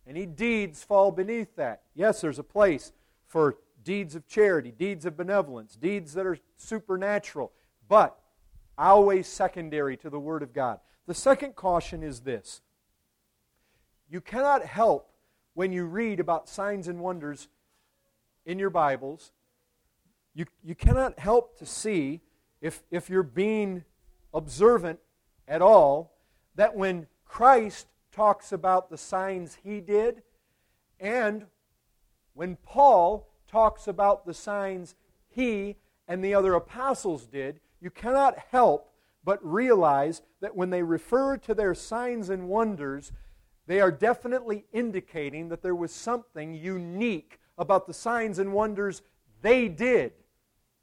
Any 0.06 0.26
deeds 0.26 0.84
fall 0.84 1.10
beneath 1.10 1.56
that. 1.56 1.82
Yes, 1.96 2.20
there's 2.20 2.38
a 2.38 2.44
place 2.44 2.92
for 3.26 3.56
deeds 3.82 4.14
of 4.14 4.28
charity, 4.28 4.70
deeds 4.70 5.06
of 5.06 5.16
benevolence, 5.16 5.74
deeds 5.74 6.14
that 6.14 6.24
are 6.24 6.38
supernatural, 6.56 7.50
but 7.88 8.16
always 8.78 9.26
secondary 9.26 9.96
to 9.96 10.08
the 10.08 10.20
Word 10.20 10.44
of 10.44 10.52
God. 10.52 10.78
The 11.08 11.14
second 11.14 11.56
caution 11.56 12.04
is 12.04 12.20
this 12.20 12.60
you 14.10 14.20
cannot 14.20 14.64
help 14.64 15.10
when 15.54 15.72
you 15.72 15.84
read 15.84 16.20
about 16.20 16.48
signs 16.48 16.88
and 16.88 17.00
wonders 17.00 17.48
in 18.46 18.58
your 18.58 18.70
Bibles, 18.70 19.32
you, 20.34 20.46
you 20.64 20.74
cannot 20.74 21.18
help 21.18 21.58
to 21.58 21.66
see, 21.66 22.20
if, 22.60 22.82
if 22.90 23.10
you're 23.10 23.22
being 23.22 23.84
observant 24.32 25.00
at 25.46 25.60
all, 25.60 26.12
that 26.54 26.76
when 26.76 27.06
Christ 27.24 27.88
talks 28.12 28.52
about 28.52 28.88
the 28.88 28.96
signs 28.96 29.58
he 29.62 29.80
did, 29.80 30.22
and 31.00 31.46
when 32.34 32.56
Paul 32.56 33.28
talks 33.50 33.88
about 33.88 34.26
the 34.26 34.34
signs 34.34 34.94
he 35.28 35.76
and 36.06 36.24
the 36.24 36.34
other 36.34 36.54
apostles 36.54 37.26
did, 37.26 37.60
you 37.80 37.90
cannot 37.90 38.38
help 38.50 38.92
but 39.24 39.44
realize 39.44 40.22
that 40.40 40.56
when 40.56 40.70
they 40.70 40.82
refer 40.82 41.36
to 41.36 41.54
their 41.54 41.74
signs 41.74 42.30
and 42.30 42.48
wonders, 42.48 43.12
they 43.68 43.80
are 43.82 43.92
definitely 43.92 44.64
indicating 44.72 45.50
that 45.50 45.62
there 45.62 45.74
was 45.74 45.92
something 45.92 46.54
unique 46.54 47.38
about 47.58 47.86
the 47.86 47.92
signs 47.92 48.38
and 48.38 48.52
wonders 48.52 49.02
they 49.42 49.68
did. 49.68 50.12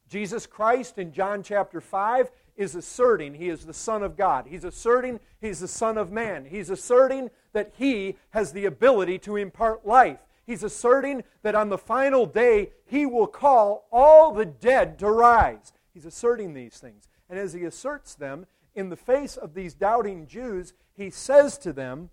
Jesus 0.08 0.46
Christ 0.46 1.00
in 1.00 1.12
John 1.12 1.42
chapter 1.42 1.82
5 1.82 2.30
is 2.56 2.76
asserting 2.76 3.34
he 3.34 3.50
is 3.50 3.66
the 3.66 3.74
Son 3.74 4.04
of 4.04 4.16
God. 4.16 4.46
He's 4.48 4.64
asserting 4.64 5.20
he's 5.42 5.60
the 5.60 5.68
Son 5.68 5.98
of 5.98 6.12
Man. 6.12 6.46
He's 6.46 6.70
asserting 6.70 7.32
that 7.54 7.74
he 7.76 8.18
has 8.30 8.54
the 8.54 8.66
ability 8.66 9.18
to 9.20 9.36
impart 9.36 9.88
life. 9.88 10.20
He's 10.46 10.64
asserting 10.64 11.24
that 11.42 11.56
on 11.56 11.70
the 11.70 11.80
final 11.80 12.28
day 12.28 12.70
he 12.86 13.08
will 13.08 13.26
call 13.26 13.88
all 13.92 14.32
the 14.32 14.46
dead 14.46 15.00
to 15.00 15.10
rise. 15.10 15.74
He's 15.92 16.06
asserting 16.06 16.54
these 16.54 16.78
things. 16.78 17.08
And 17.32 17.40
as 17.40 17.54
he 17.54 17.64
asserts 17.64 18.14
them, 18.14 18.46
in 18.76 18.90
the 18.90 18.96
face 18.96 19.38
of 19.38 19.56
these 19.56 19.74
doubting 19.74 20.28
Jews, 20.28 20.74
he 20.94 21.10
says 21.10 21.58
to 21.60 21.74
them 21.74 22.12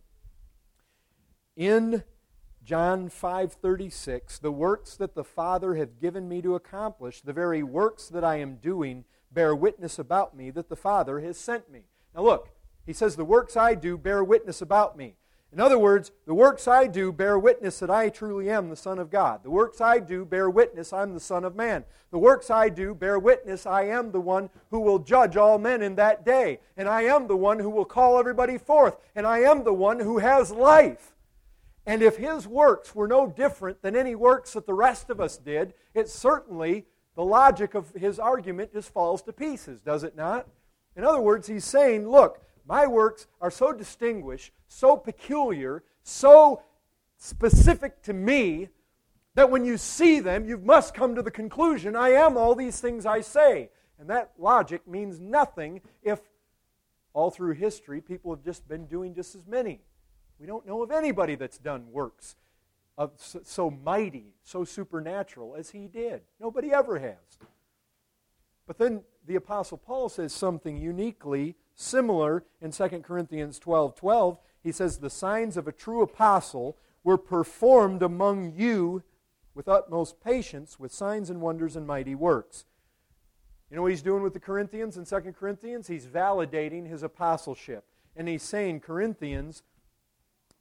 in 1.56 2.04
John 2.62 3.08
5:36, 3.08 4.38
"The 4.38 4.52
works 4.52 4.96
that 4.96 5.14
the 5.14 5.24
Father 5.24 5.74
hath 5.74 5.98
given 5.98 6.28
me 6.28 6.40
to 6.42 6.54
accomplish, 6.54 7.20
the 7.20 7.32
very 7.32 7.62
works 7.62 8.08
that 8.08 8.24
I 8.24 8.36
am 8.36 8.56
doing, 8.56 9.04
bear 9.30 9.54
witness 9.54 9.98
about 9.98 10.36
me 10.36 10.50
that 10.50 10.68
the 10.68 10.76
Father 10.76 11.20
has 11.20 11.36
sent 11.36 11.70
me." 11.70 11.88
Now 12.14 12.22
look, 12.22 12.50
he 12.86 12.92
says 12.92 13.16
the 13.16 13.24
works 13.24 13.56
I 13.56 13.74
do 13.74 13.98
bear 13.98 14.22
witness 14.22 14.62
about 14.62 14.96
me. 14.96 15.16
In 15.52 15.60
other 15.60 15.78
words, 15.78 16.12
the 16.24 16.34
works 16.34 16.66
I 16.66 16.86
do 16.86 17.12
bear 17.12 17.38
witness 17.38 17.78
that 17.80 17.90
I 17.90 18.08
truly 18.08 18.48
am 18.48 18.70
the 18.70 18.76
Son 18.76 18.98
of 18.98 19.10
God. 19.10 19.42
The 19.42 19.50
works 19.50 19.82
I 19.82 19.98
do 19.98 20.24
bear 20.24 20.48
witness 20.48 20.94
I'm 20.94 21.12
the 21.12 21.20
Son 21.20 21.44
of 21.44 21.54
Man. 21.54 21.84
The 22.10 22.18
works 22.18 22.48
I 22.50 22.70
do 22.70 22.94
bear 22.94 23.18
witness 23.18 23.66
I 23.66 23.82
am 23.82 24.12
the 24.12 24.20
one 24.20 24.48
who 24.70 24.80
will 24.80 24.98
judge 24.98 25.36
all 25.36 25.58
men 25.58 25.82
in 25.82 25.96
that 25.96 26.24
day. 26.24 26.60
And 26.74 26.88
I 26.88 27.02
am 27.02 27.26
the 27.26 27.36
one 27.36 27.58
who 27.58 27.68
will 27.68 27.84
call 27.84 28.18
everybody 28.18 28.56
forth. 28.56 28.96
And 29.14 29.26
I 29.26 29.40
am 29.40 29.64
the 29.64 29.74
one 29.74 30.00
who 30.00 30.18
has 30.18 30.52
life. 30.52 31.14
And 31.84 32.02
if 32.02 32.16
his 32.16 32.46
works 32.46 32.94
were 32.94 33.08
no 33.08 33.26
different 33.26 33.82
than 33.82 33.96
any 33.96 34.14
works 34.14 34.52
that 34.52 34.66
the 34.66 34.74
rest 34.74 35.10
of 35.10 35.20
us 35.20 35.36
did, 35.36 35.74
it 35.94 36.08
certainly, 36.08 36.86
the 37.16 37.24
logic 37.24 37.74
of 37.74 37.90
his 37.90 38.18
argument 38.18 38.72
just 38.72 38.92
falls 38.92 39.22
to 39.22 39.32
pieces, 39.32 39.80
does 39.80 40.04
it 40.04 40.16
not? 40.16 40.46
In 40.96 41.04
other 41.04 41.20
words, 41.20 41.48
he's 41.48 41.64
saying, 41.64 42.08
look, 42.08 42.40
my 42.66 42.86
works 42.86 43.26
are 43.40 43.50
so 43.50 43.72
distinguished, 43.72 44.52
so 44.68 44.96
peculiar, 44.96 45.82
so 46.02 46.62
specific 47.18 48.02
to 48.02 48.12
me 48.12 48.68
that 49.34 49.50
when 49.50 49.64
you 49.64 49.76
see 49.76 50.20
them, 50.20 50.44
you 50.44 50.58
must 50.58 50.94
come 50.94 51.14
to 51.14 51.22
the 51.22 51.30
conclusion 51.30 51.96
I 51.96 52.10
am 52.10 52.36
all 52.36 52.54
these 52.54 52.80
things 52.80 53.06
I 53.06 53.22
say. 53.22 53.70
And 53.98 54.10
that 54.10 54.32
logic 54.38 54.86
means 54.86 55.20
nothing 55.20 55.80
if 56.02 56.20
all 57.12 57.30
through 57.30 57.54
history 57.54 58.00
people 58.00 58.34
have 58.34 58.44
just 58.44 58.68
been 58.68 58.86
doing 58.86 59.14
just 59.14 59.34
as 59.34 59.46
many. 59.46 59.80
We 60.42 60.48
don't 60.48 60.66
know 60.66 60.82
of 60.82 60.90
anybody 60.90 61.36
that's 61.36 61.56
done 61.56 61.92
works 61.92 62.34
of 62.98 63.12
so 63.16 63.70
mighty, 63.70 64.34
so 64.42 64.64
supernatural 64.64 65.54
as 65.54 65.70
he 65.70 65.86
did. 65.86 66.22
Nobody 66.40 66.72
ever 66.72 66.98
has. 66.98 67.38
But 68.66 68.76
then 68.76 69.04
the 69.24 69.36
apostle 69.36 69.78
Paul 69.78 70.08
says 70.08 70.32
something 70.32 70.76
uniquely 70.76 71.54
similar 71.76 72.42
in 72.60 72.72
2 72.72 72.88
Corinthians 73.04 73.60
12 73.60 73.94
12. 73.94 74.38
He 74.64 74.72
says, 74.72 74.98
The 74.98 75.10
signs 75.10 75.56
of 75.56 75.68
a 75.68 75.72
true 75.72 76.02
apostle 76.02 76.76
were 77.04 77.18
performed 77.18 78.02
among 78.02 78.54
you 78.56 79.04
with 79.54 79.68
utmost 79.68 80.20
patience, 80.20 80.76
with 80.76 80.92
signs 80.92 81.30
and 81.30 81.40
wonders 81.40 81.76
and 81.76 81.86
mighty 81.86 82.16
works. 82.16 82.64
You 83.70 83.76
know 83.76 83.82
what 83.82 83.92
he's 83.92 84.02
doing 84.02 84.24
with 84.24 84.34
the 84.34 84.40
Corinthians 84.40 84.96
in 84.96 85.04
2 85.04 85.34
Corinthians? 85.38 85.86
He's 85.86 86.06
validating 86.06 86.88
his 86.88 87.04
apostleship. 87.04 87.84
And 88.16 88.26
he's 88.26 88.42
saying, 88.42 88.80
Corinthians, 88.80 89.62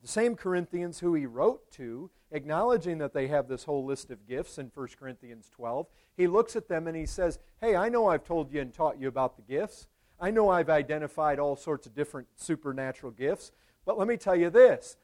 the 0.01 0.07
same 0.07 0.35
Corinthians 0.35 0.99
who 0.99 1.13
he 1.13 1.25
wrote 1.25 1.71
to, 1.73 2.09
acknowledging 2.31 2.97
that 2.97 3.13
they 3.13 3.27
have 3.27 3.47
this 3.47 3.63
whole 3.63 3.85
list 3.85 4.09
of 4.09 4.27
gifts 4.27 4.57
in 4.57 4.71
1 4.73 4.87
Corinthians 4.99 5.49
12, 5.53 5.87
he 6.17 6.27
looks 6.27 6.55
at 6.55 6.67
them 6.67 6.87
and 6.87 6.97
he 6.97 7.05
says, 7.05 7.39
Hey, 7.59 7.75
I 7.75 7.89
know 7.89 8.07
I've 8.07 8.23
told 8.23 8.51
you 8.51 8.61
and 8.61 8.73
taught 8.73 8.99
you 8.99 9.07
about 9.07 9.35
the 9.35 9.43
gifts. 9.43 9.87
I 10.19 10.31
know 10.31 10.49
I've 10.49 10.69
identified 10.69 11.39
all 11.39 11.55
sorts 11.55 11.87
of 11.87 11.95
different 11.95 12.27
supernatural 12.35 13.11
gifts, 13.11 13.51
but 13.85 13.97
let 13.97 14.07
me 14.07 14.17
tell 14.17 14.35
you 14.35 14.49
this. 14.49 14.97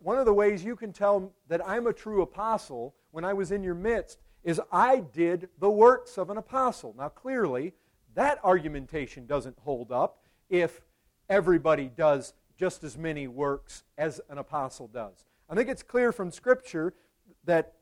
One 0.00 0.18
of 0.18 0.24
the 0.24 0.32
ways 0.32 0.64
you 0.64 0.76
can 0.76 0.92
tell 0.92 1.32
that 1.48 1.66
I'm 1.66 1.86
a 1.86 1.92
true 1.92 2.22
apostle 2.22 2.94
when 3.10 3.24
I 3.24 3.34
was 3.34 3.52
in 3.52 3.62
your 3.62 3.74
midst 3.74 4.18
is 4.42 4.60
I 4.72 5.00
did 5.00 5.48
the 5.58 5.70
works 5.70 6.16
of 6.16 6.30
an 6.30 6.38
apostle. 6.38 6.94
Now, 6.96 7.08
clearly, 7.08 7.74
that 8.14 8.38
argumentation 8.44 9.26
doesn't 9.26 9.58
hold 9.58 9.92
up 9.92 10.20
if 10.48 10.80
everybody 11.28 11.88
does 11.88 12.32
just 12.56 12.84
as 12.84 12.96
many 12.96 13.26
works 13.26 13.84
as 13.98 14.20
an 14.28 14.38
apostle 14.38 14.88
does. 14.88 15.24
I 15.48 15.54
think 15.54 15.68
it's 15.68 15.82
clear 15.82 16.12
from 16.12 16.30
Scripture 16.30 16.94
that 17.44 17.74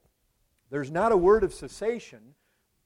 there's 0.70 0.90
not 0.90 1.12
a 1.12 1.16
word 1.16 1.44
of 1.44 1.52
cessation, 1.52 2.34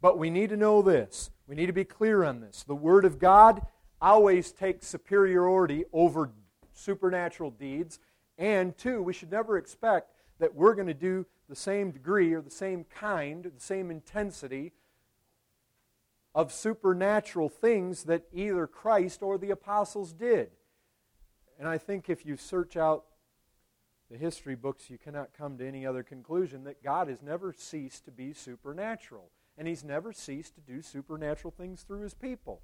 but 0.01 0.18
we 0.18 0.30
need 0.30 0.51
to 0.51 0.57
know 0.57 0.82
this. 0.82 1.30
We 1.47 1.55
need 1.55 1.66
to 1.66 1.72
be 1.72 1.84
clear 1.84 2.24
on 2.24 2.41
this. 2.41 2.64
The 2.64 2.74
Word 2.74 3.05
of 3.05 3.18
God 3.18 3.62
always 4.01 4.53
takes 4.53 4.87
superiority 4.87 5.84
over 5.93 6.30
supernatural 6.72 7.51
deeds. 7.51 7.99
And 8.37 8.76
two, 8.76 9.03
we 9.03 9.12
should 9.12 9.30
never 9.30 9.57
expect 9.57 10.11
that 10.39 10.55
we're 10.55 10.74
going 10.74 10.89
to 10.89 10.95
do 10.95 11.26
the 11.49 11.57
same 11.57 11.93
degree 11.93 12.34
or 12.34 12.43
the 12.43 12.51
same 12.51 12.84
kind, 12.84 13.47
or 13.47 13.51
the 13.51 13.61
same 13.61 13.91
intensity 13.91 14.72
of 16.34 16.53
supernatural 16.53 17.49
things 17.49 18.05
that 18.05 18.24
either 18.32 18.66
Christ 18.66 19.22
or 19.22 19.39
the 19.39 19.51
apostles 19.51 20.12
did. 20.12 20.51
And 21.59 21.68
I 21.68 21.78
think 21.78 22.11
if 22.11 22.26
you 22.26 22.36
search 22.36 22.76
out 22.76 23.04
the 24.11 24.16
history 24.16 24.54
books, 24.54 24.90
you 24.90 24.98
cannot 24.98 25.30
come 25.36 25.59
to 25.59 25.66
any 25.66 25.86
other 25.86 26.02
conclusion 26.02 26.64
that 26.64 26.82
God 26.82 27.09
has 27.09 27.22
never 27.22 27.52
ceased 27.52 28.04
to 28.04 28.11
be 28.11 28.32
supernatural. 28.32 29.30
And 29.59 29.66
He's 29.66 29.82
never 29.82 30.12
ceased 30.12 30.54
to 30.54 30.61
do 30.61 30.82
supernatural 30.82 31.52
things 31.57 31.82
through 31.82 32.02
His 32.02 32.14
people. 32.14 32.61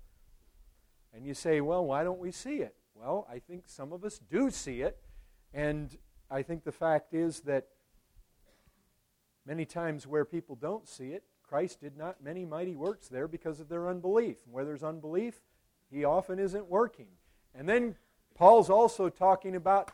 And 1.14 1.26
you 1.26 1.34
say, 1.34 1.60
well, 1.60 1.84
why 1.84 2.04
don't 2.04 2.20
we 2.20 2.32
see 2.32 2.56
it? 2.56 2.74
Well, 2.94 3.26
I 3.30 3.38
think 3.38 3.64
some 3.66 3.92
of 3.92 4.04
us 4.04 4.18
do 4.30 4.50
see 4.50 4.82
it. 4.82 4.98
And 5.52 5.96
I 6.30 6.42
think 6.42 6.64
the 6.64 6.72
fact 6.72 7.14
is 7.14 7.40
that 7.40 7.68
many 9.46 9.64
times 9.64 10.06
where 10.06 10.24
people 10.24 10.56
don't 10.56 10.88
see 10.88 11.08
it, 11.08 11.24
Christ 11.42 11.80
did 11.80 11.96
not 11.96 12.22
many 12.22 12.44
mighty 12.46 12.74
works 12.74 13.08
there 13.08 13.28
because 13.28 13.60
of 13.60 13.68
their 13.68 13.88
unbelief. 13.88 14.36
And 14.44 14.54
where 14.54 14.64
there's 14.64 14.82
unbelief, 14.82 15.42
he 15.90 16.04
often 16.04 16.38
isn't 16.38 16.66
working. 16.68 17.08
And 17.54 17.68
then 17.68 17.96
Paul's 18.34 18.70
also 18.70 19.08
talking 19.08 19.56
about 19.56 19.92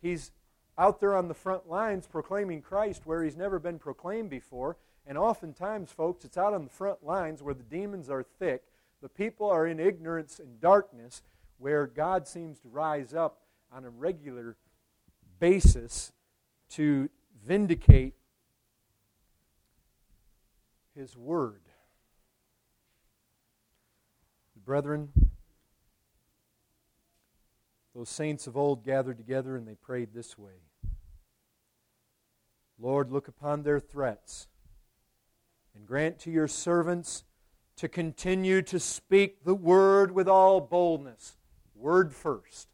he's 0.00 0.32
out 0.78 1.00
there 1.00 1.14
on 1.14 1.28
the 1.28 1.34
front 1.34 1.68
lines 1.68 2.06
proclaiming 2.06 2.62
Christ 2.62 3.02
where 3.04 3.22
he's 3.22 3.36
never 3.36 3.58
been 3.58 3.78
proclaimed 3.78 4.30
before. 4.30 4.76
And 5.06 5.18
oftentimes, 5.18 5.90
folks, 5.90 6.24
it's 6.24 6.38
out 6.38 6.54
on 6.54 6.64
the 6.64 6.70
front 6.70 7.04
lines 7.04 7.42
where 7.42 7.54
the 7.54 7.62
demons 7.62 8.08
are 8.08 8.22
thick 8.22 8.62
the 9.00 9.08
people 9.08 9.48
are 9.48 9.66
in 9.66 9.80
ignorance 9.80 10.38
and 10.38 10.60
darkness 10.60 11.22
where 11.58 11.86
God 11.86 12.28
seems 12.28 12.58
to 12.60 12.68
rise 12.68 13.14
up 13.14 13.38
on 13.72 13.84
a 13.84 13.90
regular 13.90 14.56
basis 15.38 16.12
to 16.70 17.08
vindicate 17.44 18.14
His 20.94 21.16
Word. 21.16 21.62
Brethren, 24.64 25.08
those 27.94 28.08
saints 28.08 28.46
of 28.46 28.56
old 28.56 28.84
gathered 28.84 29.18
together 29.18 29.56
and 29.56 29.66
they 29.66 29.74
prayed 29.74 30.10
this 30.14 30.38
way 30.38 30.62
Lord, 32.78 33.12
look 33.12 33.28
upon 33.28 33.62
their 33.62 33.78
threats 33.78 34.48
and 35.74 35.86
grant 35.86 36.18
to 36.20 36.30
your 36.30 36.48
servants 36.48 37.24
to 37.76 37.88
continue 37.88 38.62
to 38.62 38.80
speak 38.80 39.44
the 39.44 39.54
word 39.54 40.12
with 40.12 40.28
all 40.28 40.60
boldness. 40.60 41.36
Word 41.74 42.14
first. 42.14 42.68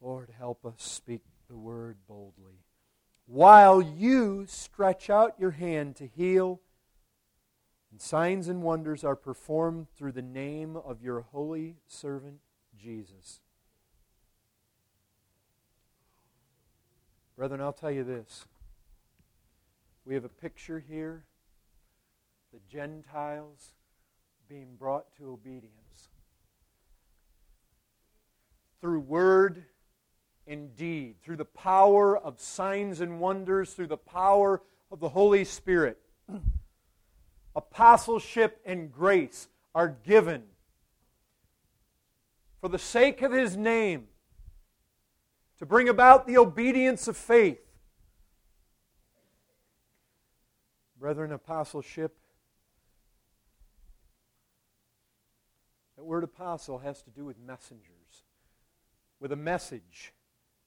Lord, 0.00 0.30
help 0.38 0.64
us 0.64 0.74
speak 0.78 1.22
the 1.48 1.56
word 1.56 1.96
boldly. 2.08 2.64
While 3.26 3.80
you 3.80 4.44
stretch 4.46 5.08
out 5.08 5.38
your 5.38 5.52
hand 5.52 5.96
to 5.96 6.06
heal, 6.06 6.60
and 7.90 8.00
signs 8.00 8.48
and 8.48 8.62
wonders 8.62 9.04
are 9.04 9.16
performed 9.16 9.86
through 9.96 10.12
the 10.12 10.22
name 10.22 10.76
of 10.76 11.02
your 11.02 11.20
holy 11.20 11.76
servant 11.86 12.40
Jesus. 12.82 13.40
Brethren, 17.36 17.60
I'll 17.60 17.72
tell 17.72 17.90
you 17.90 18.04
this. 18.04 18.44
We 20.04 20.14
have 20.14 20.24
a 20.24 20.28
picture 20.28 20.80
here 20.80 21.24
the 22.52 22.60
Gentiles 22.70 23.72
being 24.48 24.74
brought 24.78 25.16
to 25.16 25.30
obedience. 25.30 26.08
Through 28.80 29.00
word 29.00 29.64
and 30.46 30.76
deed, 30.76 31.16
through 31.22 31.36
the 31.36 31.44
power 31.46 32.18
of 32.18 32.40
signs 32.40 33.00
and 33.00 33.20
wonders, 33.20 33.72
through 33.72 33.86
the 33.86 33.96
power 33.96 34.60
of 34.90 35.00
the 35.00 35.08
Holy 35.08 35.44
Spirit. 35.44 35.98
Apostleship 37.56 38.60
and 38.66 38.92
grace 38.92 39.48
are 39.74 39.96
given 40.04 40.42
for 42.62 42.70
the 42.70 42.78
sake 42.78 43.20
of 43.20 43.32
His 43.32 43.58
name 43.58 44.06
to 45.58 45.66
bring 45.66 45.90
about 45.90 46.26
the 46.26 46.38
obedience 46.38 47.06
of 47.08 47.18
faith 47.18 47.58
Brethren, 51.02 51.32
apostleship, 51.32 52.16
that 55.96 56.04
word 56.04 56.22
apostle 56.22 56.78
has 56.78 57.02
to 57.02 57.10
do 57.10 57.24
with 57.24 57.40
messengers, 57.40 58.22
with 59.18 59.32
a 59.32 59.36
message, 59.36 60.14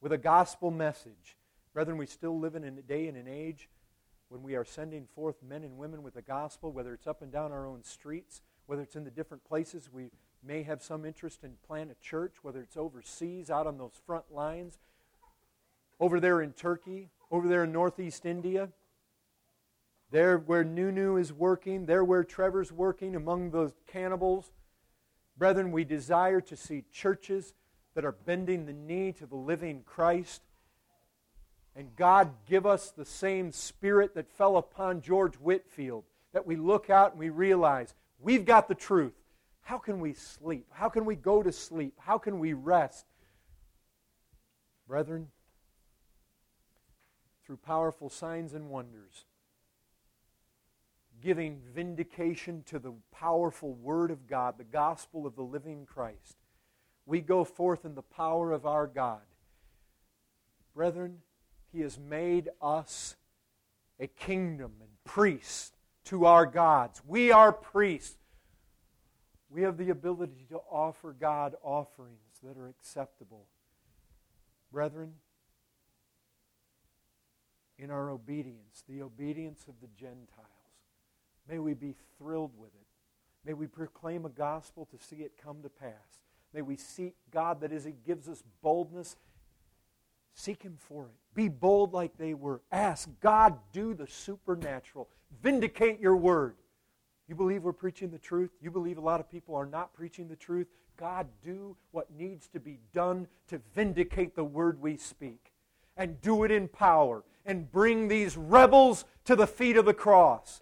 with 0.02 0.12
a 0.12 0.18
gospel 0.18 0.72
message. 0.72 1.38
Brethren, 1.74 1.98
we 1.98 2.06
still 2.06 2.38
live 2.38 2.56
in 2.56 2.66
a 2.66 2.72
day 2.82 3.08
and 3.08 3.16
an 3.16 3.30
age 3.30 3.70
when 4.28 4.44
we 4.44 4.56
are 4.56 4.66
sending 4.66 5.08
forth 5.16 5.42
men 5.42 5.64
and 5.64 5.78
women 5.78 6.04
with 6.04 6.16
the 6.16 6.22
gospel, 6.22 6.74
whether 6.74 6.94
it's 6.94 7.08
up 7.08 7.22
and 7.22 7.32
down 7.32 7.54
our 7.54 7.66
own 7.66 7.82
streets, 7.82 8.42
whether 8.66 8.82
it's 8.82 8.98
in 8.98 9.06
the 9.06 9.12
different 9.12 9.46
places 9.46 9.90
we 9.90 10.10
may 10.46 10.64
have 10.64 10.84
some 10.84 11.06
interest 11.06 11.44
in 11.44 11.54
plant 11.66 11.92
a 11.92 11.96
church, 12.04 12.36
whether 12.42 12.62
it's 12.62 12.78
overseas, 12.78 13.50
out 13.50 13.68
on 13.68 13.78
those 13.78 14.00
front 14.06 14.26
lines, 14.32 14.80
over 16.00 16.20
there 16.20 16.42
in 16.42 16.54
Turkey, 16.54 17.10
over 17.32 17.48
there 17.48 17.64
in 17.64 17.72
northeast 17.72 18.26
India, 18.26 18.70
there 20.12 20.38
where 20.38 20.64
Nunu 20.64 21.18
is 21.18 21.34
working, 21.34 21.86
there 21.86 22.04
where 22.04 22.24
Trevor's 22.24 22.72
working 22.72 23.16
among 23.16 23.52
those 23.52 23.74
cannibals. 23.88 24.52
Brethren, 25.38 25.72
we 25.72 25.84
desire 25.84 26.42
to 26.42 26.56
see 26.56 26.86
churches 26.92 27.54
that 27.96 28.06
are 28.06 28.12
bending 28.12 28.66
the 28.66 28.74
knee 28.74 29.12
to 29.14 29.26
the 29.26 29.36
living 29.36 29.82
Christ. 29.86 30.42
And 31.76 31.96
God 31.96 32.32
give 32.46 32.66
us 32.66 32.92
the 32.92 33.06
same 33.06 33.52
spirit 33.52 34.16
that 34.16 34.32
fell 34.32 34.58
upon 34.58 35.02
George 35.02 35.36
Whitefield, 35.36 36.06
that 36.34 36.46
we 36.46 36.56
look 36.56 36.90
out 36.90 37.12
and 37.12 37.20
we 37.20 37.30
realize 37.30 37.94
we've 38.20 38.46
got 38.46 38.68
the 38.68 38.76
truth. 38.76 39.14
How 39.66 39.80
can 39.80 40.00
we 40.00 40.14
sleep? 40.14 40.68
How 40.70 40.90
can 40.90 41.06
we 41.06 41.16
go 41.16 41.42
to 41.42 41.52
sleep? 41.52 41.96
How 41.98 42.20
can 42.20 42.38
we 42.38 42.54
rest? 42.54 43.04
Brethren, 44.88 45.30
through 47.44 47.58
powerful 47.58 48.08
signs 48.08 48.54
and 48.54 48.70
wonders, 48.70 49.26
giving 51.20 51.62
vindication 51.74 52.62
to 52.68 52.78
the 52.78 52.94
powerful 53.12 53.74
Word 53.74 54.12
of 54.12 54.28
God, 54.28 54.60
the 54.60 54.64
gospel 54.64 55.26
of 55.26 55.36
the 55.36 55.42
living 55.42 55.88
Christ. 55.88 56.38
We 57.08 57.20
go 57.20 57.44
forth 57.44 57.86
in 57.86 57.96
the 57.96 58.04
power 58.04 58.52
of 58.52 58.68
our 58.68 58.86
God. 58.86 59.22
Brethren, 60.76 61.22
He 61.74 61.82
has 61.82 61.98
made 61.98 62.50
us 62.62 63.16
a 64.00 64.06
kingdom 64.06 64.74
and 64.80 64.90
priests 65.06 65.72
to 66.04 66.26
our 66.26 66.46
gods. 66.46 67.02
We 67.08 67.32
are 67.32 67.52
priests. 67.52 68.18
We 69.56 69.62
have 69.62 69.78
the 69.78 69.90
ability 69.90 70.48
to 70.50 70.60
offer 70.70 71.16
God 71.18 71.56
offerings 71.64 72.20
that 72.44 72.58
are 72.58 72.68
acceptable. 72.68 73.46
Brethren, 74.70 75.14
in 77.80 77.90
our 77.90 78.10
obedience, 78.10 78.84
the 78.90 79.02
obedience 79.02 79.64
of 79.70 79.76
the 79.80 79.88
Gentiles, 79.98 80.28
may 81.48 81.60
we 81.60 81.74
be 81.74 81.96
thrilled 82.18 82.52
with 82.58 82.72
it. 82.76 82.86
May 83.46 83.54
we 83.54 83.66
proclaim 83.66 84.26
a 84.26 84.30
gospel 84.30 84.90
to 84.92 85.02
see 85.02 85.22
it 85.24 85.42
come 85.42 85.62
to 85.62 85.70
pass. 85.70 86.26
May 86.54 86.62
we 86.62 86.76
seek 86.76 87.16
God 87.32 87.62
that 87.62 87.72
as 87.72 87.86
He 87.86 87.94
gives 88.06 88.28
us 88.28 88.44
boldness, 88.62 89.16
seek 90.34 90.64
Him 90.64 90.76
for 90.78 91.06
it. 91.06 91.16
Be 91.34 91.48
bold 91.48 91.94
like 91.94 92.18
they 92.18 92.34
were. 92.34 92.60
Ask 92.74 93.08
God, 93.22 93.58
do 93.72 93.94
the 93.94 94.08
supernatural. 94.08 95.08
Vindicate 95.42 96.02
your 96.02 96.18
word. 96.18 96.56
You 97.28 97.36
believe 97.36 97.64
we're 97.64 97.74
preaching 97.74 98.12
the 98.12 98.20
truth? 98.20 98.52
You 98.62 98.70
believe 98.70 98.98
a 98.98 99.02
lot 99.02 99.20
of 99.20 99.30
people 99.30 99.56
are 99.56 99.66
not 99.66 99.94
preaching 99.94 100.28
the 100.28 100.36
truth? 100.36 100.68
God, 100.98 101.28
do 101.44 101.76
what 101.92 102.14
needs 102.16 102.48
to 102.50 102.60
be 102.60 102.80
done 102.94 103.28
to 103.48 103.60
vindicate 103.74 104.36
the 104.36 104.44
word 104.44 104.82
we 104.82 104.98
speak. 104.98 105.52
And 105.98 106.22
do 106.22 106.44
it 106.44 106.52
in 106.52 106.68
power. 106.68 107.24
And 107.46 107.72
bring 107.72 108.08
these 108.08 108.38
rebels 108.38 109.06
to 109.26 109.36
the 109.36 109.48
feet 109.48 109.78
of 109.78 109.86
the 109.86 109.94
cross. 109.94 110.60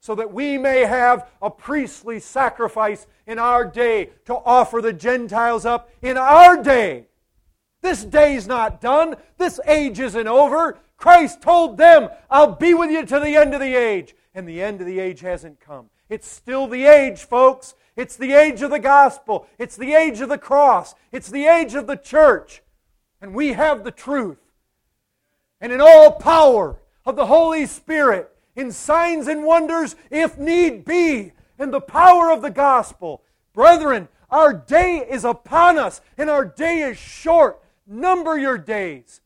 So 0.00 0.14
that 0.16 0.32
we 0.32 0.58
may 0.58 0.80
have 0.80 1.28
a 1.40 1.50
priestly 1.50 2.20
sacrifice 2.20 3.06
in 3.26 3.38
our 3.38 3.64
day 3.64 4.10
to 4.26 4.34
offer 4.34 4.82
the 4.82 4.92
Gentiles 4.92 5.64
up 5.64 5.90
in 6.02 6.16
our 6.16 6.62
day. 6.62 7.06
This 7.80 8.04
day's 8.04 8.46
not 8.46 8.80
done. 8.80 9.16
This 9.38 9.60
age 9.66 9.98
isn't 9.98 10.28
over. 10.28 10.78
Christ 10.96 11.40
told 11.40 11.78
them, 11.78 12.10
I'll 12.30 12.54
be 12.54 12.74
with 12.74 12.90
you 12.90 13.04
to 13.06 13.18
the 13.18 13.34
end 13.34 13.54
of 13.54 13.60
the 13.60 13.74
age. 13.74 14.14
And 14.34 14.46
the 14.46 14.62
end 14.62 14.80
of 14.80 14.86
the 14.86 15.00
age 15.00 15.20
hasn't 15.20 15.60
come. 15.60 15.90
It's 16.12 16.28
still 16.28 16.68
the 16.68 16.84
age, 16.84 17.20
folks. 17.20 17.74
It's 17.96 18.18
the 18.18 18.34
age 18.34 18.60
of 18.60 18.70
the 18.70 18.78
gospel. 18.78 19.46
It's 19.58 19.78
the 19.78 19.94
age 19.94 20.20
of 20.20 20.28
the 20.28 20.36
cross. 20.36 20.94
It's 21.10 21.30
the 21.30 21.46
age 21.46 21.74
of 21.74 21.86
the 21.86 21.96
church. 21.96 22.62
And 23.22 23.32
we 23.32 23.54
have 23.54 23.82
the 23.82 23.90
truth. 23.90 24.36
And 25.58 25.72
in 25.72 25.80
all 25.80 26.12
power 26.12 26.76
of 27.06 27.16
the 27.16 27.24
Holy 27.24 27.64
Spirit, 27.64 28.30
in 28.54 28.72
signs 28.72 29.26
and 29.26 29.42
wonders, 29.42 29.96
if 30.10 30.36
need 30.36 30.84
be, 30.84 31.32
in 31.58 31.70
the 31.70 31.80
power 31.80 32.30
of 32.30 32.42
the 32.42 32.50
gospel. 32.50 33.22
Brethren, 33.54 34.08
our 34.28 34.52
day 34.52 35.06
is 35.08 35.24
upon 35.24 35.78
us, 35.78 36.02
and 36.18 36.28
our 36.28 36.44
day 36.44 36.80
is 36.80 36.98
short. 36.98 37.58
Number 37.86 38.36
your 38.36 38.58
days. 38.58 39.22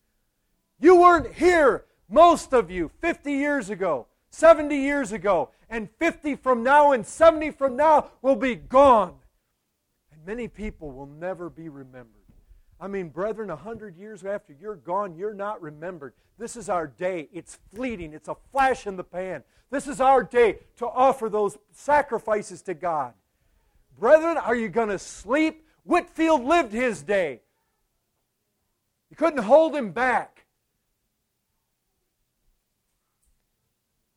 You 0.79 1.01
weren't 1.01 1.35
here, 1.35 1.85
most 2.09 2.53
of 2.53 2.71
you, 2.71 2.93
50 3.01 3.33
years 3.33 3.71
ago, 3.71 4.07
70 4.31 4.77
years 4.77 5.11
ago 5.11 5.51
and 5.69 5.89
50 5.99 6.37
from 6.37 6.63
now 6.63 6.93
and 6.93 7.07
70 7.07 7.51
from 7.53 7.77
now 7.77 8.11
will 8.23 8.37
be 8.37 8.55
gone. 8.55 9.15
And 10.13 10.25
many 10.25 10.49
people 10.49 10.93
will 10.93 11.07
never 11.07 11.51
be 11.51 11.69
remembered. 11.69 12.13
I 12.81 12.89
mean, 12.89 13.09
brethren, 13.09 13.51
a 13.51 13.57
hundred 13.57 13.97
years 13.97 14.25
after 14.25 14.53
you're 14.53 14.77
gone, 14.77 15.17
you're 15.17 15.35
not 15.35 15.63
remembered. 15.63 16.13
This 16.39 16.57
is 16.57 16.69
our 16.69 16.87
day. 16.87 17.29
It's 17.33 17.59
fleeting, 17.75 18.13
it's 18.13 18.29
a 18.29 18.37
flash 18.53 18.87
in 18.87 18.97
the 18.97 19.05
pan. 19.05 19.43
This 19.71 19.89
is 19.89 20.01
our 20.01 20.23
day 20.23 20.59
to 20.77 20.87
offer 20.87 21.29
those 21.29 21.59
sacrifices 21.73 22.63
to 22.63 22.75
God. 22.75 23.15
Brethren, 23.99 24.37
are 24.37 24.55
you 24.55 24.69
going 24.69 24.91
to 24.91 24.99
sleep? 24.99 25.67
Whitefield 25.85 26.45
lived 26.45 26.73
his 26.73 27.03
day. 27.03 27.41
You 29.11 29.17
couldn't 29.17 29.43
hold 29.43 29.75
him 29.75 29.91
back. 29.93 30.36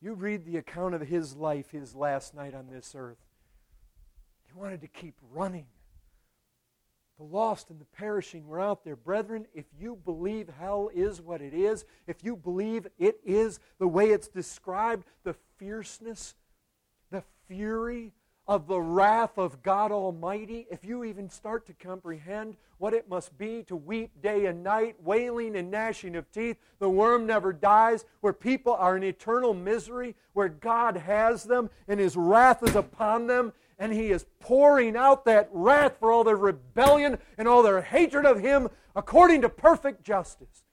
You 0.01 0.13
read 0.13 0.45
the 0.45 0.57
account 0.57 0.95
of 0.95 1.01
his 1.01 1.35
life, 1.35 1.71
his 1.71 1.95
last 1.95 2.33
night 2.33 2.53
on 2.53 2.67
this 2.69 2.93
earth. 2.95 3.17
He 4.45 4.53
wanted 4.57 4.81
to 4.81 4.87
keep 4.87 5.15
running. 5.31 5.65
The 7.17 7.25
lost 7.25 7.69
and 7.69 7.81
the 7.81 7.85
perishing 7.85 8.47
were 8.47 8.61
out 8.61 8.85
there. 8.85 8.95
Brethren, 8.95 9.45
if 9.53 9.65
you 9.77 9.97
believe 10.05 10.47
hell 10.57 10.89
is 10.93 11.21
what 11.21 11.41
it 11.41 11.53
is, 11.53 11.83
if 12.07 12.23
you 12.23 12.37
believe 12.37 12.87
it 12.97 13.19
is 13.25 13.59
the 13.77 13.87
way 13.87 14.11
it's 14.11 14.29
described, 14.29 15.05
the 15.25 15.35
fierceness, 15.57 16.35
the 17.11 17.23
fury, 17.47 18.13
of 18.49 18.65
the 18.65 18.81
wrath 18.81 19.37
of 19.37 19.61
God 19.61 19.91
Almighty, 19.91 20.65
if 20.71 20.83
you 20.83 21.03
even 21.03 21.29
start 21.29 21.67
to 21.67 21.73
comprehend 21.73 22.57
what 22.79 22.95
it 22.95 23.07
must 23.07 23.37
be 23.37 23.61
to 23.67 23.75
weep 23.75 24.09
day 24.23 24.47
and 24.47 24.63
night, 24.63 24.95
wailing 25.03 25.55
and 25.55 25.69
gnashing 25.69 26.15
of 26.15 26.31
teeth, 26.31 26.57
the 26.79 26.89
worm 26.89 27.27
never 27.27 27.53
dies, 27.53 28.05
where 28.21 28.33
people 28.33 28.73
are 28.73 28.97
in 28.97 29.03
eternal 29.03 29.53
misery, 29.53 30.15
where 30.33 30.49
God 30.49 30.97
has 30.97 31.43
them 31.43 31.69
and 31.87 31.99
His 31.99 32.17
wrath 32.17 32.63
is 32.67 32.75
upon 32.75 33.27
them, 33.27 33.53
and 33.77 33.93
He 33.93 34.09
is 34.09 34.25
pouring 34.39 34.97
out 34.97 35.25
that 35.25 35.47
wrath 35.53 35.97
for 35.99 36.11
all 36.11 36.23
their 36.23 36.35
rebellion 36.35 37.19
and 37.37 37.47
all 37.47 37.61
their 37.61 37.83
hatred 37.83 38.25
of 38.25 38.39
Him 38.39 38.67
according 38.95 39.41
to 39.41 39.49
perfect 39.49 40.03
justice. 40.03 40.63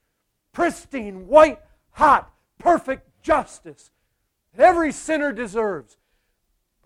Pristine, 0.51 1.27
white, 1.27 1.61
hot, 1.91 2.33
perfect 2.57 3.21
justice 3.21 3.91
that 4.55 4.65
every 4.65 4.91
sinner 4.91 5.31
deserves. 5.31 5.97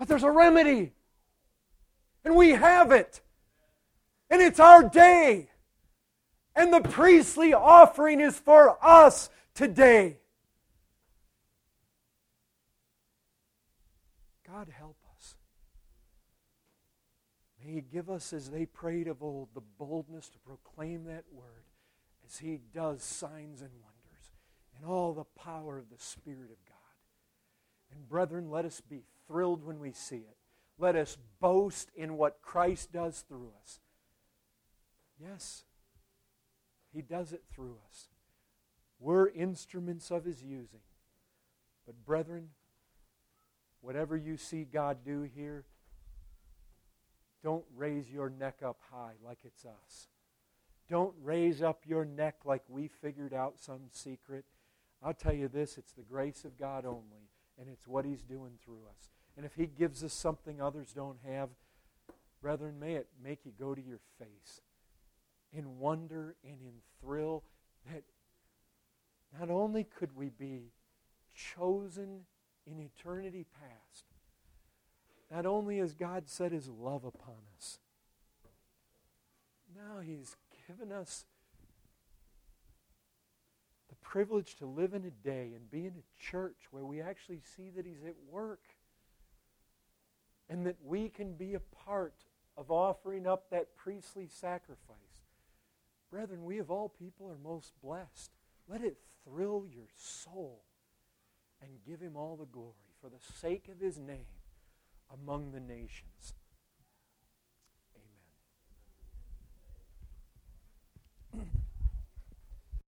But 0.02 0.08
there's 0.08 0.24
a 0.24 0.32
remedy. 0.32 0.94
And 2.26 2.36
we 2.36 2.50
have 2.50 2.92
it. 2.92 3.22
And 4.32 4.42
it's 4.42 4.60
our 4.60 4.82
day. 4.82 5.52
And 6.56 6.74
the 6.74 6.82
priestly 6.82 7.54
offering 7.54 8.20
is 8.20 8.40
for 8.40 8.84
us 8.84 9.30
today. 9.54 10.18
God 14.44 14.70
help 14.76 14.98
us. 15.16 15.36
May 17.64 17.74
He 17.74 17.82
give 17.82 18.10
us, 18.10 18.34
as 18.34 18.50
they 18.50 18.66
prayed 18.66 19.08
of 19.08 19.22
old, 19.22 19.50
the 19.54 19.62
boldness 19.78 20.30
to 20.30 20.40
proclaim 20.40 21.06
that 21.06 21.26
word 21.32 21.66
as 22.26 22.40
He 22.40 22.60
does 22.74 23.04
signs 23.04 23.62
and 23.62 23.70
wonders 23.74 24.32
and 24.76 24.84
all 24.84 25.14
the 25.14 25.26
power 25.40 25.78
of 25.78 25.92
the 25.92 26.04
Spirit 26.04 26.50
of 26.50 26.66
God. 26.66 26.78
And 27.92 28.10
brethren, 28.10 28.50
let 28.50 28.66
us 28.66 28.82
be 28.82 29.04
thrilled 29.32 29.64
when 29.64 29.80
we 29.80 29.94
see 29.94 30.18
it. 30.18 30.36
Let 30.78 30.96
us 30.98 31.18
boast 31.40 31.90
in 31.96 32.18
what 32.18 32.42
Christ 32.42 32.92
does 32.92 33.24
through 33.28 33.52
us. 33.62 33.80
Yes, 35.22 35.64
He 36.94 37.02
does 37.02 37.32
it 37.32 37.44
through 37.54 37.78
us. 37.90 38.10
We're 39.00 39.30
instruments 39.30 40.12
of 40.12 40.26
His 40.26 40.44
using. 40.44 40.82
But, 41.86 42.06
brethren, 42.06 42.50
whatever 43.80 44.18
you 44.18 44.36
see 44.36 44.66
God 44.66 44.98
do 45.06 45.22
here, 45.22 45.64
don't 47.42 47.66
raise 47.76 48.10
your 48.10 48.30
neck 48.30 48.58
up 48.66 48.80
high 48.92 49.14
like 49.26 49.40
it's 49.46 49.66
us. 49.66 50.08
Don't 50.90 51.14
raise 51.24 51.62
up 51.62 51.84
your 51.88 52.04
neck 52.04 52.36
like 52.44 52.64
we 52.68 52.90
figured 52.90 53.34
out 53.34 53.60
some 53.60 53.84
secret. 53.92 54.44
I'll 55.02 55.14
tell 55.14 55.34
you 55.34 55.48
this 55.48 55.78
it's 55.78 55.94
the 55.94 56.04
grace 56.04 56.44
of 56.44 56.60
God 56.60 56.86
only 56.86 57.30
and 57.58 57.70
it's 57.70 57.88
what 57.88 58.06
He's 58.06 58.24
doing 58.24 58.54
through 58.64 58.82
us. 58.90 59.10
And 59.36 59.46
if 59.46 59.56
He 59.56 59.66
gives 59.66 60.04
us 60.04 60.14
something 60.14 60.62
others 60.62 60.94
don't 60.94 61.20
have, 61.28 61.50
brethren, 62.42 62.80
may 62.80 62.96
it 62.96 63.08
make 63.24 63.46
you 63.46 63.52
go 63.58 63.74
to 63.74 63.82
your 63.82 64.00
face 64.20 64.62
in 65.54 65.80
wonder 65.80 66.36
and 66.44 66.62
in 66.62 66.74
thrill 67.00 67.44
that 67.92 68.04
not 69.40 69.50
only 69.50 69.84
could 69.84 70.16
we 70.16 70.30
be 70.30 70.72
chosen 71.34 72.22
in 72.66 72.80
eternity 72.80 73.46
past, 73.60 74.06
not 75.32 75.46
only 75.46 75.78
has 75.78 75.94
God 75.94 76.28
set 76.28 76.52
His 76.52 76.68
love 76.68 77.06
upon 77.06 77.36
us, 77.58 77.80
now 79.76 80.00
He's 80.02 80.36
given 80.68 80.92
us 80.92 81.26
the 83.90 83.96
privilege 83.96 84.56
to 84.56 84.66
live 84.66 84.94
in 84.94 85.06
a 85.06 85.12
day 85.12 85.54
and 85.56 85.72
be 85.72 85.86
in 85.86 85.94
a 85.94 86.22
church 86.22 86.68
where 86.72 86.86
we 86.86 87.02
actually 87.02 87.42
see 87.56 87.70
that 87.76 87.86
He's 87.86 88.04
at 88.06 88.16
work 88.30 88.62
and 90.52 90.66
that 90.66 90.76
we 90.84 91.08
can 91.08 91.34
be 91.34 91.54
a 91.54 91.62
part 91.86 92.26
of 92.58 92.70
offering 92.70 93.26
up 93.26 93.50
that 93.50 93.78
priestly 93.78 94.28
sacrifice. 94.28 94.98
Brethren, 96.12 96.44
we 96.44 96.58
of 96.58 96.70
all 96.70 96.90
people 96.90 97.32
are 97.32 97.38
most 97.42 97.72
blessed. 97.82 98.32
Let 98.68 98.84
it 98.84 98.98
thrill 99.24 99.66
your 99.74 99.88
soul 99.96 100.66
and 101.62 101.72
give 101.88 102.02
him 102.02 102.18
all 102.18 102.36
the 102.36 102.46
glory 102.46 102.74
for 103.02 103.08
the 103.10 103.24
sake 103.40 103.70
of 103.72 103.80
his 103.80 103.98
name 103.98 104.26
among 105.10 105.54
the 105.54 105.62
nations. 105.62 106.34